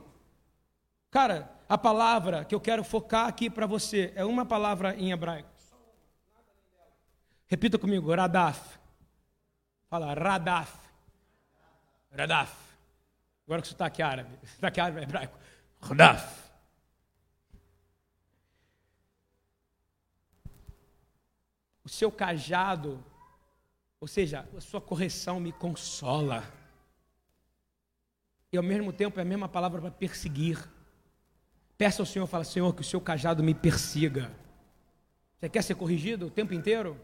Cara, 1.10 1.52
a 1.70 1.78
palavra 1.78 2.44
que 2.46 2.54
eu 2.54 2.60
quero 2.60 2.84
focar 2.84 3.28
aqui 3.28 3.50
para 3.50 3.66
você 3.66 4.12
é 4.16 4.26
uma 4.26 4.46
palavra 4.46 4.96
em 4.96 5.12
hebraico. 5.12 5.50
Repita 7.48 7.78
comigo, 7.78 8.14
Radaf. 8.14 8.80
Fala, 9.90 10.14
Radaf. 10.14 10.76
Radaf. 12.12 12.52
Agora 13.46 13.62
que 13.62 13.68
está 13.68 13.86
aqui 13.86 14.02
árabe. 14.02 14.40
Sotaque 14.48 14.80
árabe 14.80 15.00
é 15.02 15.04
hebraico. 15.04 15.38
Radaf. 15.82 16.44
O 21.84 21.90
seu 21.90 22.12
cajado, 22.12 23.04
ou 24.04 24.08
seja, 24.08 24.46
a 24.54 24.60
sua 24.60 24.82
correção 24.82 25.40
me 25.40 25.54
consola. 25.54 26.44
E 28.52 28.58
ao 28.58 28.62
mesmo 28.62 28.92
tempo 28.92 29.18
é 29.18 29.22
a 29.22 29.26
mesma 29.26 29.48
palavra 29.48 29.80
para 29.80 29.92
perseguir. 29.92 30.60
Peça 31.78 32.02
ao 32.02 32.06
Senhor, 32.06 32.28
fala, 32.28 32.44
Senhor, 32.44 32.76
que 32.76 32.82
o 32.82 32.84
seu 32.84 33.00
cajado 33.00 33.42
me 33.42 33.54
persiga. 33.54 34.30
Você 35.38 35.48
quer 35.48 35.64
ser 35.64 35.76
corrigido 35.76 36.28
o 36.28 36.30
tempo 36.30 36.54
inteiro? 36.54 37.00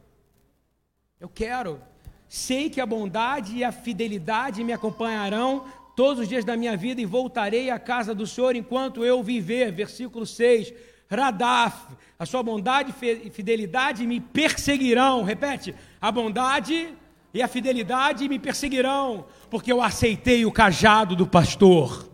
Eu 1.21 1.29
quero. 1.29 1.81
Sei 2.27 2.69
que 2.69 2.81
a 2.81 2.85
bondade 2.85 3.55
e 3.55 3.63
a 3.63 3.71
fidelidade 3.71 4.61
me 4.61 4.73
acompanharão 4.73 5.71
todos 5.95 6.23
os 6.23 6.27
dias 6.27 6.43
da 6.43 6.57
minha 6.57 6.75
vida 6.75 6.99
e 6.99 7.05
voltarei 7.05 7.69
à 7.69 7.79
casa 7.79 8.13
do 8.13 8.27
Senhor 8.27 8.57
enquanto 8.57 9.05
eu 9.05 9.23
viver. 9.23 9.71
Versículo 9.71 10.25
6. 10.25 10.73
Radaf, 11.09 11.95
a 12.19 12.25
sua 12.25 12.43
bondade 12.43 12.93
e 13.01 13.29
fidelidade 13.29 14.05
me 14.05 14.19
perseguirão. 14.19 15.23
Repete, 15.23 15.73
a 16.01 16.11
bondade 16.11 16.93
e 17.33 17.41
a 17.41 17.47
fidelidade 17.47 18.27
me 18.27 18.39
perseguirão, 18.39 19.25
porque 19.49 19.71
eu 19.71 19.81
aceitei 19.81 20.45
o 20.45 20.51
cajado 20.51 21.15
do 21.15 21.27
pastor. 21.27 22.09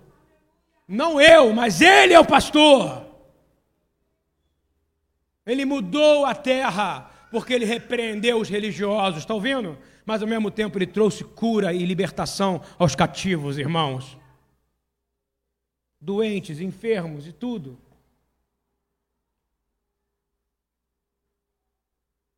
Não 0.88 1.20
eu, 1.20 1.54
mas 1.54 1.82
ele 1.82 2.14
é 2.14 2.20
o 2.20 2.26
pastor. 2.26 3.06
Ele 5.46 5.64
mudou 5.64 6.26
a 6.26 6.34
terra, 6.34 7.12
porque 7.32 7.54
ele 7.54 7.66
repreendeu 7.66 8.40
os 8.40 8.50
religiosos, 8.50 9.20
está 9.20 9.34
ouvindo? 9.34 9.78
Mas 10.06 10.22
ao 10.22 10.28
mesmo 10.28 10.52
tempo 10.52 10.78
ele 10.78 10.88
trouxe 10.88 11.24
cura 11.24 11.74
e 11.74 11.86
libertação 11.86 12.62
aos 12.78 12.96
cativos, 12.96 13.58
irmãos. 13.58 14.18
Doentes, 16.00 16.60
enfermos 16.60 17.26
e 17.28 17.32
tudo. 17.32 17.80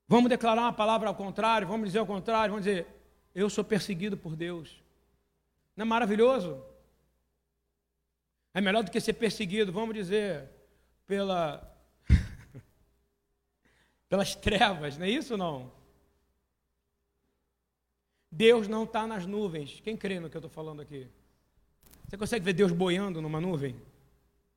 Vamos 0.07 0.29
declarar 0.29 0.61
uma 0.61 0.73
palavra 0.73 1.09
ao 1.09 1.15
contrário, 1.15 1.67
vamos 1.67 1.87
dizer 1.87 1.99
ao 1.99 2.07
contrário, 2.07 2.53
vamos 2.53 2.65
dizer, 2.65 2.87
eu 3.35 3.49
sou 3.49 3.63
perseguido 3.63 4.15
por 4.15 4.35
Deus. 4.35 4.81
Não 5.75 5.83
é 5.83 5.85
maravilhoso? 5.85 6.63
É 8.53 8.61
melhor 8.61 8.83
do 8.83 8.89
que 8.89 9.01
ser 9.01 9.13
perseguido, 9.13 9.71
vamos 9.71 9.93
dizer, 9.93 10.49
pela 11.05 11.75
pelas 14.07 14.33
trevas, 14.33 14.97
não 14.97 15.05
é 15.05 15.09
isso 15.09 15.35
não? 15.35 15.71
Deus 18.31 18.67
não 18.67 18.83
está 18.83 19.05
nas 19.05 19.25
nuvens. 19.25 19.81
Quem 19.81 19.97
crê 19.97 20.19
no 20.19 20.29
que 20.29 20.37
eu 20.37 20.39
estou 20.39 20.49
falando 20.49 20.81
aqui? 20.81 21.07
Você 22.07 22.17
consegue 22.17 22.45
ver 22.45 22.53
Deus 22.53 22.71
boiando 22.71 23.21
numa 23.21 23.41
nuvem? 23.41 23.75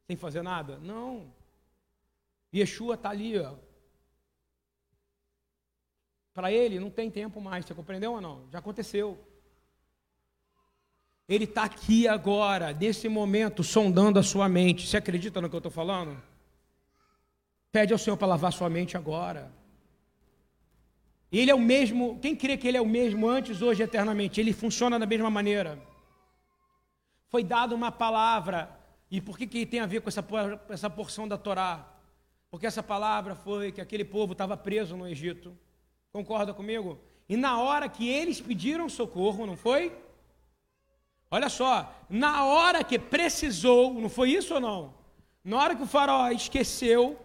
Sem 0.07 0.17
fazer 0.17 0.43
nada? 0.43 0.79
Não. 0.79 1.33
Yeshua 2.55 2.95
está 2.95 3.11
ali, 3.11 3.39
ó, 3.39 3.55
para 6.33 6.53
ele 6.53 6.79
não 6.79 6.91
tem 6.91 7.11
tempo 7.11 7.41
mais, 7.41 7.65
você 7.65 7.75
compreendeu 7.75 8.13
ou 8.13 8.21
não? 8.21 8.49
Já 8.51 8.59
aconteceu. 8.59 9.19
Ele 11.29 11.45
está 11.45 11.65
aqui 11.65 12.09
agora, 12.09 12.73
nesse 12.73 13.09
momento, 13.09 13.63
sondando 13.63 14.19
a 14.19 14.23
sua 14.23 14.49
mente. 14.49 14.87
Você 14.87 14.97
acredita 14.97 15.41
no 15.41 15.49
que 15.49 15.55
eu 15.55 15.59
estou 15.59 15.71
falando? 15.71 16.21
Pede 17.71 17.93
ao 17.93 17.99
Senhor 17.99 18.17
para 18.17 18.27
lavar 18.27 18.53
sua 18.53 18.69
mente 18.69 18.97
agora. 18.97 19.53
Ele 21.31 21.51
é 21.51 21.55
o 21.55 21.61
mesmo, 21.61 22.19
quem 22.19 22.35
crê 22.35 22.57
que 22.57 22.67
ele 22.67 22.77
é 22.77 22.81
o 22.81 22.87
mesmo 22.87 23.29
antes, 23.29 23.63
hoje, 23.63 23.83
eternamente? 23.83 24.41
Ele 24.41 24.53
funciona 24.53 24.99
da 24.99 25.07
mesma 25.07 25.31
maneira. 25.31 25.79
Foi 27.29 27.45
dada 27.45 27.73
uma 27.77 27.93
palavra, 27.93 28.77
e 29.09 29.21
por 29.21 29.39
que, 29.39 29.47
que 29.47 29.65
tem 29.65 29.79
a 29.79 29.87
ver 29.87 30.01
com 30.01 30.09
essa, 30.09 30.25
essa 30.69 30.91
porção 30.91 31.29
da 31.29 31.39
Torá? 31.39 31.89
Porque 32.51 32.67
essa 32.67 32.83
palavra 32.83 33.37
foi 33.37 33.71
que 33.71 33.81
aquele 33.81 34.05
povo 34.05 34.33
estava 34.33 34.57
preso 34.57 34.97
no 34.97 35.07
Egito. 35.07 35.57
Concorda 36.13 36.53
comigo? 36.53 36.99
E 37.29 37.37
na 37.37 37.61
hora 37.61 37.89
que 37.89 38.09
eles 38.09 38.41
pediram 38.41 38.89
socorro, 38.89 39.47
não 39.47 39.57
foi? 39.57 39.97
Olha 41.31 41.49
só, 41.49 41.95
na 42.09 42.45
hora 42.45 42.83
que 42.83 42.99
precisou, 42.99 43.95
não 43.95 44.09
foi 44.09 44.31
isso 44.31 44.55
ou 44.55 44.61
não? 44.61 44.95
Na 45.45 45.59
hora 45.59 45.77
que 45.77 45.83
o 45.83 45.87
faraó 45.87 46.29
esqueceu 46.31 47.19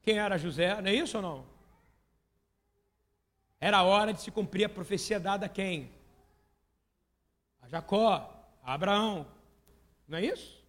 quem 0.00 0.18
era 0.18 0.38
José, 0.38 0.80
não 0.80 0.88
é 0.88 0.94
isso 0.94 1.18
ou 1.18 1.22
não? 1.22 1.44
Era 3.60 3.78
a 3.78 3.82
hora 3.82 4.14
de 4.14 4.22
se 4.22 4.30
cumprir 4.30 4.64
a 4.64 4.68
profecia 4.68 5.20
dada 5.20 5.44
a 5.44 5.48
quem? 5.48 5.90
A 7.60 7.68
Jacó, 7.68 8.32
a 8.62 8.72
Abraão. 8.72 9.26
Não 10.06 10.16
é 10.16 10.24
isso? 10.24 10.64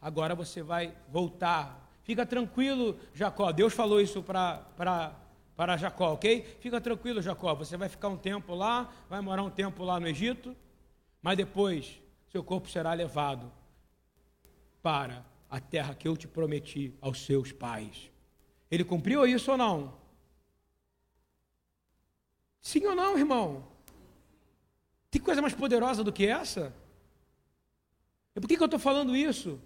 Agora 0.00 0.36
você 0.36 0.62
vai 0.62 0.96
voltar. 1.08 1.90
Fica 2.04 2.24
tranquilo, 2.24 2.96
Jacó. 3.12 3.50
Deus 3.50 3.72
falou 3.74 4.00
isso 4.00 4.22
para 4.22 5.16
para 5.58 5.76
Jacó, 5.76 6.12
ok? 6.12 6.42
Fica 6.60 6.80
tranquilo, 6.80 7.20
Jacó, 7.20 7.52
você 7.52 7.76
vai 7.76 7.88
ficar 7.88 8.06
um 8.06 8.16
tempo 8.16 8.54
lá, 8.54 8.94
vai 9.10 9.20
morar 9.20 9.42
um 9.42 9.50
tempo 9.50 9.82
lá 9.82 9.98
no 9.98 10.06
Egito, 10.06 10.54
mas 11.20 11.36
depois 11.36 12.00
seu 12.28 12.44
corpo 12.44 12.70
será 12.70 12.92
levado 12.92 13.50
para 14.80 15.26
a 15.50 15.58
terra 15.58 15.96
que 15.96 16.06
eu 16.06 16.16
te 16.16 16.28
prometi 16.28 16.94
aos 17.00 17.26
seus 17.26 17.50
pais. 17.50 18.08
Ele 18.70 18.84
cumpriu 18.84 19.26
isso 19.26 19.50
ou 19.50 19.56
não? 19.56 19.98
Sim 22.60 22.86
ou 22.86 22.94
não, 22.94 23.18
irmão? 23.18 23.66
Tem 25.10 25.20
coisa 25.20 25.42
mais 25.42 25.54
poderosa 25.54 26.04
do 26.04 26.12
que 26.12 26.24
essa? 26.24 26.72
E 28.36 28.40
por 28.40 28.46
que, 28.46 28.56
que 28.56 28.62
eu 28.62 28.66
estou 28.66 28.78
falando 28.78 29.16
isso? 29.16 29.60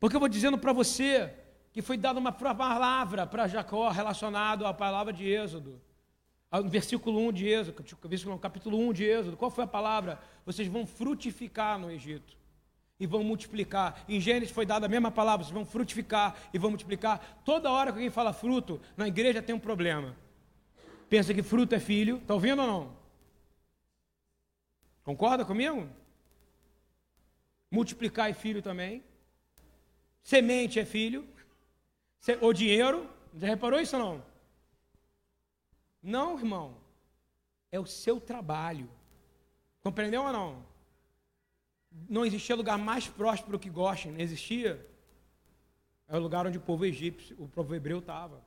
Porque 0.00 0.16
eu 0.16 0.20
vou 0.20 0.28
dizendo 0.28 0.58
para 0.58 0.72
você 0.72 1.39
que 1.72 1.82
foi 1.82 1.96
dada 1.96 2.18
uma 2.18 2.32
palavra 2.32 3.26
para 3.26 3.46
Jacó 3.46 3.88
relacionado 3.90 4.66
à 4.66 4.74
palavra 4.74 5.12
de 5.12 5.28
Êxodo. 5.28 5.80
No 6.52 6.68
versículo 6.68 7.20
1 7.28 7.32
de 7.32 7.46
Êxodo, 7.46 8.38
capítulo 8.38 8.78
1 8.88 8.92
de 8.92 9.04
Êxodo, 9.04 9.36
qual 9.36 9.50
foi 9.50 9.64
a 9.64 9.68
palavra? 9.68 10.20
Vocês 10.44 10.66
vão 10.66 10.84
frutificar 10.84 11.78
no 11.78 11.90
Egito 11.90 12.36
e 12.98 13.06
vão 13.06 13.24
multiplicar. 13.24 14.04
Em 14.08 14.20
Gênesis 14.20 14.50
foi 14.50 14.66
dada 14.66 14.86
a 14.86 14.88
mesma 14.88 15.10
palavra, 15.10 15.44
vocês 15.44 15.54
vão 15.54 15.64
frutificar 15.64 16.36
e 16.52 16.58
vão 16.58 16.70
multiplicar. 16.70 17.40
Toda 17.44 17.70
hora 17.70 17.90
que 17.90 17.98
alguém 17.98 18.10
fala 18.10 18.32
fruto, 18.32 18.80
na 18.96 19.08
igreja 19.08 19.40
tem 19.40 19.54
um 19.54 19.60
problema. 19.60 20.14
Pensa 21.08 21.32
que 21.32 21.42
fruto 21.42 21.74
é 21.74 21.80
filho, 21.80 22.16
está 22.16 22.34
ouvindo 22.34 22.60
ou 22.60 22.68
não? 22.68 22.96
Concorda 25.02 25.44
comigo? 25.44 25.88
Multiplicar 27.70 28.28
é 28.28 28.34
filho 28.34 28.60
também. 28.60 29.02
Semente 30.22 30.78
é 30.78 30.84
filho. 30.84 31.26
O 32.40 32.52
dinheiro, 32.52 33.08
já 33.34 33.46
reparou 33.46 33.80
isso 33.80 33.96
ou 33.96 34.02
não? 34.02 34.24
Não, 36.02 36.38
irmão. 36.38 36.76
É 37.72 37.78
o 37.78 37.86
seu 37.86 38.20
trabalho. 38.20 38.90
Compreendeu 39.82 40.22
ou 40.24 40.32
não? 40.32 40.66
Não 42.08 42.24
existia 42.24 42.54
lugar 42.54 42.78
mais 42.78 43.08
próspero 43.08 43.58
que 43.58 43.70
Goshen, 43.70 44.12
não 44.12 44.20
existia. 44.20 44.86
É 46.06 46.16
o 46.16 46.20
lugar 46.20 46.46
onde 46.46 46.58
o 46.58 46.60
povo 46.60 46.84
egípcio, 46.84 47.36
o 47.38 47.48
povo 47.48 47.74
hebreu 47.74 48.00
estava. 48.00 48.44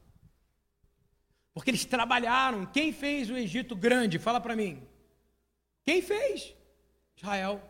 Porque 1.54 1.70
eles 1.70 1.86
trabalharam. 1.86 2.66
Quem 2.66 2.92
fez 2.92 3.30
o 3.30 3.38
Egito 3.38 3.76
grande? 3.76 4.20
Fala 4.20 4.42
para 4.42 4.56
mim. 4.56 4.86
Quem 5.84 6.02
fez? 6.02 6.56
Israel. 7.16 7.62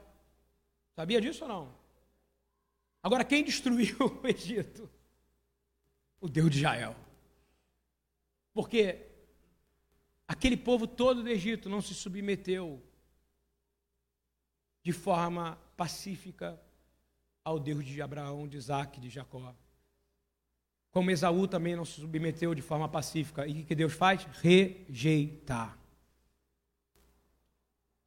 Sabia 0.95 1.19
disso 1.19 1.43
ou 1.43 1.49
não? 1.49 1.75
Agora, 3.01 3.25
quem 3.25 3.43
destruiu 3.43 3.97
o 4.23 4.27
Egito? 4.27 4.89
O 6.23 6.29
Deus 6.29 6.49
de 6.49 6.59
Israel. 6.59 6.95
Porque 8.53 9.05
aquele 10.25 10.55
povo 10.55 10.87
todo 10.87 11.21
do 11.21 11.27
Egito 11.27 11.67
não 11.67 11.81
se 11.81 11.93
submeteu 11.93 12.81
de 14.81 14.93
forma 14.93 15.59
pacífica 15.75 16.57
ao 17.43 17.59
Deus 17.59 17.85
de 17.85 18.01
Abraão, 18.01 18.47
de 18.47 18.55
Isaac, 18.55 19.01
de 19.01 19.09
Jacó. 19.09 19.53
Como 20.91 21.11
Esaú 21.11 21.45
também 21.45 21.75
não 21.75 21.83
se 21.83 21.99
submeteu 21.99 22.55
de 22.55 22.61
forma 22.61 22.87
pacífica. 22.87 23.45
E 23.45 23.63
o 23.63 23.65
que 23.65 23.75
Deus 23.75 23.91
faz? 23.91 24.23
Rejeitar. 24.41 25.77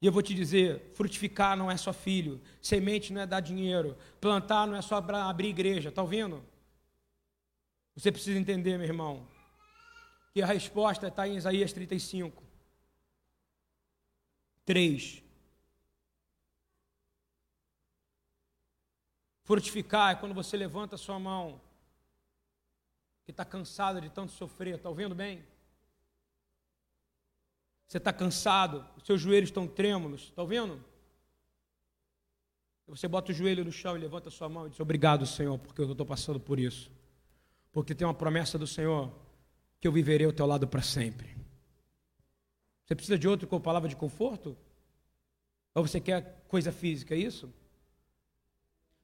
E 0.01 0.07
eu 0.07 0.11
vou 0.11 0.23
te 0.23 0.33
dizer: 0.33 0.91
frutificar 0.95 1.55
não 1.55 1.69
é 1.69 1.77
só 1.77 1.93
filho, 1.93 2.41
semente 2.63 3.13
não 3.13 3.21
é 3.21 3.27
dar 3.27 3.41
dinheiro, 3.41 3.95
plantar 4.19 4.65
não 4.65 4.75
é 4.75 4.81
só 4.81 4.95
abrir 4.95 5.49
igreja, 5.49 5.89
está 5.89 6.01
ouvindo? 6.01 6.43
Você 7.97 8.11
precisa 8.11 8.37
entender, 8.37 8.77
meu 8.77 8.85
irmão. 8.85 9.27
que 10.31 10.39
a 10.43 10.45
resposta 10.45 11.07
está 11.07 11.27
em 11.27 11.35
Isaías 11.35 11.73
35. 11.73 12.43
3. 14.63 15.23
Frutificar 19.41 20.11
é 20.11 20.15
quando 20.15 20.35
você 20.35 20.55
levanta 20.55 20.93
a 20.93 20.97
sua 20.97 21.17
mão, 21.17 21.59
que 23.25 23.31
está 23.31 23.43
cansado 23.43 23.99
de 23.99 24.11
tanto 24.11 24.31
sofrer, 24.31 24.75
está 24.75 24.89
ouvindo 24.89 25.15
bem? 25.15 25.43
Você 27.87 27.97
está 27.97 28.13
cansado, 28.13 28.85
os 28.95 29.03
seus 29.07 29.19
joelhos 29.19 29.49
estão 29.49 29.67
trêmulos, 29.67 30.25
está 30.25 30.43
ouvindo? 30.43 30.85
Você 32.85 33.07
bota 33.07 33.31
o 33.31 33.33
joelho 33.33 33.65
no 33.65 33.71
chão 33.71 33.97
e 33.97 33.99
levanta 33.99 34.29
a 34.29 34.31
sua 34.31 34.47
mão 34.47 34.67
e 34.67 34.69
diz: 34.69 34.79
Obrigado, 34.79 35.25
Senhor, 35.25 35.57
porque 35.57 35.81
eu 35.81 35.91
estou 35.91 36.05
passando 36.05 36.39
por 36.39 36.59
isso. 36.59 36.91
Porque 37.77 37.93
tem 37.93 38.07
uma 38.07 38.13
promessa 38.15 38.57
do 38.57 38.65
Senhor 38.65 39.11
que 39.79 39.87
eu 39.87 39.91
viverei 39.91 40.25
ao 40.25 40.33
teu 40.33 40.47
lado 40.47 40.67
para 40.67 40.81
sempre. 40.81 41.37
Você 42.83 42.95
precisa 42.95 43.19
de 43.19 43.27
outro 43.27 43.47
com 43.47 43.61
palavra 43.61 43.87
de 43.87 43.95
conforto? 43.95 44.57
Ou 45.75 45.85
você 45.85 45.99
quer 45.99 46.43
coisa 46.47 46.71
física, 46.71 47.13
é 47.13 47.19
isso? 47.19 47.53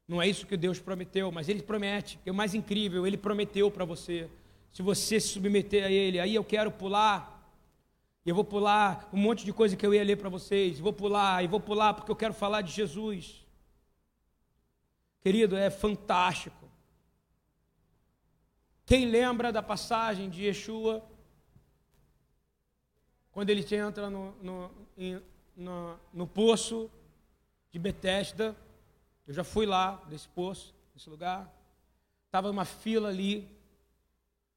Não 0.07 0.19
é 0.19 0.27
isso 0.27 0.47
que 0.47 0.57
Deus 0.57 0.79
prometeu, 0.79 1.31
mas 1.31 1.49
Ele 1.49 1.61
promete. 1.61 2.19
É 2.25 2.31
o 2.31 2.33
mais 2.33 2.55
incrível, 2.55 3.05
Ele 3.05 3.15
prometeu 3.15 3.69
para 3.69 3.85
você. 3.85 4.27
Se 4.71 4.81
você 4.81 5.19
se 5.19 5.27
submeter 5.27 5.85
a 5.85 5.91
Ele, 5.91 6.19
aí 6.19 6.33
eu 6.33 6.43
quero 6.43 6.71
pular. 6.71 7.47
Eu 8.25 8.33
vou 8.33 8.43
pular 8.43 9.07
um 9.13 9.17
monte 9.17 9.45
de 9.45 9.53
coisa 9.53 9.75
que 9.75 9.85
eu 9.85 9.93
ia 9.93 10.03
ler 10.03 10.17
para 10.17 10.29
vocês. 10.29 10.79
Vou 10.79 10.91
pular, 10.91 11.43
e 11.43 11.47
vou 11.47 11.59
pular 11.59 11.93
porque 11.93 12.09
eu 12.09 12.15
quero 12.15 12.33
falar 12.33 12.61
de 12.61 12.71
Jesus. 12.71 13.45
Querido, 15.21 15.55
é 15.55 15.69
fantástico. 15.69 16.62
Quem 18.85 19.05
lembra 19.05 19.51
da 19.51 19.63
passagem 19.63 20.29
de 20.29 20.43
Yeshua, 20.43 21.07
quando 23.31 23.49
ele 23.49 23.65
entra 23.75 24.09
no, 24.09 24.31
no, 24.43 24.71
no, 25.55 25.99
no 26.13 26.27
poço 26.27 26.91
de 27.71 27.79
Betesda, 27.79 28.55
eu 29.25 29.33
já 29.33 29.43
fui 29.43 29.65
lá 29.65 30.03
nesse 30.09 30.27
poço, 30.27 30.75
nesse 30.93 31.09
lugar. 31.09 31.51
Estava 32.25 32.49
uma 32.49 32.65
fila 32.65 33.09
ali. 33.09 33.49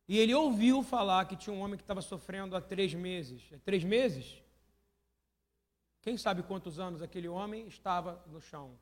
E 0.09 0.19
ele 0.19 0.35
ouviu 0.35 0.83
falar 0.83 1.25
que 1.27 1.37
tinha 1.37 1.55
um 1.55 1.61
homem 1.61 1.77
que 1.77 1.83
estava 1.83 2.03
sofrendo 2.03 2.57
há 2.57 2.61
três 2.61 2.93
meses. 2.95 3.43
É 3.53 3.59
três 3.59 3.85
meses? 3.85 4.43
Quem 6.03 6.17
sabe 6.17 6.43
quantos 6.43 6.79
anos 6.79 7.01
aquele 7.01 7.29
homem 7.29 7.67
estava 7.67 8.23
no 8.27 8.41
chão? 8.41 8.79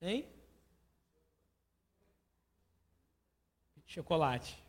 Hein? 0.00 0.26
Chocolate. 3.88 4.62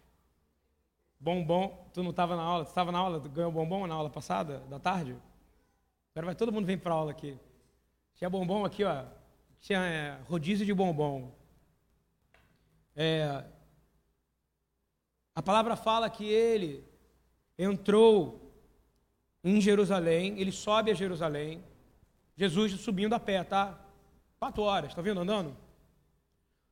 Bombom. 1.19 1.89
Tu 1.93 2.01
não 2.01 2.11
estava 2.11 2.37
na 2.37 2.41
aula? 2.41 2.63
Tu 2.63 2.69
estava 2.69 2.91
na 2.91 2.97
aula? 2.97 3.19
Tu 3.19 3.29
ganhou 3.29 3.51
bombom 3.51 3.85
na 3.85 3.93
aula 3.93 4.09
passada, 4.09 4.59
da 4.69 4.79
tarde? 4.79 5.15
Agora 6.11 6.27
vai 6.27 6.35
todo 6.35 6.53
mundo 6.53 6.65
vem 6.65 6.77
para 6.77 6.93
aula 6.93 7.11
aqui. 7.11 7.37
Tinha 8.15 8.29
bombom 8.29 8.63
aqui, 8.63 8.85
ó. 8.85 9.03
Tinha 9.59 9.79
é, 9.79 10.19
rodízio 10.29 10.65
de 10.65 10.73
bombom. 10.73 11.31
É, 12.95 13.43
a 15.35 15.41
palavra 15.41 15.75
fala 15.75 16.09
que 16.09 16.25
ele 16.25 16.87
entrou 17.57 18.53
em 19.43 19.59
Jerusalém, 19.59 20.39
ele 20.39 20.51
sobe 20.51 20.91
a 20.91 20.93
Jerusalém, 20.93 21.61
Jesus 22.37 22.71
subindo 22.79 23.13
a 23.13 23.19
pé, 23.19 23.43
tá? 23.43 23.77
Quatro 24.39 24.63
horas, 24.63 24.91
está 24.91 25.01
vendo 25.01 25.19
andando? 25.19 25.55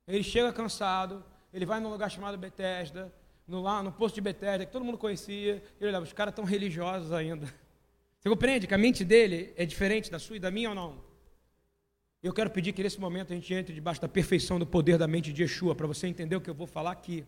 Ele 0.07 0.23
chega 0.23 0.53
cansado, 0.53 1.23
ele 1.58 1.66
vai 1.66 1.80
num 1.80 1.89
lugar 1.89 2.10
chamado 2.12 2.38
Betesda, 2.38 3.12
no, 3.47 3.64
lá, 3.64 3.82
no 3.82 3.91
posto 3.91 4.14
de 4.14 4.22
Betesda, 4.22 4.64
que 4.64 4.72
todo 4.72 4.86
mundo 4.86 4.97
conhecia, 4.97 5.64
e 5.80 5.84
ele 5.84 5.95
olha, 5.95 6.01
os 6.03 6.14
caras 6.14 6.36
tão 6.36 6.45
religiosos 6.45 7.12
ainda. 7.12 7.47
Você 8.20 8.30
compreende 8.30 8.68
que 8.68 8.76
a 8.76 8.78
mente 8.78 9.03
dele 9.03 9.53
é 9.58 9.66
diferente 9.66 10.12
da 10.12 10.20
sua 10.20 10.36
e 10.36 10.39
da 10.39 10.51
minha 10.51 10.70
ou 10.70 10.76
não? 10.76 11.03
Eu 12.22 12.32
quero 12.32 12.51
pedir 12.51 12.74
que 12.74 12.84
nesse 12.84 12.99
momento 12.99 13.34
a 13.34 13.36
gente 13.36 13.51
entre 13.55 13.74
debaixo 13.74 13.99
da 13.99 14.08
perfeição 14.08 14.60
do 14.60 14.68
poder 14.68 14.99
da 14.99 15.08
mente 15.08 15.34
de 15.34 15.41
Yeshua, 15.41 15.74
para 15.74 15.88
você 15.88 16.05
entender 16.05 16.36
o 16.36 16.41
que 16.41 16.49
eu 16.49 16.53
vou 16.53 16.68
falar 16.68 16.91
aqui. 16.91 17.26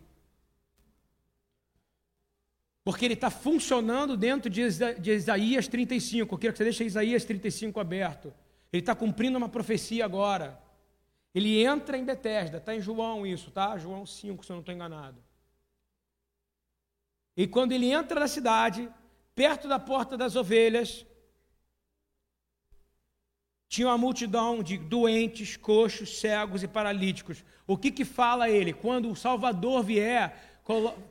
Porque 2.84 3.04
ele 3.04 3.14
está 3.14 3.30
funcionando 3.30 4.16
dentro 4.16 4.48
de 4.48 4.62
Isaías 5.10 5.66
35. 5.66 6.32
Eu 6.32 6.38
quero 6.38 6.52
que 6.52 6.58
você 6.58 6.64
deixe 6.64 6.84
Isaías 6.84 7.24
35 7.24 7.80
aberto. 7.80 8.32
Ele 8.72 8.80
está 8.80 8.94
cumprindo 8.94 9.36
uma 9.36 9.48
profecia 9.48 10.04
agora. 10.04 10.56
Ele 11.34 11.64
entra 11.64 11.96
em 11.96 12.04
Betesda, 12.04 12.58
está 12.58 12.74
em 12.74 12.80
João 12.80 13.26
isso, 13.26 13.50
tá? 13.50 13.78
João 13.78 14.04
5, 14.04 14.44
se 14.44 14.50
eu 14.50 14.54
não 14.54 14.60
estou 14.60 14.74
enganado. 14.74 15.22
E 17.36 17.46
quando 17.46 17.72
ele 17.72 17.90
entra 17.90 18.20
na 18.20 18.28
cidade, 18.28 18.90
perto 19.34 19.66
da 19.66 19.78
porta 19.78 20.16
das 20.16 20.36
ovelhas, 20.36 21.06
tinha 23.66 23.86
uma 23.86 23.96
multidão 23.96 24.62
de 24.62 24.76
doentes, 24.76 25.56
coxos, 25.56 26.18
cegos 26.18 26.62
e 26.62 26.68
paralíticos. 26.68 27.44
O 27.66 27.78
que 27.78 27.90
que 27.90 28.04
fala 28.04 28.50
ele? 28.50 28.72
Quando 28.72 29.08
o 29.10 29.16
Salvador 29.16 29.82
vier, 29.82 30.60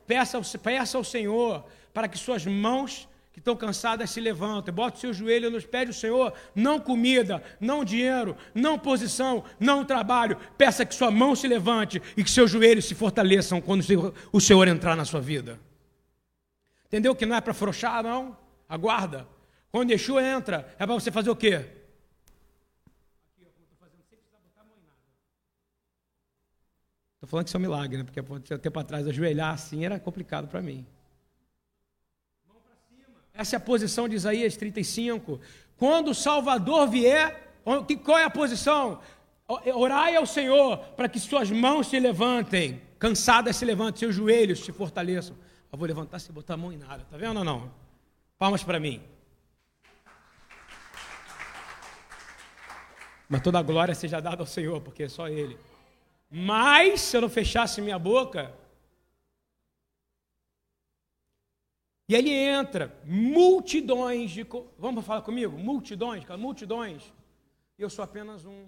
peça 0.05 0.39
peça 0.61 0.97
ao 0.97 1.03
Senhor 1.03 1.65
para 1.93 2.07
que 2.07 2.17
suas 2.17 2.45
mãos 2.45 3.08
que 3.39 3.41
estão 3.41 3.55
cansadas 3.55 4.09
se 4.09 4.19
levantem, 4.19 4.73
bota 4.73 4.97
o 4.97 4.99
seu 4.99 5.13
joelho 5.13 5.49
nos 5.49 5.65
pés 5.65 5.87
do 5.87 5.93
Senhor, 5.93 6.33
não 6.53 6.77
comida, 6.77 7.41
não 7.59 7.85
dinheiro, 7.85 8.35
não 8.53 8.77
posição, 8.77 9.45
não 9.57 9.85
trabalho, 9.85 10.37
peça 10.57 10.85
que 10.85 10.93
sua 10.93 11.09
mão 11.09 11.33
se 11.35 11.47
levante 11.47 12.01
e 12.17 12.23
que 12.23 12.29
seus 12.29 12.51
joelhos 12.51 12.83
se 12.85 12.93
fortaleçam 12.93 13.61
quando 13.61 13.81
o 14.33 14.41
Senhor 14.41 14.67
entrar 14.67 14.95
na 14.95 15.05
sua 15.05 15.21
vida. 15.21 15.57
Entendeu 16.85 17.15
que 17.15 17.25
não 17.25 17.37
é 17.37 17.39
para 17.39 17.53
frouxar, 17.53 18.03
não? 18.03 18.35
Aguarda. 18.67 19.25
Quando 19.71 19.91
Yeshua 19.91 20.21
entra, 20.21 20.75
é 20.77 20.85
para 20.85 20.95
você 20.95 21.09
fazer 21.09 21.29
o 21.29 21.35
quê? 21.35 21.65
Estou 27.15 27.29
falando 27.29 27.45
que 27.45 27.49
isso 27.49 27.57
é 27.57 27.59
um 27.59 27.61
milagre, 27.61 27.97
né? 27.97 28.03
Porque 28.03 28.53
há 28.53 28.57
tempo 28.57 28.79
atrás 28.79 29.07
ajoelhar 29.07 29.53
assim 29.53 29.85
era 29.85 29.97
complicado 29.97 30.47
para 30.47 30.61
mim. 30.61 30.85
Essa 33.33 33.55
é 33.55 33.57
a 33.57 33.59
posição 33.59 34.07
de 34.09 34.15
Isaías 34.15 34.57
35. 34.57 35.39
Quando 35.77 36.11
o 36.11 36.15
Salvador 36.15 36.87
vier, 36.89 37.53
qual 38.03 38.17
é 38.17 38.23
a 38.23 38.29
posição? 38.29 38.99
Orai 39.47 40.15
ao 40.15 40.25
Senhor 40.25 40.77
para 40.95 41.07
que 41.09 41.19
suas 41.19 41.49
mãos 41.49 41.87
se 41.87 41.99
levantem, 41.99 42.81
cansadas 42.99 43.55
se 43.55 43.65
levantem, 43.65 43.99
seus 43.99 44.15
joelhos 44.15 44.59
se 44.63 44.71
fortaleçam. 44.71 45.35
Eu 45.71 45.77
vou 45.77 45.87
levantar 45.87 46.19
sem 46.19 46.33
botar 46.33 46.55
a 46.55 46.57
mão 46.57 46.71
em 46.71 46.77
nada, 46.77 47.05
tá 47.09 47.17
vendo 47.17 47.37
ou 47.37 47.43
não? 47.43 47.71
Palmas 48.37 48.63
para 48.63 48.79
mim. 48.79 49.01
Mas 53.27 53.41
toda 53.41 53.59
a 53.59 53.61
glória 53.61 53.93
seja 53.93 54.19
dada 54.19 54.41
ao 54.41 54.47
Senhor, 54.47 54.81
porque 54.81 55.03
é 55.03 55.09
só 55.09 55.27
Ele. 55.27 55.57
Mas, 56.31 57.01
se 57.01 57.15
eu 57.15 57.21
não 57.21 57.29
fechasse 57.29 57.81
minha 57.81 57.99
boca, 57.99 58.51
e 62.09 62.15
ele 62.15 62.31
entra, 62.31 62.99
multidões 63.05 64.31
de. 64.31 64.43
Vamos 64.79 65.05
falar 65.05 65.21
comigo? 65.21 65.55
Multidões, 65.55 66.25
cara, 66.25 66.39
multidões. 66.39 67.13
Eu 67.77 67.87
sou 67.87 68.03
apenas 68.03 68.45
um 68.45 68.67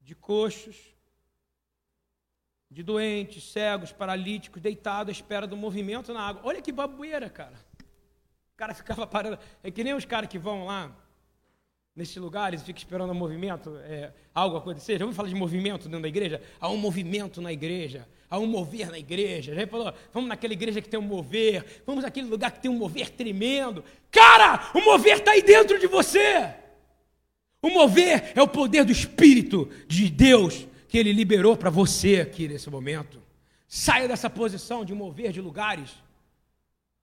de 0.00 0.14
coxos, 0.14 0.96
de 2.70 2.82
doentes, 2.82 3.52
cegos, 3.52 3.92
paralíticos, 3.92 4.62
deitados 4.62 5.10
à 5.10 5.12
espera 5.12 5.46
do 5.46 5.54
movimento 5.54 6.14
na 6.14 6.22
água. 6.28 6.40
Olha 6.42 6.62
que 6.62 6.72
babueira, 6.72 7.28
cara. 7.28 7.60
O 8.54 8.56
cara 8.56 8.72
ficava 8.72 9.06
parando. 9.06 9.38
É 9.62 9.70
que 9.70 9.84
nem 9.84 9.92
os 9.92 10.06
caras 10.06 10.30
que 10.30 10.38
vão 10.38 10.64
lá 10.64 10.96
nesses 11.94 12.16
lugares, 12.16 12.62
fica 12.62 12.78
esperando 12.78 13.10
o 13.10 13.14
movimento, 13.14 13.76
é, 13.84 14.12
algo 14.34 14.56
acontecer. 14.56 14.98
Já 14.98 15.04
ouviu 15.04 15.16
falar 15.16 15.28
de 15.28 15.34
movimento 15.34 15.84
dentro 15.84 16.02
da 16.02 16.08
igreja? 16.08 16.42
Há 16.60 16.68
um 16.68 16.76
movimento 16.76 17.42
na 17.42 17.52
igreja, 17.52 18.06
há 18.28 18.38
um 18.38 18.46
mover 18.46 18.90
na 18.90 18.98
igreja. 18.98 19.54
Já 19.54 19.66
falou, 19.66 19.92
vamos 20.12 20.28
naquela 20.28 20.52
igreja 20.52 20.80
que 20.80 20.88
tem 20.88 20.98
um 20.98 21.02
mover, 21.02 21.82
vamos 21.84 22.04
naquele 22.04 22.28
lugar 22.28 22.52
que 22.52 22.60
tem 22.60 22.70
um 22.70 22.78
mover 22.78 23.10
tremendo. 23.10 23.84
Cara, 24.10 24.70
o 24.74 24.80
mover 24.80 25.18
está 25.18 25.32
aí 25.32 25.42
dentro 25.42 25.78
de 25.78 25.86
você. 25.86 26.54
O 27.62 27.68
mover 27.68 28.32
é 28.34 28.40
o 28.40 28.48
poder 28.48 28.84
do 28.84 28.92
Espírito 28.92 29.68
de 29.86 30.08
Deus 30.08 30.66
que 30.88 30.96
Ele 30.96 31.12
liberou 31.12 31.56
para 31.56 31.70
você 31.70 32.20
aqui 32.20 32.48
nesse 32.48 32.70
momento. 32.70 33.20
Saia 33.68 34.08
dessa 34.08 34.30
posição 34.30 34.84
de 34.84 34.94
mover 34.94 35.30
de 35.30 35.40
lugares. 35.40 35.90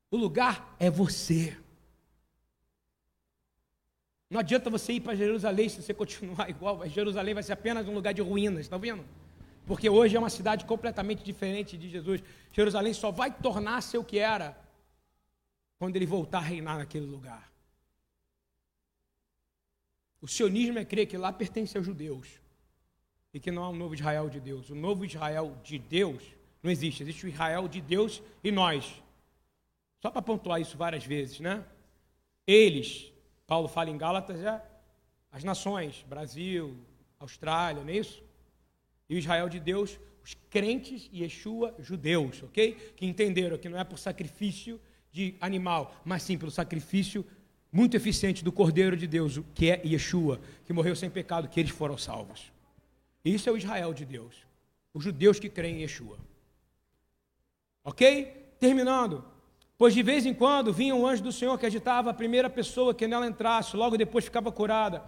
O 0.09 0.17
lugar 0.17 0.75
é 0.79 0.89
você. 0.89 1.55
Não 4.30 4.39
adianta 4.39 4.69
você 4.69 4.93
ir 4.93 5.01
para 5.01 5.15
Jerusalém 5.15 5.69
se 5.69 5.82
você 5.82 5.93
continuar 5.93 6.49
igual. 6.51 6.88
Jerusalém 6.88 7.34
vai 7.34 7.43
ser 7.43 7.53
apenas 7.53 7.88
um 7.88 7.93
lugar 7.93 8.13
de 8.13 8.21
ruínas, 8.21 8.61
está 8.61 8.78
vendo? 8.78 9.05
Porque 9.65 9.89
hoje 9.89 10.15
é 10.15 10.19
uma 10.19 10.30
cidade 10.30 10.65
completamente 10.65 11.23
diferente 11.23 11.78
de 11.78 11.89
Jesus. 11.89 12.23
Jerusalém 12.51 12.93
só 12.93 13.11
vai 13.11 13.32
tornar-se 13.32 13.97
o 13.97 14.03
que 14.03 14.17
era 14.17 14.57
quando 15.78 15.95
ele 15.95 16.05
voltar 16.05 16.39
a 16.39 16.41
reinar 16.41 16.78
naquele 16.78 17.05
lugar. 17.05 17.51
O 20.21 20.28
sionismo 20.28 20.80
é 20.80 20.86
crer 20.86 21.05
que 21.05 21.17
lá 21.17 21.32
pertence 21.32 21.78
aos 21.78 21.86
judeus 21.86 22.28
e 23.34 23.39
que 23.39 23.51
não 23.51 23.63
há 23.63 23.69
um 23.69 23.75
novo 23.75 23.93
Israel 23.93 24.30
de 24.30 24.39
Deus. 24.39 24.69
O 24.69 24.75
novo 24.75 25.05
Israel 25.05 25.55
de 25.63 25.78
Deus 25.78 26.23
Não 26.61 26.71
existe. 26.71 27.03
Existe 27.03 27.25
o 27.25 27.30
Israel 27.30 27.67
de 27.67 27.80
Deus 27.80 28.21
e 28.43 28.51
nós. 28.51 29.01
Só 30.01 30.09
para 30.09 30.21
pontuar 30.21 30.59
isso 30.59 30.78
várias 30.78 31.05
vezes, 31.05 31.39
né? 31.39 31.63
Eles, 32.45 33.11
Paulo 33.48 33.70
fala 33.70 33.89
em 33.89 33.98
Gálatas, 33.98 34.43
é 34.43 34.62
as 35.32 35.43
nações, 35.43 36.06
Brasil, 36.08 36.78
Austrália, 37.18 37.82
não 37.82 37.89
é 37.89 37.98
isso? 37.98 38.22
E 39.10 39.16
o 39.16 39.18
Israel 39.18 39.48
de 39.48 39.60
Deus, 39.60 39.98
os 40.24 40.36
crentes 40.50 41.10
e 41.12 41.24
Yeshua 41.24 41.74
judeus, 41.80 42.43
ok? 42.43 42.74
Que 42.95 43.06
entenderam 43.06 43.58
que 43.58 43.70
não 43.70 43.80
é 43.80 43.84
por 43.86 43.98
sacrifício 43.98 44.80
de 45.12 45.36
animal, 45.39 45.95
mas 46.04 46.24
sim 46.24 46.38
pelo 46.38 46.52
sacrifício 46.52 47.26
muito 47.72 47.95
eficiente 47.95 48.43
do 48.43 48.52
Cordeiro 48.52 48.98
de 48.98 49.08
Deus, 49.08 49.39
que 49.56 49.72
é 49.72 49.82
Yeshua, 49.86 50.41
que 50.66 50.74
morreu 50.74 50.95
sem 50.95 51.10
pecado, 51.10 51.48
que 51.48 51.60
eles 51.60 51.72
foram 51.72 51.98
salvos. 51.98 52.52
Isso 53.24 53.50
é 53.50 53.52
o 53.52 53.58
Israel 53.58 53.93
de 53.93 54.06
Deus, 54.06 54.36
os 54.93 55.04
judeus 55.04 55.39
que 55.39 55.50
creem 55.50 55.78
em 55.78 55.82
Yeshua. 55.82 56.18
Ok? 57.84 58.54
Terminando. 58.60 59.24
Pois 59.78 59.93
de 59.93 60.01
vez 60.01 60.25
em 60.25 60.34
quando 60.34 60.73
vinha 60.73 60.95
um 60.95 61.05
anjo 61.05 61.23
do 61.23 61.32
Senhor 61.32 61.57
que 61.59 61.65
agitava 61.65 62.09
a 62.09 62.13
primeira 62.13 62.49
pessoa 62.49 62.95
que 62.95 63.07
nela 63.07 63.28
entrasse, 63.28 63.78
logo 63.78 63.97
depois 63.97 64.25
ficava 64.25 64.51
curada. 64.51 65.03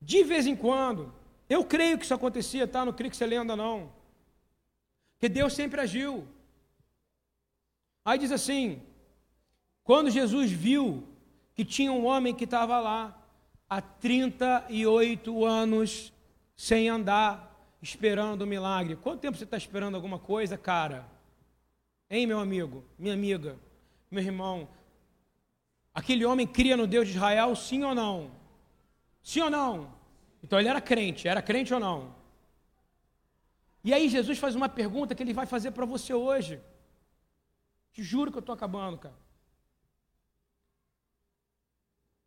De 0.00 0.22
vez 0.22 0.46
em 0.46 0.54
quando. 0.54 1.12
Eu 1.48 1.64
creio 1.64 1.96
que 1.98 2.04
isso 2.04 2.14
acontecia, 2.14 2.66
tá? 2.66 2.84
Não 2.84 2.92
creio 2.92 3.10
que 3.10 3.16
você 3.16 3.26
lenda, 3.26 3.56
não. 3.56 3.90
Que 5.18 5.28
Deus 5.28 5.54
sempre 5.54 5.80
agiu. 5.80 6.26
Aí 8.04 8.18
diz 8.18 8.32
assim: 8.32 8.82
quando 9.82 10.10
Jesus 10.10 10.50
viu 10.50 11.06
que 11.54 11.64
tinha 11.64 11.92
um 11.92 12.04
homem 12.04 12.34
que 12.34 12.44
estava 12.44 12.78
lá 12.80 13.16
há 13.68 13.80
38 13.80 15.44
anos 15.44 16.12
sem 16.56 16.88
andar, 16.88 17.50
esperando 17.80 18.42
o 18.42 18.44
um 18.44 18.48
milagre. 18.48 18.96
Quanto 18.96 19.20
tempo 19.20 19.36
você 19.36 19.44
está 19.44 19.56
esperando 19.56 19.94
alguma 19.94 20.18
coisa, 20.18 20.58
cara? 20.58 21.13
Hein, 22.14 22.28
meu 22.28 22.38
amigo, 22.38 22.84
minha 22.96 23.12
amiga, 23.12 23.58
meu 24.08 24.22
irmão? 24.22 24.68
Aquele 25.92 26.24
homem 26.24 26.46
cria 26.46 26.76
no 26.76 26.86
Deus 26.86 27.08
de 27.08 27.14
Israel, 27.14 27.56
sim 27.56 27.82
ou 27.82 27.92
não? 27.92 28.30
Sim 29.20 29.40
ou 29.40 29.50
não? 29.50 29.92
Então 30.40 30.60
ele 30.60 30.68
era 30.68 30.80
crente, 30.80 31.26
era 31.26 31.42
crente 31.42 31.74
ou 31.74 31.80
não? 31.80 32.14
E 33.82 33.92
aí 33.92 34.08
Jesus 34.08 34.38
faz 34.38 34.54
uma 34.54 34.68
pergunta 34.68 35.12
que 35.12 35.24
ele 35.24 35.32
vai 35.32 35.44
fazer 35.44 35.72
para 35.72 35.84
você 35.84 36.14
hoje. 36.14 36.62
Te 37.92 38.00
juro 38.00 38.30
que 38.30 38.38
eu 38.38 38.46
estou 38.46 38.54
acabando, 38.54 38.96
cara. 38.96 39.18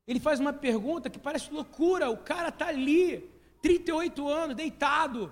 Ele 0.05 0.19
faz 0.19 0.41
uma 0.41 0.51
pergunta 0.51 1.09
que 1.09 1.17
parece 1.17 1.49
loucura. 1.49 2.09
O 2.09 2.17
cara 2.17 2.49
está 2.49 2.67
ali, 2.67 3.31
38 3.61 4.27
anos, 4.27 4.53
deitado, 4.53 5.31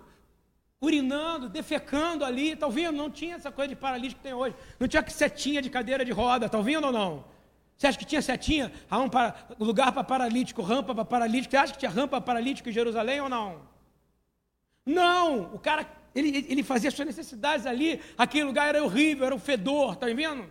urinando, 0.86 1.50
defecando 1.50 2.24
ali. 2.24 2.52
Está 2.52 2.66
ouvindo? 2.66 2.92
Não 2.92 3.10
tinha 3.10 3.36
essa 3.36 3.52
coisa 3.52 3.70
de 3.70 3.76
paralítico 3.76 4.22
que 4.22 4.28
tem 4.28 4.34
hoje. 4.34 4.56
Não 4.80 4.88
tinha 4.88 5.04
setinha 5.10 5.62
de 5.62 5.70
cadeira 5.70 6.06
de 6.06 6.12
roda. 6.12 6.46
Está 6.46 6.58
ouvindo 6.58 6.86
ou 6.86 6.92
não? 6.92 7.26
Você 7.76 7.88
acha 7.88 7.98
que 7.98 8.06
tinha 8.06 8.22
setinha? 8.22 8.72
Para, 9.12 9.36
lugar 9.60 9.92
para 9.92 10.04
paralítico, 10.04 10.62
rampa 10.62 10.96
para 10.96 11.04
paralítico. 11.04 11.52
Você 11.52 11.58
acha 11.58 11.74
que 11.74 11.80
tinha 11.80 11.92
rampa 11.92 12.22
para 12.22 12.22
paralítico 12.22 12.70
em 12.70 12.72
Jerusalém 12.72 13.20
ou 13.20 13.28
não? 13.28 13.62
Não! 14.86 15.54
O 15.54 15.60
cara, 15.60 15.86
ele, 16.14 16.46
ele 16.48 16.64
fazia 16.64 16.92
suas 16.92 17.08
necessidades 17.08 17.66
ali. 17.66 18.02
Aquele 18.18 18.46
lugar 18.46 18.70
era 18.70 18.84
horrível, 18.84 19.26
era 19.26 19.36
um 19.36 19.40
fedor. 19.40 19.94
Está 19.94 20.06
vendo? 20.06 20.48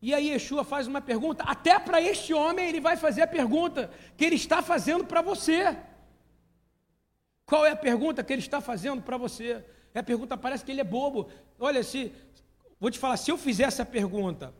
E 0.00 0.14
aí 0.14 0.28
Yeshua 0.28 0.62
faz 0.62 0.86
uma 0.86 1.00
pergunta, 1.00 1.42
até 1.42 1.76
para 1.78 2.00
este 2.00 2.32
homem 2.32 2.68
ele 2.68 2.80
vai 2.80 2.96
fazer 2.96 3.22
a 3.22 3.26
pergunta 3.26 3.90
que 4.16 4.24
ele 4.24 4.36
está 4.36 4.62
fazendo 4.62 5.04
para 5.04 5.20
você. 5.20 5.76
Qual 7.48 7.64
é 7.64 7.70
a 7.70 7.76
pergunta 7.76 8.22
que 8.22 8.30
ele 8.30 8.42
está 8.42 8.60
fazendo 8.60 9.00
para 9.00 9.16
você? 9.16 9.64
É 9.94 10.00
a 10.00 10.02
pergunta, 10.02 10.36
parece 10.36 10.62
que 10.62 10.70
ele 10.70 10.82
é 10.82 10.84
bobo. 10.84 11.30
Olha, 11.58 11.82
se, 11.82 12.12
vou 12.78 12.90
te 12.90 12.98
falar, 12.98 13.16
se 13.16 13.30
eu 13.30 13.38
fizer 13.38 13.64
essa 13.64 13.86
pergunta 13.86 14.54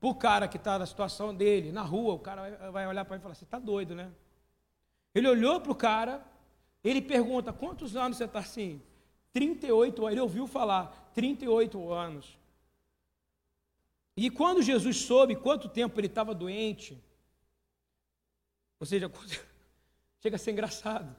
para 0.00 0.08
o 0.08 0.14
cara 0.14 0.46
que 0.46 0.56
está 0.56 0.78
na 0.78 0.86
situação 0.86 1.34
dele, 1.34 1.72
na 1.72 1.82
rua, 1.82 2.14
o 2.14 2.20
cara 2.20 2.70
vai 2.70 2.86
olhar 2.86 3.04
para 3.04 3.16
mim 3.16 3.20
e 3.20 3.22
falar, 3.24 3.34
você 3.34 3.42
está 3.42 3.58
doido, 3.58 3.96
né? 3.96 4.12
Ele 5.12 5.26
olhou 5.26 5.60
para 5.60 5.72
o 5.72 5.74
cara, 5.74 6.24
ele 6.84 7.02
pergunta, 7.02 7.52
quantos 7.52 7.96
anos 7.96 8.16
você 8.16 8.26
está 8.26 8.38
assim? 8.38 8.80
38 9.32 10.00
anos, 10.00 10.12
ele 10.12 10.20
ouviu 10.20 10.46
falar, 10.46 11.10
38 11.12 11.92
anos. 11.92 12.38
E 14.16 14.30
quando 14.30 14.62
Jesus 14.62 14.98
soube 14.98 15.34
quanto 15.34 15.68
tempo 15.68 15.98
ele 15.98 16.06
estava 16.06 16.32
doente, 16.32 16.96
ou 18.78 18.86
seja, 18.86 19.10
chega 20.22 20.36
a 20.36 20.38
ser 20.38 20.52
engraçado. 20.52 21.12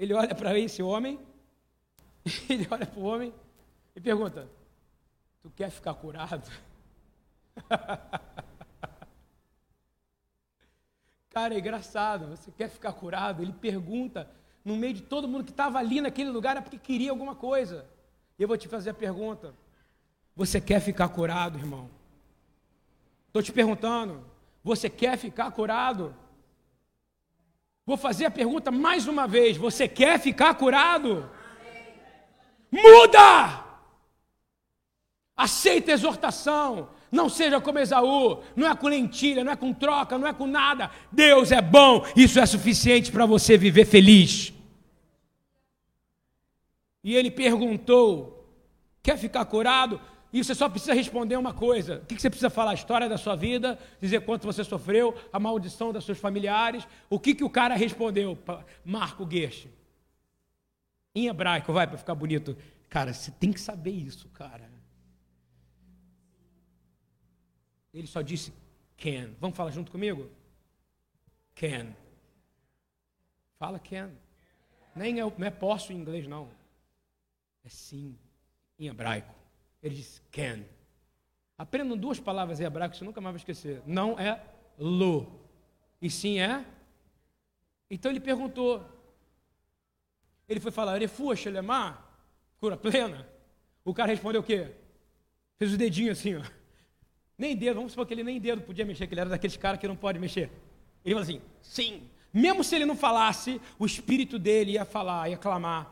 Ele 0.00 0.14
olha 0.14 0.34
para 0.34 0.58
esse 0.58 0.82
homem, 0.82 1.20
ele 2.48 2.66
olha 2.70 2.86
para 2.86 2.98
o 2.98 3.04
homem 3.04 3.34
e 3.94 4.00
pergunta: 4.00 4.48
Tu 5.42 5.50
quer 5.50 5.68
ficar 5.70 5.92
curado? 5.92 6.50
Cara, 11.28 11.54
é 11.54 11.58
engraçado. 11.58 12.28
Você 12.28 12.50
quer 12.50 12.70
ficar 12.70 12.94
curado? 12.94 13.42
Ele 13.42 13.52
pergunta 13.52 14.26
no 14.64 14.74
meio 14.74 14.94
de 14.94 15.02
todo 15.02 15.28
mundo 15.28 15.44
que 15.44 15.50
estava 15.50 15.78
ali 15.78 16.00
naquele 16.00 16.30
lugar 16.30 16.56
é 16.56 16.62
porque 16.62 16.78
queria 16.78 17.10
alguma 17.10 17.34
coisa. 17.34 17.84
E 18.38 18.42
eu 18.42 18.48
vou 18.48 18.56
te 18.56 18.68
fazer 18.68 18.88
a 18.88 18.94
pergunta: 18.94 19.54
você 20.34 20.62
quer 20.62 20.80
ficar 20.80 21.10
curado, 21.10 21.58
irmão? 21.58 21.90
Estou 23.26 23.42
te 23.42 23.52
perguntando. 23.52 24.24
Você 24.64 24.88
quer 24.88 25.18
ficar 25.18 25.50
curado? 25.50 26.16
Vou 27.90 27.96
fazer 27.96 28.26
a 28.26 28.30
pergunta 28.30 28.70
mais 28.70 29.08
uma 29.08 29.26
vez. 29.26 29.56
Você 29.56 29.88
quer 29.88 30.20
ficar 30.20 30.54
curado? 30.54 31.28
Muda! 32.70 33.64
Aceita 35.36 35.90
a 35.90 35.94
exortação. 35.94 36.90
Não 37.10 37.28
seja 37.28 37.60
como 37.60 37.80
Esaú. 37.80 38.44
Não 38.54 38.70
é 38.70 38.76
com 38.76 38.86
lentilha, 38.86 39.42
não 39.42 39.50
é 39.50 39.56
com 39.56 39.74
troca, 39.74 40.16
não 40.16 40.28
é 40.28 40.32
com 40.32 40.46
nada. 40.46 40.88
Deus 41.10 41.50
é 41.50 41.60
bom. 41.60 42.06
Isso 42.14 42.38
é 42.38 42.46
suficiente 42.46 43.10
para 43.10 43.26
você 43.26 43.58
viver 43.58 43.86
feliz. 43.86 44.52
E 47.02 47.16
ele 47.16 47.28
perguntou: 47.28 48.48
Quer 49.02 49.18
ficar 49.18 49.44
curado? 49.46 50.00
E 50.32 50.44
você 50.44 50.54
só 50.54 50.68
precisa 50.68 50.94
responder 50.94 51.36
uma 51.36 51.52
coisa. 51.52 51.98
O 51.98 52.06
que 52.06 52.20
você 52.20 52.30
precisa 52.30 52.50
falar? 52.50 52.70
A 52.70 52.74
história 52.74 53.08
da 53.08 53.18
sua 53.18 53.34
vida, 53.34 53.78
dizer 54.00 54.24
quanto 54.24 54.46
você 54.46 54.62
sofreu, 54.62 55.16
a 55.32 55.40
maldição 55.40 55.92
dos 55.92 56.04
seus 56.04 56.18
familiares. 56.18 56.86
O 57.08 57.18
que, 57.18 57.34
que 57.34 57.42
o 57.42 57.50
cara 57.50 57.74
respondeu? 57.74 58.38
Marco 58.84 59.26
Guerche. 59.26 59.68
Em 61.14 61.26
hebraico, 61.26 61.72
vai, 61.72 61.86
para 61.86 61.98
ficar 61.98 62.14
bonito. 62.14 62.56
Cara, 62.88 63.12
você 63.12 63.32
tem 63.32 63.52
que 63.52 63.60
saber 63.60 63.90
isso, 63.90 64.28
cara. 64.28 64.70
Ele 67.92 68.06
só 68.06 68.22
disse 68.22 68.52
can. 68.96 69.30
Vamos 69.40 69.56
falar 69.56 69.72
junto 69.72 69.90
comigo? 69.90 70.30
Can. 71.56 71.92
Fala 73.58 73.80
can. 73.80 74.10
Nem 74.94 75.20
é, 75.20 75.24
não 75.24 75.46
é 75.46 75.50
posso 75.50 75.92
em 75.92 75.96
inglês, 75.96 76.26
não. 76.28 76.48
É 77.64 77.68
sim, 77.68 78.16
em 78.78 78.86
hebraico. 78.86 79.39
Ele 79.82 79.94
diz 79.94 80.22
can. 80.30 80.64
Aprendam 81.56 81.96
duas 81.96 82.18
palavras 82.18 82.60
em 82.60 82.64
hebraico, 82.64 82.96
você 82.96 83.04
nunca 83.04 83.20
mais 83.20 83.34
vai 83.34 83.40
esquecer. 83.40 83.82
Não 83.86 84.18
é 84.18 84.42
lo, 84.78 85.40
e 86.00 86.08
sim 86.08 86.40
é. 86.40 86.64
Então 87.90 88.10
ele 88.10 88.20
perguntou. 88.20 88.84
Ele 90.48 90.58
foi 90.60 90.72
falar, 90.72 90.98
refua 90.98 91.36
Shelemar, 91.36 92.04
cura 92.58 92.76
plena. 92.76 93.28
O 93.84 93.94
cara 93.94 94.10
respondeu 94.10 94.40
o 94.40 94.44
quê? 94.44 94.72
Fez 95.56 95.72
o 95.72 95.76
dedinho 95.76 96.12
assim, 96.12 96.36
ó. 96.36 96.42
Nem 97.36 97.56
dedo, 97.56 97.76
vamos 97.76 97.92
supor 97.92 98.06
que 98.06 98.14
ele 98.14 98.22
nem 98.22 98.40
dedo 98.40 98.62
podia 98.62 98.84
mexer, 98.84 99.06
que 99.06 99.14
ele 99.14 99.20
era 99.20 99.30
daqueles 99.30 99.56
caras 99.56 99.80
que 99.80 99.88
não 99.88 99.96
pode 99.96 100.18
mexer. 100.18 100.50
Ele 101.04 101.14
falou 101.14 101.22
assim, 101.22 101.40
sim. 101.62 102.08
Mesmo 102.32 102.62
se 102.62 102.74
ele 102.76 102.84
não 102.84 102.96
falasse, 102.96 103.60
o 103.78 103.86
espírito 103.86 104.38
dele 104.38 104.72
ia 104.72 104.84
falar, 104.84 105.28
ia 105.28 105.36
clamar, 105.36 105.90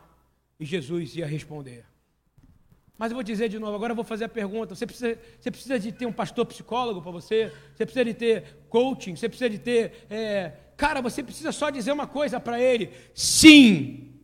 e 0.59 0.65
Jesus 0.65 1.15
ia 1.15 1.25
responder. 1.25 1.85
Mas 2.99 3.11
eu 3.11 3.15
vou 3.15 3.23
dizer 3.23 3.47
de 3.47 3.57
novo, 3.57 3.73
agora 3.73 3.93
eu 3.93 3.95
vou 3.95 4.03
fazer 4.03 4.25
a 4.25 4.29
pergunta: 4.29 4.75
você 4.75 4.85
precisa, 4.85 5.17
você 5.39 5.49
precisa 5.49 5.79
de 5.79 5.89
ter 5.89 6.05
um 6.05 6.11
pastor 6.11 6.45
psicólogo 6.45 7.01
para 7.01 7.11
você? 7.11 7.49
Você 7.73 7.85
precisa 7.85 8.03
de 8.03 8.13
ter 8.13 8.57
coaching? 8.67 9.15
Você 9.15 9.29
precisa 9.29 9.49
de 9.49 9.57
ter. 9.57 10.05
É... 10.09 10.51
Cara, 10.75 11.01
você 11.01 11.23
precisa 11.23 11.53
só 11.53 11.69
dizer 11.69 11.93
uma 11.93 12.05
coisa 12.05 12.41
para 12.41 12.59
ele: 12.59 12.91
sim. 13.13 14.19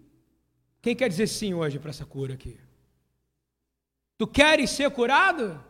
Quem 0.81 0.93
quer 0.93 1.07
dizer 1.07 1.27
sim 1.27 1.53
hoje 1.53 1.79
para 1.79 1.91
essa 1.91 2.05
cura 2.05 2.33
aqui? 2.33 2.59
Tu 4.17 4.27
queres 4.27 4.71
ser 4.71 4.91
curado? 4.91 5.63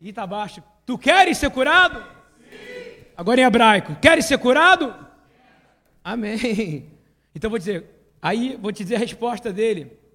E 0.00 0.08
está 0.08 0.26
baixo. 0.26 0.62
Tu 0.86 0.96
queres 0.96 1.36
ser 1.36 1.50
curado? 1.50 2.00
Sim. 2.00 3.04
Agora 3.14 3.42
em 3.42 3.44
hebraico: 3.44 3.94
queres 3.96 4.24
ser 4.24 4.38
curado? 4.38 4.94
Amém. 6.02 6.92
Então 7.36 7.50
vou 7.50 7.58
dizer, 7.58 7.84
aí 8.22 8.56
vou 8.56 8.72
te 8.72 8.82
dizer 8.82 8.96
a 8.96 9.00
resposta 9.00 9.52
dele. 9.52 10.05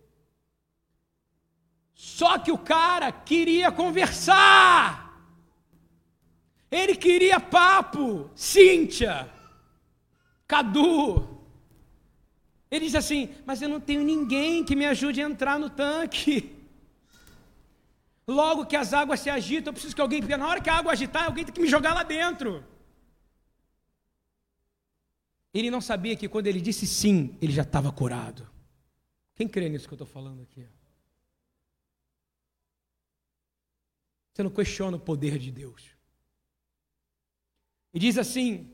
Só 2.01 2.39
que 2.39 2.51
o 2.51 2.57
cara 2.57 3.11
queria 3.11 3.71
conversar. 3.71 5.23
Ele 6.71 6.95
queria 6.95 7.39
papo. 7.39 8.27
Cíntia, 8.33 9.31
Cadu, 10.47 11.45
Ele 12.71 12.85
diz 12.85 12.95
assim: 12.95 13.29
Mas 13.45 13.61
eu 13.61 13.69
não 13.69 13.79
tenho 13.79 14.03
ninguém 14.03 14.63
que 14.65 14.75
me 14.75 14.87
ajude 14.87 15.21
a 15.21 15.29
entrar 15.29 15.59
no 15.59 15.69
tanque. 15.69 16.51
Logo 18.27 18.65
que 18.65 18.75
as 18.75 18.93
águas 18.93 19.19
se 19.19 19.29
agitam, 19.29 19.69
eu 19.69 19.73
preciso 19.73 19.95
que 19.95 20.01
alguém, 20.01 20.21
porque 20.21 20.35
na 20.35 20.47
hora 20.47 20.59
que 20.59 20.71
a 20.71 20.77
água 20.77 20.93
agitar, 20.93 21.25
alguém 21.25 21.45
tem 21.45 21.53
que 21.53 21.61
me 21.61 21.67
jogar 21.67 21.93
lá 21.93 22.01
dentro. 22.01 22.63
Ele 25.53 25.69
não 25.69 25.81
sabia 25.81 26.15
que 26.15 26.27
quando 26.27 26.47
ele 26.47 26.61
disse 26.61 26.87
sim, 26.87 27.37
ele 27.39 27.53
já 27.53 27.61
estava 27.61 27.91
curado. 27.91 28.49
Quem 29.35 29.47
crê 29.47 29.69
nisso 29.69 29.87
que 29.87 29.93
eu 29.93 30.03
estou 30.03 30.07
falando 30.07 30.41
aqui? 30.41 30.65
Você 34.41 34.43
não 34.43 34.49
questiona 34.49 34.97
o 34.97 34.99
poder 34.99 35.37
de 35.37 35.51
Deus. 35.51 35.83
E 37.93 37.99
diz 37.99 38.17
assim, 38.17 38.71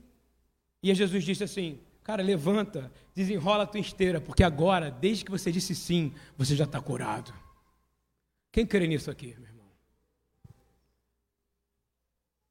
e 0.82 0.96
Jesus 0.96 1.26
disse 1.26 1.44
assim: 1.44 1.82
Cara, 2.04 2.24
levanta, 2.24 2.90
desenrola 3.14 3.64
a 3.64 3.68
tua 3.68 3.82
esteira, 3.82 4.22
porque 4.22 4.44
agora, 4.44 4.90
desde 4.90 5.26
que 5.26 5.32
você 5.32 5.52
disse 5.52 5.76
sim, 5.76 6.14
você 6.38 6.56
já 6.56 6.64
está 6.64 6.80
curado. 6.80 7.34
Quem 8.50 8.66
crê 8.66 8.88
nisso 8.88 9.12
aqui, 9.12 9.36
meu 9.38 9.50
irmão? 9.50 9.68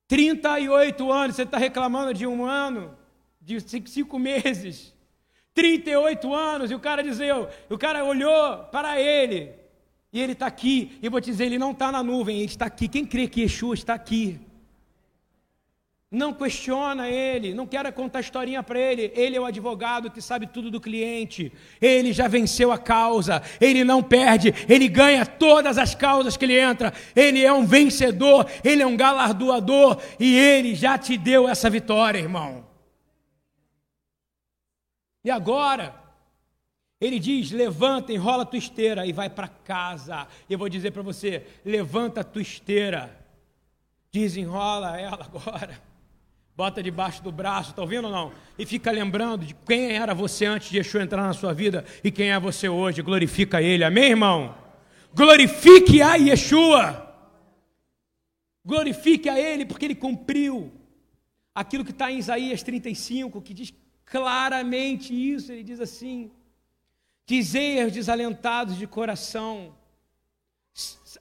38 0.07 1.11
anos, 1.11 1.37
você 1.37 1.45
está 1.45 1.57
reclamando 1.57 2.13
de 2.13 2.27
um 2.27 2.45
ano, 2.45 2.99
de 3.41 3.59
cinco 3.89 4.19
meses. 4.19 4.95
38 5.55 6.35
anos, 6.35 6.71
e 6.71 6.75
o 6.75 6.81
cara 6.81 7.03
dizia, 7.03 7.35
o 7.71 7.79
cara 7.79 8.05
olhou 8.05 8.65
para 8.65 9.01
ele, 9.01 9.55
e 10.17 10.21
ele 10.21 10.33
está 10.33 10.47
aqui, 10.47 10.99
e 11.03 11.11
vou 11.11 11.21
te 11.21 11.27
dizer, 11.27 11.45
ele 11.45 11.59
não 11.59 11.73
está 11.73 11.93
na 11.93 12.03
nuvem, 12.03 12.39
ele 12.39 12.47
está 12.47 12.65
aqui. 12.65 12.89
Quem 12.89 13.05
crê 13.05 13.29
que 13.29 13.43
Yeshua 13.43 13.75
está 13.75 13.93
aqui? 13.93 14.41
Não 16.11 16.33
questiona 16.33 17.07
ele, 17.07 17.53
não 17.53 17.67
quero 17.67 17.93
contar 17.93 18.21
historinha 18.21 18.63
para 18.63 18.79
ele. 18.79 19.13
Ele 19.15 19.37
é 19.37 19.41
o 19.41 19.45
advogado 19.45 20.11
que 20.11 20.23
sabe 20.23 20.47
tudo 20.47 20.71
do 20.71 20.81
cliente. 20.81 21.53
Ele 21.83 22.15
já 22.15 22.29
venceu 22.29 22.73
a 22.73 22.79
causa, 22.79 23.43
ele 23.61 23.85
não 23.85 24.03
perde, 24.03 24.55
ele 24.67 24.89
ganha 24.89 25.27
todas 25.27 25.77
as 25.77 25.95
causas 25.95 26.35
que 26.35 26.47
ele 26.47 26.59
entra. 26.59 26.95
Ele 27.15 27.45
é 27.45 27.53
um 27.53 27.67
vencedor, 27.67 28.47
ele 28.65 28.83
é 28.83 28.87
um 28.87 28.97
galardoador 28.97 30.01
e 30.19 30.35
ele 30.35 30.75
já 30.75 30.97
te 30.97 31.19
deu 31.19 31.47
essa 31.47 31.69
vitória, 31.69 32.19
irmão. 32.19 32.65
E 35.23 35.31
agora, 35.31 36.06
ele 37.01 37.19
diz: 37.19 37.51
levanta, 37.51 38.13
enrola 38.13 38.43
a 38.43 38.47
tua 38.47 38.59
esteira 38.59 39.07
e 39.07 39.13
vai 39.13 39.29
para 39.31 39.49
casa. 39.49 40.27
Eu 40.49 40.59
vou 40.59 40.69
dizer 40.69 40.91
para 40.93 41.03
você: 41.03 41.47
levanta 41.65 42.21
a 42.21 42.25
tua 42.25 42.43
esteira, 42.43 43.17
desenrola 44.13 44.99
ela 44.99 45.25
agora 45.25 45.81
bota 46.57 46.83
debaixo 46.83 47.23
do 47.23 47.31
braço, 47.31 47.71
está 47.71 47.83
ouvindo 47.83 48.07
ou 48.07 48.11
não? 48.11 48.33
E 48.59 48.65
fica 48.65 48.91
lembrando 48.91 49.45
de 49.45 49.55
quem 49.55 49.93
era 49.93 50.15
você 50.15 50.47
antes 50.47 50.71
de 50.71 50.79
Yeshua 50.79 51.03
entrar 51.03 51.23
na 51.23 51.35
sua 51.35 51.53
vida 51.53 51.85
e 52.03 52.11
quem 52.11 52.33
é 52.33 52.41
você 52.41 52.69
hoje. 52.69 53.03
Glorifica 53.03 53.61
Ele, 53.61 53.85
amém, 53.85 54.11
irmão? 54.11 54.55
Glorifique 55.15 56.01
a 56.01 56.15
Yeshua. 56.15 57.15
Glorifique 58.65 59.29
a 59.29 59.39
Ele, 59.39 59.67
porque 59.67 59.85
Ele 59.85 59.95
cumpriu 59.95 60.73
aquilo 61.55 61.85
que 61.85 61.91
está 61.91 62.11
em 62.11 62.19
Isaías 62.19 62.63
35, 62.63 63.43
que 63.43 63.53
diz 63.53 63.73
claramente 64.07 65.13
isso. 65.13 65.53
Ele 65.53 65.63
diz 65.63 65.79
assim: 65.79 66.31
Dizei 67.27 67.83
aos 67.83 67.93
desalentados 67.93 68.77
de 68.77 68.87
coração. 68.87 69.75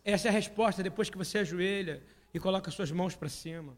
Essa 0.03 0.27
é 0.27 0.29
a 0.29 0.33
resposta 0.33 0.83
depois 0.83 1.09
que 1.09 1.17
você 1.17 1.39
ajoelha 1.39 2.03
e 2.33 2.39
coloca 2.39 2.69
suas 2.69 2.91
mãos 2.91 3.15
para 3.15 3.29
cima 3.29 3.77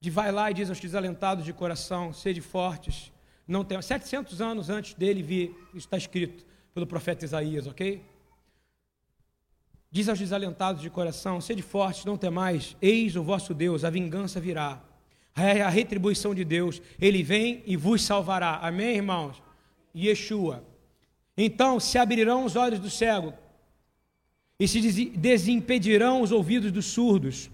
de 0.00 0.10
vai 0.10 0.30
lá 0.30 0.50
e 0.50 0.54
diz 0.54 0.68
aos 0.68 0.78
desalentados 0.78 1.44
de 1.44 1.52
coração, 1.52 2.12
sede 2.12 2.40
fortes, 2.40 3.12
não 3.46 3.64
tem 3.64 3.80
700 3.80 4.40
anos 4.40 4.70
antes 4.70 4.94
dele 4.94 5.22
vir, 5.22 5.50
isso 5.70 5.86
está 5.86 5.96
escrito 5.96 6.46
pelo 6.72 6.86
profeta 6.86 7.24
Isaías, 7.24 7.66
ok? 7.66 8.04
Diz 9.90 10.08
aos 10.08 10.18
desalentados 10.18 10.82
de 10.82 10.90
coração, 10.90 11.40
sede 11.40 11.62
fortes, 11.62 12.04
não 12.04 12.16
temais, 12.16 12.76
eis 12.80 13.16
o 13.16 13.22
vosso 13.22 13.54
Deus, 13.54 13.84
a 13.84 13.90
vingança 13.90 14.38
virá, 14.38 14.80
a 15.34 15.68
retribuição 15.68 16.34
de 16.34 16.44
Deus, 16.44 16.80
ele 17.00 17.22
vem 17.22 17.62
e 17.66 17.76
vos 17.76 18.02
salvará, 18.02 18.58
amém, 18.58 18.96
irmãos? 18.96 19.42
Yeshua. 20.06 20.64
Então 21.36 21.78
se 21.78 21.98
abrirão 21.98 22.44
os 22.44 22.56
olhos 22.56 22.80
do 22.80 22.90
cego, 22.90 23.32
e 24.58 24.66
se 24.66 24.80
desimpedirão 25.08 26.20
os 26.20 26.32
ouvidos 26.32 26.72
dos 26.72 26.86
surdos, 26.86 27.48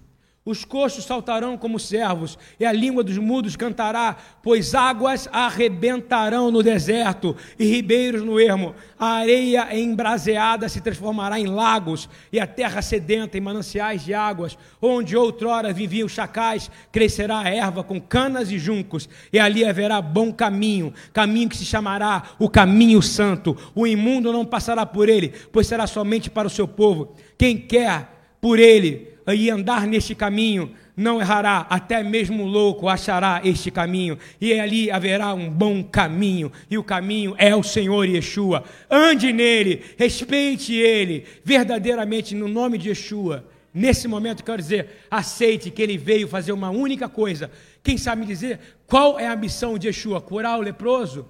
os 0.47 0.62
coxos 0.62 1.07
saltarão 1.07 1.57
como 1.57 1.80
servos, 1.80 2.38
e 2.61 2.66
a 2.66 2.72
língua 2.72 3.03
dos 3.03 3.16
mudos 3.16 3.57
cantará, 3.57 4.14
pois 4.42 4.74
águas 4.74 5.26
arrebentarão 5.32 6.51
no 6.51 6.62
deserto 6.62 7.34
e 7.59 7.64
ribeiros 7.64 8.22
no 8.22 8.38
ermo. 8.38 8.74
A 8.99 9.07
areia 9.07 9.74
embraseada 9.74 10.68
se 10.68 10.82
transformará 10.82 11.40
em 11.40 11.47
lagos, 11.47 12.11
e 12.30 12.38
a 12.38 12.47
terra 12.47 12.82
sedenta 12.82 13.38
em 13.38 13.40
mananciais 13.40 14.05
de 14.05 14.12
águas. 14.12 14.59
Onde 14.82 15.16
outrora 15.16 15.72
viviam 15.72 16.07
chacais, 16.07 16.70
crescerá 16.92 17.38
a 17.38 17.49
erva 17.49 17.82
com 17.82 17.99
canas 17.99 18.51
e 18.51 18.59
juncos, 18.59 19.09
e 19.32 19.38
ali 19.38 19.64
haverá 19.64 20.03
bom 20.03 20.30
caminho, 20.30 20.92
caminho 21.14 21.49
que 21.49 21.57
se 21.57 21.64
chamará 21.64 22.22
o 22.38 22.51
caminho 22.51 23.01
santo. 23.01 23.57
O 23.74 23.86
imundo 23.86 24.30
não 24.30 24.45
passará 24.45 24.84
por 24.84 25.09
ele, 25.09 25.32
pois 25.51 25.66
será 25.66 25.86
somente 25.86 26.28
para 26.28 26.49
o 26.49 26.51
seu 26.51 26.68
povo. 26.68 27.14
Quem 27.38 27.57
quer 27.57 28.11
por 28.42 28.59
ele, 28.59 29.14
e 29.33 29.49
andar 29.49 29.87
neste 29.87 30.14
caminho, 30.14 30.72
não 30.97 31.20
errará, 31.20 31.66
até 31.70 32.03
mesmo 32.03 32.45
o 32.45 32.47
louco 32.47 32.89
achará 32.89 33.41
este 33.45 33.70
caminho, 33.70 34.18
e 34.41 34.53
ali 34.53 34.91
haverá 34.91 35.33
um 35.35 35.49
bom 35.49 35.83
caminho, 35.83 36.53
e 36.70 36.77
o 36.77 36.85
caminho 36.85 37.35
é 37.39 37.55
o 37.55 37.62
Senhor 37.62 38.09
Yeshua. 38.09 38.64
Ande 38.91 39.33
nele, 39.33 39.83
respeite 39.97 40.75
ele, 40.75 41.25
verdadeiramente 41.45 42.35
no 42.35 42.49
nome 42.49 42.79
de 42.79 42.91
Yeshua. 42.91 43.47
Nesse 43.72 44.07
momento, 44.07 44.45
quero 44.45 44.62
dizer, 44.62 44.89
aceite 45.11 45.68
que 45.70 45.83
ele 45.83 45.99
veio 45.99 46.29
fazer 46.29 46.53
uma 46.53 46.70
única 46.70 47.09
coisa. 47.09 47.51
Quem 47.83 47.99
sabe 47.99 48.20
me 48.20 48.27
dizer 48.27 48.61
qual 48.87 49.18
é 49.18 49.27
a 49.27 49.35
missão 49.35 49.77
de 49.77 49.89
Yeshua? 49.89 50.20
Curar 50.20 50.59
o 50.59 50.62
leproso? 50.62 51.29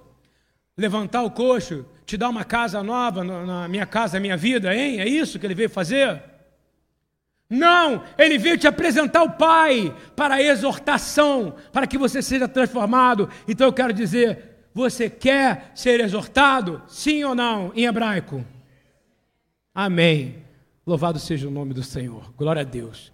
Levantar 0.77 1.23
o 1.23 1.31
coxo? 1.31 1.85
Te 2.05 2.17
dar 2.17 2.29
uma 2.29 2.43
casa 2.43 2.83
nova 2.83 3.23
na 3.23 3.67
minha 3.67 3.85
casa, 3.87 4.17
na 4.17 4.19
minha 4.19 4.37
vida, 4.37 4.75
hein? 4.75 4.99
É 4.99 5.07
isso 5.07 5.39
que 5.39 5.47
ele 5.47 5.55
veio 5.55 5.71
fazer? 5.71 6.21
Não, 7.49 8.03
ele 8.17 8.37
veio 8.37 8.57
te 8.57 8.67
apresentar 8.67 9.23
o 9.23 9.33
Pai 9.33 9.95
para 10.15 10.35
a 10.35 10.41
exortação, 10.41 11.55
para 11.71 11.85
que 11.85 11.97
você 11.97 12.21
seja 12.21 12.47
transformado. 12.47 13.29
Então 13.47 13.67
eu 13.67 13.73
quero 13.73 13.93
dizer: 13.93 14.67
você 14.73 15.09
quer 15.09 15.71
ser 15.75 15.99
exortado? 15.99 16.81
Sim 16.87 17.23
ou 17.23 17.35
não, 17.35 17.71
em 17.75 17.85
hebraico? 17.85 18.43
Amém. 19.73 20.43
Louvado 20.85 21.19
seja 21.19 21.47
o 21.47 21.51
nome 21.51 21.73
do 21.73 21.83
Senhor. 21.83 22.33
Glória 22.37 22.61
a 22.61 22.65
Deus. 22.65 23.11